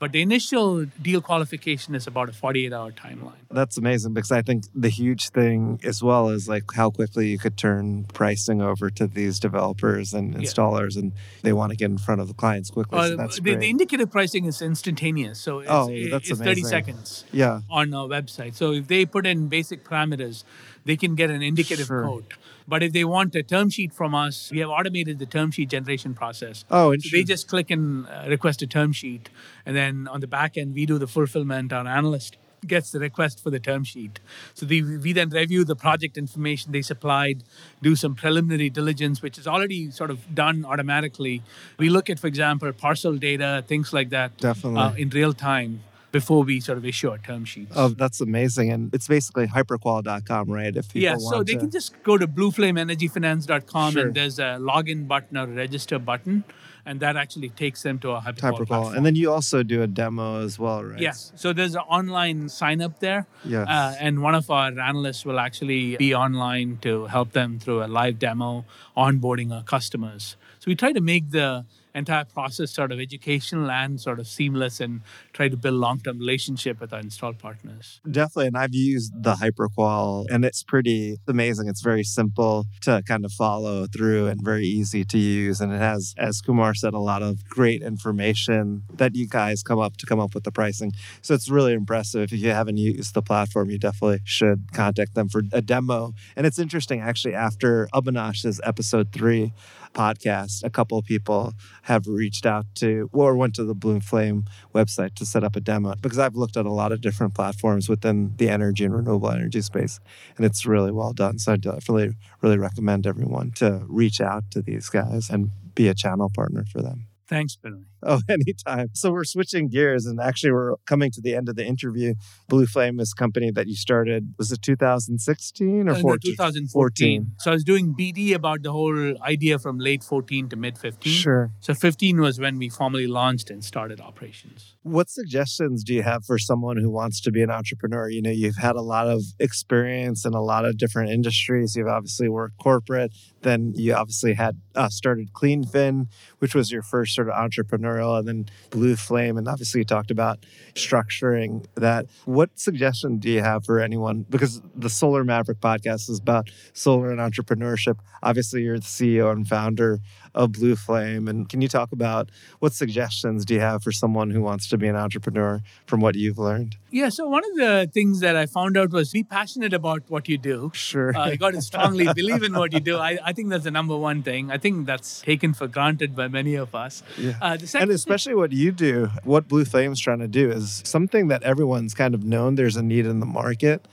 But 0.00 0.12
the 0.12 0.22
initial 0.22 0.86
deal 1.00 1.20
qualification 1.20 1.94
is 1.94 2.06
about 2.06 2.30
a 2.30 2.32
48 2.32 2.72
hour 2.72 2.90
timeline. 2.90 3.34
That's 3.50 3.76
amazing 3.76 4.14
because 4.14 4.32
I 4.32 4.40
think 4.40 4.64
the 4.74 4.88
huge 4.88 5.28
thing 5.28 5.78
as 5.84 6.02
well 6.02 6.30
is 6.30 6.48
like 6.48 6.64
how 6.74 6.88
quickly 6.90 7.28
you 7.28 7.38
could 7.38 7.58
turn 7.58 8.04
pricing 8.14 8.62
over 8.62 8.88
to 8.92 9.06
these 9.06 9.38
developers 9.38 10.14
and 10.14 10.32
Yeah. 10.32 10.40
installers, 10.40 10.96
and 10.96 11.12
they 11.42 11.52
want 11.52 11.70
to 11.72 11.76
get 11.76 11.90
in 11.90 11.98
front 11.98 12.22
of 12.22 12.28
the 12.28 12.34
clients 12.34 12.70
quickly. 12.70 12.98
so 12.98 13.12
Uh, 13.12 13.16
that's 13.16 13.36
the, 13.36 13.42
great. 13.42 13.60
the 13.60 13.68
indicative 13.68 14.10
pricing 14.10 14.46
is 14.46 14.62
instantaneous. 14.62 15.38
So 15.38 15.58
it's, 15.58 15.70
Oh, 15.70 15.88
that's 16.10 16.30
it's 16.30 16.40
30 16.40 16.62
seconds. 16.62 17.24
yeah, 17.30 17.60
on 17.68 17.92
our 17.92 18.08
website. 18.08 18.54
So 18.54 18.72
if 18.72 18.88
they 18.88 19.04
put 19.04 19.26
in 19.26 19.48
basic 19.48 19.84
parameters, 19.84 20.44
they 20.86 20.96
can 20.96 21.14
get 21.14 21.28
an 21.28 21.42
indicative 21.42 21.86
Sure. 21.88 22.04
quote. 22.04 22.32
But 22.70 22.82
if 22.86 22.92
they 22.96 23.04
want 23.04 23.34
a 23.34 23.42
term 23.54 23.68
sheet 23.76 23.92
from 23.92 24.14
us, 24.14 24.34
we 24.52 24.60
have 24.64 24.70
automated 24.70 25.18
the 25.18 25.26
term 25.26 25.50
sheet 25.50 25.68
generation 25.76 26.14
process. 26.14 26.64
Oh, 26.70 26.76
So 26.90 26.92
interesting. 26.94 27.18
they 27.20 27.24
just 27.34 27.48
click 27.52 27.68
and 27.76 28.06
uh, 28.06 28.26
request 28.28 28.62
a 28.62 28.66
term 28.78 28.92
sheet, 28.92 29.24
and 29.66 29.74
then 29.80 29.94
on 30.14 30.20
the 30.20 30.30
back 30.38 30.56
end, 30.56 30.74
we 30.74 30.86
do 30.86 30.96
the 31.04 31.10
fulfillment. 31.16 31.72
Our 31.72 31.86
analyst 31.86 32.36
gets 32.66 32.90
the 32.92 33.00
request 33.00 33.42
for 33.42 33.50
the 33.50 33.58
term 33.58 33.82
sheet. 33.84 34.20
So 34.54 34.66
the, 34.66 34.82
we 34.98 35.12
then 35.12 35.30
review 35.30 35.64
the 35.64 35.74
project 35.86 36.18
information 36.18 36.72
they 36.72 36.82
supplied, 36.82 37.42
do 37.82 37.96
some 37.96 38.14
preliminary 38.14 38.68
diligence, 38.70 39.22
which 39.22 39.36
is 39.38 39.46
already 39.46 39.90
sort 39.90 40.10
of 40.10 40.18
done 40.34 40.64
automatically. 40.64 41.42
We 41.78 41.88
look 41.88 42.10
at, 42.10 42.18
for 42.20 42.26
example, 42.26 42.70
parcel 42.72 43.14
data, 43.16 43.64
things 43.66 43.92
like 43.92 44.10
that, 44.10 44.36
Definitely. 44.38 44.78
uh, 44.80 44.92
in 45.02 45.08
real 45.08 45.32
time 45.32 45.80
before 46.12 46.42
we 46.42 46.58
sort 46.60 46.76
of 46.78 46.84
issue 46.84 47.08
our 47.10 47.18
term 47.18 47.44
sheets. 47.44 47.72
Oh, 47.76 47.88
that's 47.88 48.20
amazing. 48.20 48.70
And 48.72 48.92
it's 48.94 49.06
basically 49.08 49.46
hyperqual.com, 49.46 50.50
right? 50.50 50.76
If 50.76 50.88
people 50.88 51.02
yeah, 51.02 51.16
so 51.18 51.42
they 51.42 51.54
to. 51.54 51.60
can 51.60 51.70
just 51.70 52.02
go 52.02 52.18
to 52.18 52.26
blueflameenergyfinance.com 52.26 53.92
Sure. 53.92 54.06
and 54.06 54.14
there's 54.14 54.38
a 54.38 54.58
login 54.60 55.06
button 55.08 55.36
or 55.36 55.44
a 55.44 55.46
register 55.46 55.98
button, 55.98 56.44
and 56.86 57.00
that 57.00 57.16
actually 57.16 57.50
takes 57.50 57.82
them 57.82 57.98
to 58.00 58.10
a 58.12 58.20
Hypercall, 58.20 58.52
HyperQual. 58.58 58.66
platform. 58.66 58.94
And 58.96 59.06
then 59.06 59.14
you 59.14 59.30
also 59.32 59.62
do 59.62 59.82
a 59.82 59.86
demo 59.86 60.42
as 60.42 60.58
well, 60.58 60.82
right? 60.84 60.98
Yes, 61.00 61.32
so 61.36 61.52
there's 61.52 61.74
an 61.74 61.82
online 61.82 62.48
sign 62.48 62.80
up 62.80 62.98
there, 63.00 63.26
Yes. 63.44 63.68
uh, 63.68 63.94
and 64.00 64.22
one 64.22 64.34
of 64.34 64.50
our 64.50 64.68
analysts 64.78 65.24
will 65.24 65.38
actually 65.38 65.96
be 65.96 66.14
online 66.14 66.78
to 66.82 67.06
help 67.06 67.32
them 67.32 67.58
through 67.58 67.84
a 67.84 67.86
live 67.88 68.18
demo, 68.18 68.64
onboarding 68.96 69.52
our 69.52 69.62
customers. 69.62 70.36
So 70.58 70.64
we 70.66 70.74
try 70.74 70.92
to 70.92 71.00
make 71.00 71.30
the 71.30 71.64
entire 71.94 72.24
process 72.24 72.70
sort 72.70 72.92
of 72.92 73.00
educational 73.00 73.70
and 73.70 74.00
sort 74.00 74.20
of 74.20 74.26
seamless, 74.26 74.80
and 74.80 75.00
try 75.32 75.48
to 75.48 75.56
build 75.56 75.74
long-term 75.74 76.18
relationship 76.18 76.80
with 76.80 76.92
our 76.92 77.00
install 77.00 77.32
partners. 77.32 78.00
Definitely. 78.10 78.48
And 78.48 78.56
I've 78.56 78.74
used 78.74 79.22
the 79.22 79.34
HyperQual 79.34 80.26
and 80.30 80.44
it's 80.44 80.62
pretty 80.62 81.18
amazing. 81.26 81.68
It's 81.68 81.82
very 81.82 82.04
simple 82.04 82.66
to 82.82 83.02
kind 83.06 83.24
of 83.24 83.32
follow 83.32 83.86
through 83.86 84.26
and 84.28 84.40
very 84.42 84.66
easy 84.66 85.04
to 85.04 85.18
use. 85.18 85.60
And 85.60 85.72
it 85.72 85.78
has, 85.78 86.14
as 86.16 86.40
Kumar 86.40 86.74
said, 86.74 86.94
a 86.94 86.98
lot 86.98 87.22
of 87.22 87.44
great 87.48 87.82
information 87.82 88.82
that 88.94 89.14
you 89.14 89.26
guys 89.26 89.62
come 89.62 89.78
up 89.78 89.96
to 89.98 90.06
come 90.06 90.20
up 90.20 90.34
with 90.34 90.44
the 90.44 90.52
pricing. 90.52 90.92
So 91.22 91.34
it's 91.34 91.50
really 91.50 91.72
impressive. 91.72 92.32
If 92.32 92.40
you 92.40 92.50
haven't 92.50 92.76
used 92.76 93.14
the 93.14 93.22
platform, 93.22 93.70
you 93.70 93.78
definitely 93.78 94.20
should 94.24 94.72
contact 94.72 95.14
them 95.14 95.28
for 95.28 95.42
a 95.52 95.60
demo. 95.60 96.14
And 96.36 96.46
it's 96.46 96.58
interesting, 96.58 97.00
actually, 97.00 97.34
after 97.34 97.88
Abhinash's 97.94 98.60
episode 98.64 99.12
three 99.12 99.52
podcast, 99.92 100.64
a 100.64 100.70
couple 100.70 100.98
of 100.98 101.04
people 101.04 101.52
have 101.82 102.06
reached 102.06 102.46
out 102.46 102.66
to 102.76 103.08
or 103.12 103.36
went 103.36 103.54
to 103.54 103.64
the 103.64 103.74
Blue 103.74 104.00
Flame 104.00 104.44
website 104.74 105.14
to 105.16 105.26
set 105.26 105.44
up 105.44 105.56
a 105.56 105.60
demo 105.60 105.94
because 106.00 106.18
I've 106.18 106.36
looked 106.36 106.56
at 106.56 106.66
a 106.66 106.72
lot 106.72 106.92
of 106.92 107.00
different 107.00 107.34
platforms 107.34 107.88
within 107.88 108.34
the 108.36 108.48
energy 108.48 108.84
and 108.84 108.94
renewable 108.94 109.30
energy 109.30 109.60
space, 109.60 110.00
and 110.36 110.46
it's 110.46 110.64
really 110.66 110.92
well 110.92 111.12
done. 111.12 111.38
So 111.38 111.52
I 111.52 111.56
definitely 111.56 112.14
really 112.40 112.58
recommend 112.58 113.06
everyone 113.06 113.52
to 113.56 113.84
reach 113.88 114.20
out 114.20 114.50
to 114.52 114.62
these 114.62 114.88
guys 114.88 115.28
and 115.30 115.50
be 115.74 115.88
a 115.88 115.94
channel 115.94 116.30
partner 116.34 116.64
for 116.64 116.82
them. 116.82 117.09
Thanks, 117.30 117.56
Benoy. 117.56 117.84
Oh, 118.02 118.20
anytime. 118.28 118.88
So 118.92 119.12
we're 119.12 119.24
switching 119.24 119.68
gears 119.68 120.04
and 120.04 120.18
actually 120.20 120.50
we're 120.50 120.74
coming 120.84 121.12
to 121.12 121.20
the 121.20 121.36
end 121.36 121.48
of 121.48 121.54
the 121.54 121.64
interview. 121.64 122.14
Blue 122.48 122.66
Flame 122.66 122.98
is 122.98 123.14
a 123.16 123.18
company 123.18 123.52
that 123.52 123.68
you 123.68 123.76
started, 123.76 124.34
was 124.36 124.50
it 124.50 124.60
2016 124.62 125.88
or 125.88 125.92
Uh, 125.92 125.94
no, 125.94 126.00
14? 126.00 126.32
2014. 126.32 127.32
So 127.38 127.52
I 127.52 127.54
was 127.54 127.62
doing 127.62 127.94
BD 127.94 128.34
about 128.34 128.64
the 128.64 128.72
whole 128.72 129.14
idea 129.22 129.60
from 129.60 129.78
late 129.78 130.02
14 130.02 130.48
to 130.48 130.56
mid 130.56 130.76
15. 130.76 131.12
Sure. 131.12 131.52
So 131.60 131.72
15 131.72 132.20
was 132.20 132.40
when 132.40 132.58
we 132.58 132.68
formally 132.68 133.06
launched 133.06 133.48
and 133.48 133.64
started 133.64 134.00
operations. 134.00 134.74
What 134.82 135.10
suggestions 135.10 135.84
do 135.84 135.92
you 135.92 136.02
have 136.02 136.24
for 136.24 136.38
someone 136.38 136.78
who 136.78 136.88
wants 136.88 137.20
to 137.22 137.30
be 137.30 137.42
an 137.42 137.50
entrepreneur? 137.50 138.08
You 138.08 138.22
know, 138.22 138.30
you've 138.30 138.56
had 138.56 138.76
a 138.76 138.80
lot 138.80 139.08
of 139.08 139.20
experience 139.38 140.24
in 140.24 140.32
a 140.32 140.40
lot 140.40 140.64
of 140.64 140.78
different 140.78 141.10
industries. 141.10 141.76
You've 141.76 141.86
obviously 141.86 142.30
worked 142.30 142.56
corporate. 142.56 143.12
Then 143.42 143.74
you 143.76 143.92
obviously 143.92 144.32
had 144.32 144.58
uh, 144.74 144.88
started 144.88 145.34
CleanFin, 145.34 146.06
which 146.38 146.54
was 146.54 146.72
your 146.72 146.80
first 146.80 147.14
sort 147.14 147.28
of 147.28 147.34
entrepreneurial, 147.34 148.18
and 148.18 148.26
then 148.26 148.46
Blue 148.70 148.96
Flame. 148.96 149.36
And 149.36 149.48
obviously, 149.48 149.80
you 149.80 149.84
talked 149.84 150.10
about 150.10 150.46
structuring 150.72 151.66
that. 151.74 152.06
What 152.24 152.58
suggestion 152.58 153.18
do 153.18 153.28
you 153.28 153.42
have 153.42 153.66
for 153.66 153.80
anyone? 153.80 154.24
Because 154.30 154.62
the 154.74 154.88
Solar 154.88 155.24
Maverick 155.24 155.60
podcast 155.60 156.08
is 156.08 156.18
about 156.18 156.48
solar 156.72 157.10
and 157.10 157.20
entrepreneurship. 157.20 157.98
Obviously, 158.22 158.62
you're 158.62 158.78
the 158.78 158.84
CEO 158.84 159.30
and 159.30 159.46
founder 159.46 159.98
of 160.34 160.52
Blue 160.52 160.76
Flame. 160.76 161.28
And 161.28 161.48
can 161.48 161.60
you 161.60 161.68
talk 161.68 161.92
about 161.92 162.30
what 162.58 162.72
suggestions 162.72 163.44
do 163.44 163.54
you 163.54 163.60
have 163.60 163.82
for 163.82 163.92
someone 163.92 164.30
who 164.30 164.40
wants 164.42 164.68
to 164.68 164.78
be 164.78 164.88
an 164.88 164.96
entrepreneur 164.96 165.60
from 165.86 166.00
what 166.00 166.14
you've 166.14 166.38
learned? 166.38 166.76
Yeah, 166.90 167.08
so 167.08 167.28
one 167.28 167.44
of 167.44 167.56
the 167.56 167.90
things 167.92 168.20
that 168.20 168.36
I 168.36 168.46
found 168.46 168.76
out 168.76 168.90
was 168.90 169.10
be 169.12 169.22
passionate 169.22 169.72
about 169.72 170.02
what 170.08 170.28
you 170.28 170.38
do. 170.38 170.70
Sure. 170.74 171.16
Uh, 171.16 171.30
you 171.30 171.36
got 171.36 171.52
to 171.52 171.62
strongly 171.70 172.12
believe 172.12 172.42
in 172.42 172.54
what 172.54 172.72
you 172.72 172.80
do. 172.80 172.96
I, 172.96 173.18
I 173.24 173.32
think 173.32 173.50
that's 173.50 173.64
the 173.64 173.70
number 173.70 173.96
one 173.96 174.22
thing. 174.22 174.50
I 174.50 174.58
think 174.58 174.86
that's 174.86 175.20
taken 175.20 175.54
for 175.54 175.68
granted 175.68 176.16
by 176.16 176.28
many 176.28 176.54
of 176.54 176.74
us. 176.74 177.02
Yeah. 177.18 177.34
Uh, 177.40 177.58
and 177.74 177.90
especially 177.90 178.34
what 178.34 178.52
you 178.52 178.72
do, 178.72 179.10
what 179.24 179.48
Blue 179.48 179.64
Flame's 179.64 180.00
trying 180.00 180.18
to 180.20 180.28
do 180.28 180.50
is 180.50 180.82
something 180.84 181.28
that 181.28 181.42
everyone's 181.42 181.94
kind 181.94 182.14
of 182.14 182.24
known 182.24 182.54
there's 182.54 182.76
a 182.76 182.82
need 182.82 183.06
in 183.06 183.20
the 183.20 183.26
market. 183.26 183.86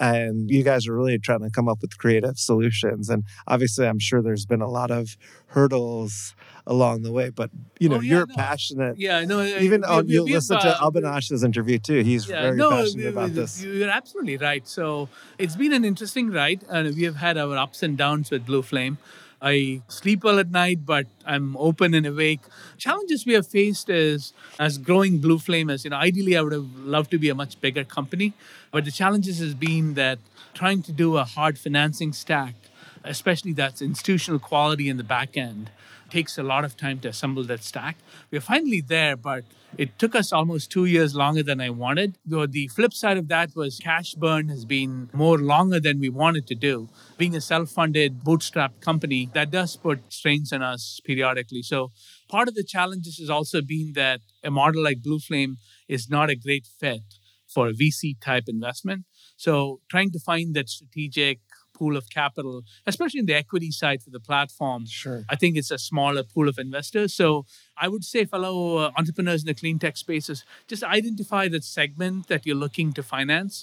And 0.00 0.50
you 0.50 0.64
guys 0.64 0.88
are 0.88 0.94
really 0.94 1.18
trying 1.18 1.40
to 1.40 1.50
come 1.50 1.68
up 1.68 1.82
with 1.82 1.98
creative 1.98 2.38
solutions. 2.38 3.10
And 3.10 3.22
obviously, 3.46 3.86
I'm 3.86 3.98
sure 3.98 4.22
there's 4.22 4.46
been 4.46 4.62
a 4.62 4.68
lot 4.70 4.90
of 4.90 5.16
hurdles 5.48 6.34
along 6.66 7.02
the 7.02 7.12
way, 7.12 7.30
but 7.30 7.50
you 7.78 7.88
know, 7.88 7.96
Oh, 7.96 8.00
yeah, 8.00 8.10
you're 8.10 8.26
no. 8.26 8.34
passionate. 8.34 8.98
yeah, 8.98 9.24
no, 9.24 9.42
Even 9.42 9.84
oh, 9.86 9.98
on, 9.98 10.08
you'll 10.08 10.24
we've, 10.24 10.34
listen 10.34 10.58
to 10.60 10.72
Abhinash's 10.80 11.42
interview 11.44 11.78
too. 11.78 12.00
He's 12.02 12.28
Yeah, 12.28 12.42
very 12.42 12.56
no, 12.56 12.70
passionate 12.70 13.08
about 13.08 13.34
this. 13.34 13.62
You're 13.62 13.90
absolutely 13.90 14.36
right. 14.38 14.66
So 14.66 15.08
it's 15.38 15.56
been 15.56 15.72
an 15.72 15.84
interesting 15.84 16.30
ride, 16.30 16.64
and 16.68 16.94
we 16.96 17.02
have 17.04 17.16
had 17.16 17.36
our 17.36 17.56
ups 17.56 17.82
and 17.82 17.96
downs 17.98 18.30
with 18.30 18.46
Blue 18.46 18.62
Flame. 18.62 18.98
I 19.42 19.80
sleep 19.88 20.22
well 20.24 20.38
at 20.38 20.50
night, 20.50 20.84
but 20.84 21.06
I'm 21.24 21.56
open 21.56 21.94
and 21.94 22.04
awake. 22.06 22.40
Challenges 22.76 23.24
we 23.24 23.32
have 23.32 23.46
faced 23.46 23.88
is 23.88 24.32
as 24.58 24.76
growing 24.76 25.18
Blue 25.18 25.38
Flame 25.38 25.70
as 25.70 25.84
you 25.84 25.90
know, 25.90 25.96
ideally 25.96 26.36
I 26.36 26.42
would 26.42 26.52
have 26.52 26.68
loved 26.76 27.10
to 27.12 27.18
be 27.18 27.30
a 27.30 27.34
much 27.34 27.60
bigger 27.60 27.84
company, 27.84 28.34
but 28.70 28.84
the 28.84 28.90
challenges 28.90 29.38
has 29.38 29.54
been 29.54 29.94
that 29.94 30.18
trying 30.52 30.82
to 30.82 30.92
do 30.92 31.16
a 31.16 31.24
hard 31.24 31.58
financing 31.58 32.12
stack, 32.12 32.54
especially 33.02 33.52
that's 33.54 33.80
institutional 33.80 34.38
quality 34.38 34.88
in 34.88 34.98
the 34.98 35.04
back 35.04 35.36
end, 35.36 35.70
takes 36.10 36.38
a 36.38 36.42
lot 36.42 36.64
of 36.64 36.76
time 36.76 36.98
to 37.00 37.08
assemble 37.08 37.44
that 37.44 37.62
stack. 37.62 37.96
We're 38.30 38.40
finally 38.40 38.80
there, 38.80 39.16
but 39.16 39.44
it 39.78 39.98
took 39.98 40.14
us 40.14 40.32
almost 40.32 40.70
two 40.70 40.84
years 40.84 41.14
longer 41.14 41.42
than 41.42 41.60
I 41.60 41.70
wanted. 41.70 42.18
Though 42.26 42.46
the 42.46 42.68
flip 42.68 42.92
side 42.92 43.16
of 43.16 43.28
that 43.28 43.54
was 43.54 43.78
cash 43.78 44.14
burn 44.14 44.48
has 44.48 44.64
been 44.64 45.08
more 45.12 45.38
longer 45.38 45.80
than 45.80 46.00
we 46.00 46.08
wanted 46.08 46.46
to 46.48 46.54
do. 46.54 46.88
Being 47.18 47.36
a 47.36 47.40
self-funded, 47.40 48.24
bootstrapped 48.24 48.80
company, 48.80 49.30
that 49.34 49.50
does 49.50 49.76
put 49.76 50.12
strains 50.12 50.52
on 50.52 50.62
us 50.62 51.00
periodically. 51.04 51.62
So 51.62 51.92
part 52.28 52.48
of 52.48 52.54
the 52.54 52.64
challenges 52.64 53.18
has 53.18 53.30
also 53.30 53.62
been 53.62 53.92
that 53.94 54.20
a 54.42 54.50
model 54.50 54.82
like 54.82 55.02
Blue 55.02 55.20
Flame 55.20 55.58
is 55.88 56.10
not 56.10 56.30
a 56.30 56.36
great 56.36 56.66
fit 56.78 57.02
for 57.46 57.68
a 57.68 57.72
VC 57.72 58.20
type 58.20 58.44
investment. 58.46 59.04
So 59.36 59.80
trying 59.90 60.10
to 60.12 60.20
find 60.20 60.54
that 60.54 60.68
strategic 60.68 61.40
pool 61.80 61.96
of 61.96 62.04
capital, 62.20 62.56
especially 62.86 63.20
in 63.24 63.28
the 63.32 63.38
equity 63.44 63.70
side 63.82 64.00
for 64.04 64.10
the 64.16 64.20
platform, 64.30 64.80
Sure. 64.86 65.24
I 65.34 65.36
think 65.40 65.56
it's 65.56 65.72
a 65.78 65.78
smaller 65.78 66.22
pool 66.32 66.46
of 66.52 66.58
investors. 66.58 67.10
So 67.14 67.46
I 67.84 67.86
would 67.92 68.04
say, 68.04 68.20
fellow 68.26 68.56
uh, 68.76 68.90
entrepreneurs 69.00 69.40
in 69.42 69.46
the 69.46 69.58
clean 69.62 69.78
tech 69.78 69.96
spaces, 69.96 70.44
just 70.68 70.82
identify 70.98 71.44
that 71.54 71.64
segment 71.64 72.28
that 72.28 72.40
you're 72.44 72.62
looking 72.66 72.92
to 72.98 73.02
finance. 73.02 73.54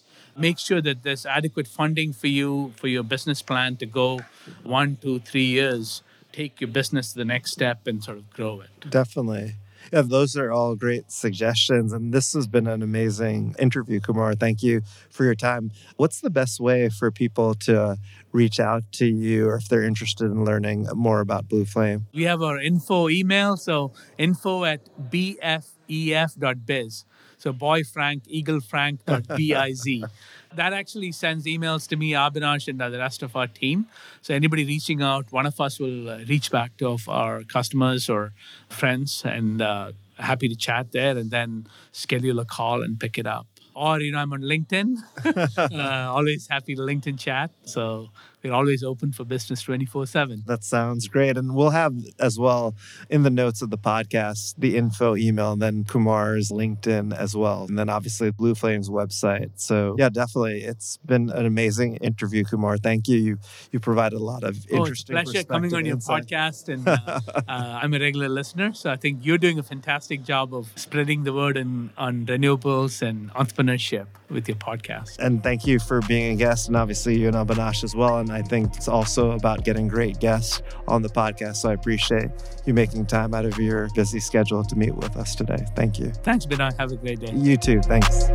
Make 0.47 0.57
sure 0.67 0.81
that 0.87 1.03
there's 1.03 1.25
adequate 1.39 1.67
funding 1.67 2.11
for 2.21 2.29
you 2.39 2.73
for 2.79 2.87
your 2.95 3.03
business 3.03 3.41
plan 3.49 3.77
to 3.77 3.85
go 3.85 4.07
one, 4.63 4.97
two, 5.03 5.19
three 5.19 5.49
years. 5.59 6.01
Take 6.31 6.53
your 6.61 6.71
business 6.79 7.05
to 7.11 7.17
the 7.21 7.29
next 7.35 7.51
step 7.51 7.87
and 7.89 8.03
sort 8.03 8.17
of 8.17 8.25
grow 8.37 8.61
it. 8.65 8.71
Definitely. 8.89 9.47
Yeah, 9.91 10.01
those 10.01 10.35
are 10.35 10.51
all 10.51 10.75
great 10.75 11.11
suggestions. 11.11 11.93
And 11.93 12.13
this 12.13 12.33
has 12.33 12.47
been 12.47 12.67
an 12.67 12.81
amazing 12.81 13.55
interview, 13.59 13.99
Kumar. 13.99 14.35
Thank 14.35 14.61
you 14.63 14.81
for 15.09 15.23
your 15.23 15.35
time. 15.35 15.71
What's 15.95 16.21
the 16.21 16.29
best 16.29 16.59
way 16.59 16.89
for 16.89 17.11
people 17.11 17.53
to 17.55 17.97
reach 18.31 18.59
out 18.59 18.83
to 18.93 19.05
you 19.05 19.47
or 19.47 19.55
if 19.55 19.67
they're 19.69 19.83
interested 19.83 20.25
in 20.25 20.43
learning 20.45 20.87
more 20.93 21.19
about 21.21 21.47
Blue 21.47 21.65
Flame? 21.65 22.07
We 22.13 22.23
have 22.23 22.41
our 22.41 22.59
info 22.59 23.09
email, 23.09 23.57
so 23.57 23.93
info 24.17 24.63
at 24.65 24.81
bfef.biz. 25.11 25.45
So 27.37 27.53
boy 27.53 27.83
Frank, 27.83 28.23
Eagle 28.27 28.61
Frank 28.61 29.01
biz. 29.05 29.87
that 30.57 30.73
actually 30.73 31.11
sends 31.11 31.45
emails 31.45 31.87
to 31.89 31.95
me, 31.95 32.11
Abhinash, 32.11 32.67
and 32.67 32.79
the 32.79 32.97
rest 32.97 33.23
of 33.23 33.35
our 33.35 33.47
team. 33.47 33.87
So 34.21 34.33
anybody 34.33 34.65
reaching 34.65 35.01
out, 35.01 35.31
one 35.31 35.45
of 35.45 35.59
us 35.61 35.79
will 35.79 36.09
uh, 36.09 36.17
reach 36.27 36.51
back 36.51 36.77
to 36.77 36.97
our 37.07 37.43
customers 37.43 38.09
or 38.09 38.33
friends 38.69 39.23
and 39.25 39.61
uh, 39.61 39.91
happy 40.19 40.49
to 40.49 40.55
chat 40.55 40.91
there 40.91 41.17
and 41.17 41.31
then 41.31 41.67
schedule 41.91 42.39
a 42.39 42.45
call 42.45 42.83
and 42.83 42.99
pick 42.99 43.17
it 43.17 43.27
up. 43.27 43.47
Or, 43.73 44.01
you 44.01 44.11
know, 44.11 44.17
I'm 44.17 44.33
on 44.33 44.41
LinkedIn. 44.41 44.97
uh, 45.57 46.11
always 46.11 46.47
happy 46.47 46.75
to 46.75 46.81
LinkedIn 46.81 47.19
chat. 47.19 47.51
So 47.63 48.09
we're 48.43 48.53
always 48.53 48.83
open 48.83 49.11
for 49.11 49.25
business 49.25 49.61
24 49.61 50.05
7. 50.05 50.43
That 50.45 50.63
sounds 50.63 51.07
great. 51.07 51.37
And 51.37 51.55
we'll 51.55 51.71
have 51.71 51.93
as 52.19 52.37
well 52.37 52.75
in 53.09 53.23
the 53.23 53.29
notes 53.29 53.61
of 53.61 53.69
the 53.69 53.77
podcast 53.77 54.55
the 54.57 54.77
info 54.77 55.15
email 55.15 55.53
and 55.53 55.61
then 55.61 55.83
Kumar's 55.83 56.51
LinkedIn 56.51 57.15
as 57.17 57.35
well. 57.35 57.65
And 57.67 57.77
then 57.77 57.89
obviously 57.89 58.31
Blue 58.31 58.55
Flame's 58.55 58.89
website. 58.89 59.51
So 59.55 59.95
yeah, 59.97 60.09
definitely. 60.09 60.63
It's 60.63 60.97
been 60.97 61.29
an 61.29 61.45
amazing 61.45 61.97
interview, 61.97 62.43
Kumar. 62.43 62.77
Thank 62.77 63.07
you. 63.07 63.17
You 63.17 63.37
you 63.71 63.79
provided 63.79 64.17
a 64.17 64.23
lot 64.23 64.43
of 64.43 64.57
Oh, 64.71 64.77
interesting 64.77 65.17
it's 65.17 65.29
a 65.29 65.31
pleasure 65.33 65.47
coming 65.47 65.73
on 65.73 65.85
your 65.85 65.95
perspective 65.95 66.37
podcast, 66.37 66.69
and 66.73 66.87
uh, 66.87 67.19
uh, 67.47 67.79
I'm 67.81 67.93
a 67.93 67.99
regular 67.99 68.29
listener. 68.29 68.73
So 68.73 68.91
I 68.91 68.95
think 68.95 69.25
you're 69.25 69.37
doing 69.37 69.59
a 69.59 69.63
fantastic 69.63 70.23
job 70.23 70.53
of 70.53 70.71
spreading 70.75 71.23
the 71.23 71.33
word 71.33 71.57
in, 71.57 71.89
on 71.97 72.25
renewables 72.25 73.01
and 73.01 73.31
entrepreneurship 73.33 74.07
with 74.29 74.47
your 74.47 74.57
podcast. 74.57 75.17
And 75.19 75.41
thank 75.43 75.65
you 75.65 75.79
for 75.79 76.01
being 76.01 76.33
a 76.33 76.35
guest, 76.35 76.67
and 76.67 76.75
obviously 76.75 77.17
you 77.17 77.27
and 77.27 77.35
Abhinash 77.35 77.83
as 77.83 77.95
well. 77.95 78.19
And 78.19 78.26
I 78.31 78.41
think 78.41 78.75
it's 78.75 78.87
also 78.87 79.31
about 79.31 79.63
getting 79.63 79.87
great 79.87 80.19
guests 80.19 80.61
on 80.87 81.01
the 81.01 81.09
podcast. 81.09 81.57
So 81.57 81.69
I 81.69 81.73
appreciate 81.73 82.29
you 82.65 82.73
making 82.73 83.05
time 83.05 83.33
out 83.33 83.45
of 83.45 83.57
your 83.57 83.89
busy 83.95 84.19
schedule 84.19 84.63
to 84.63 84.75
meet 84.75 84.95
with 84.95 85.17
us 85.17 85.35
today. 85.35 85.65
Thank 85.75 85.99
you. 85.99 86.11
Thanks, 86.23 86.45
Benoy. 86.45 86.71
Have 86.77 86.91
a 86.91 86.95
great 86.95 87.19
day. 87.19 87.31
You 87.33 87.57
too. 87.57 87.81
Thanks. 87.81 88.29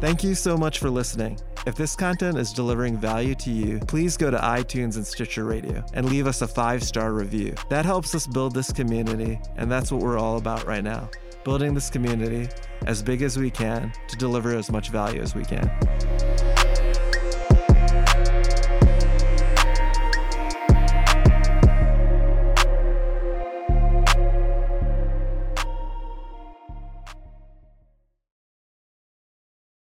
Thank 0.00 0.24
you 0.24 0.34
so 0.34 0.56
much 0.56 0.78
for 0.78 0.90
listening. 0.90 1.38
If 1.64 1.76
this 1.76 1.94
content 1.94 2.36
is 2.36 2.52
delivering 2.52 2.96
value 2.96 3.36
to 3.36 3.50
you, 3.52 3.78
please 3.86 4.16
go 4.16 4.32
to 4.32 4.36
iTunes 4.36 4.96
and 4.96 5.06
Stitcher 5.06 5.44
Radio 5.44 5.84
and 5.94 6.08
leave 6.08 6.26
us 6.26 6.42
a 6.42 6.48
five 6.48 6.82
star 6.82 7.12
review. 7.12 7.54
That 7.68 7.84
helps 7.84 8.12
us 8.16 8.26
build 8.26 8.52
this 8.52 8.72
community, 8.72 9.38
and 9.56 9.70
that's 9.70 9.92
what 9.92 10.02
we're 10.02 10.18
all 10.18 10.38
about 10.38 10.66
right 10.66 10.82
now 10.82 11.08
building 11.44 11.74
this 11.74 11.90
community 11.90 12.48
as 12.86 13.02
big 13.02 13.22
as 13.22 13.38
we 13.38 13.50
can 13.50 13.92
to 14.08 14.16
deliver 14.16 14.54
as 14.54 14.70
much 14.70 14.90
value 14.90 15.20
as 15.20 15.34
we 15.34 15.44
can. 15.44 15.70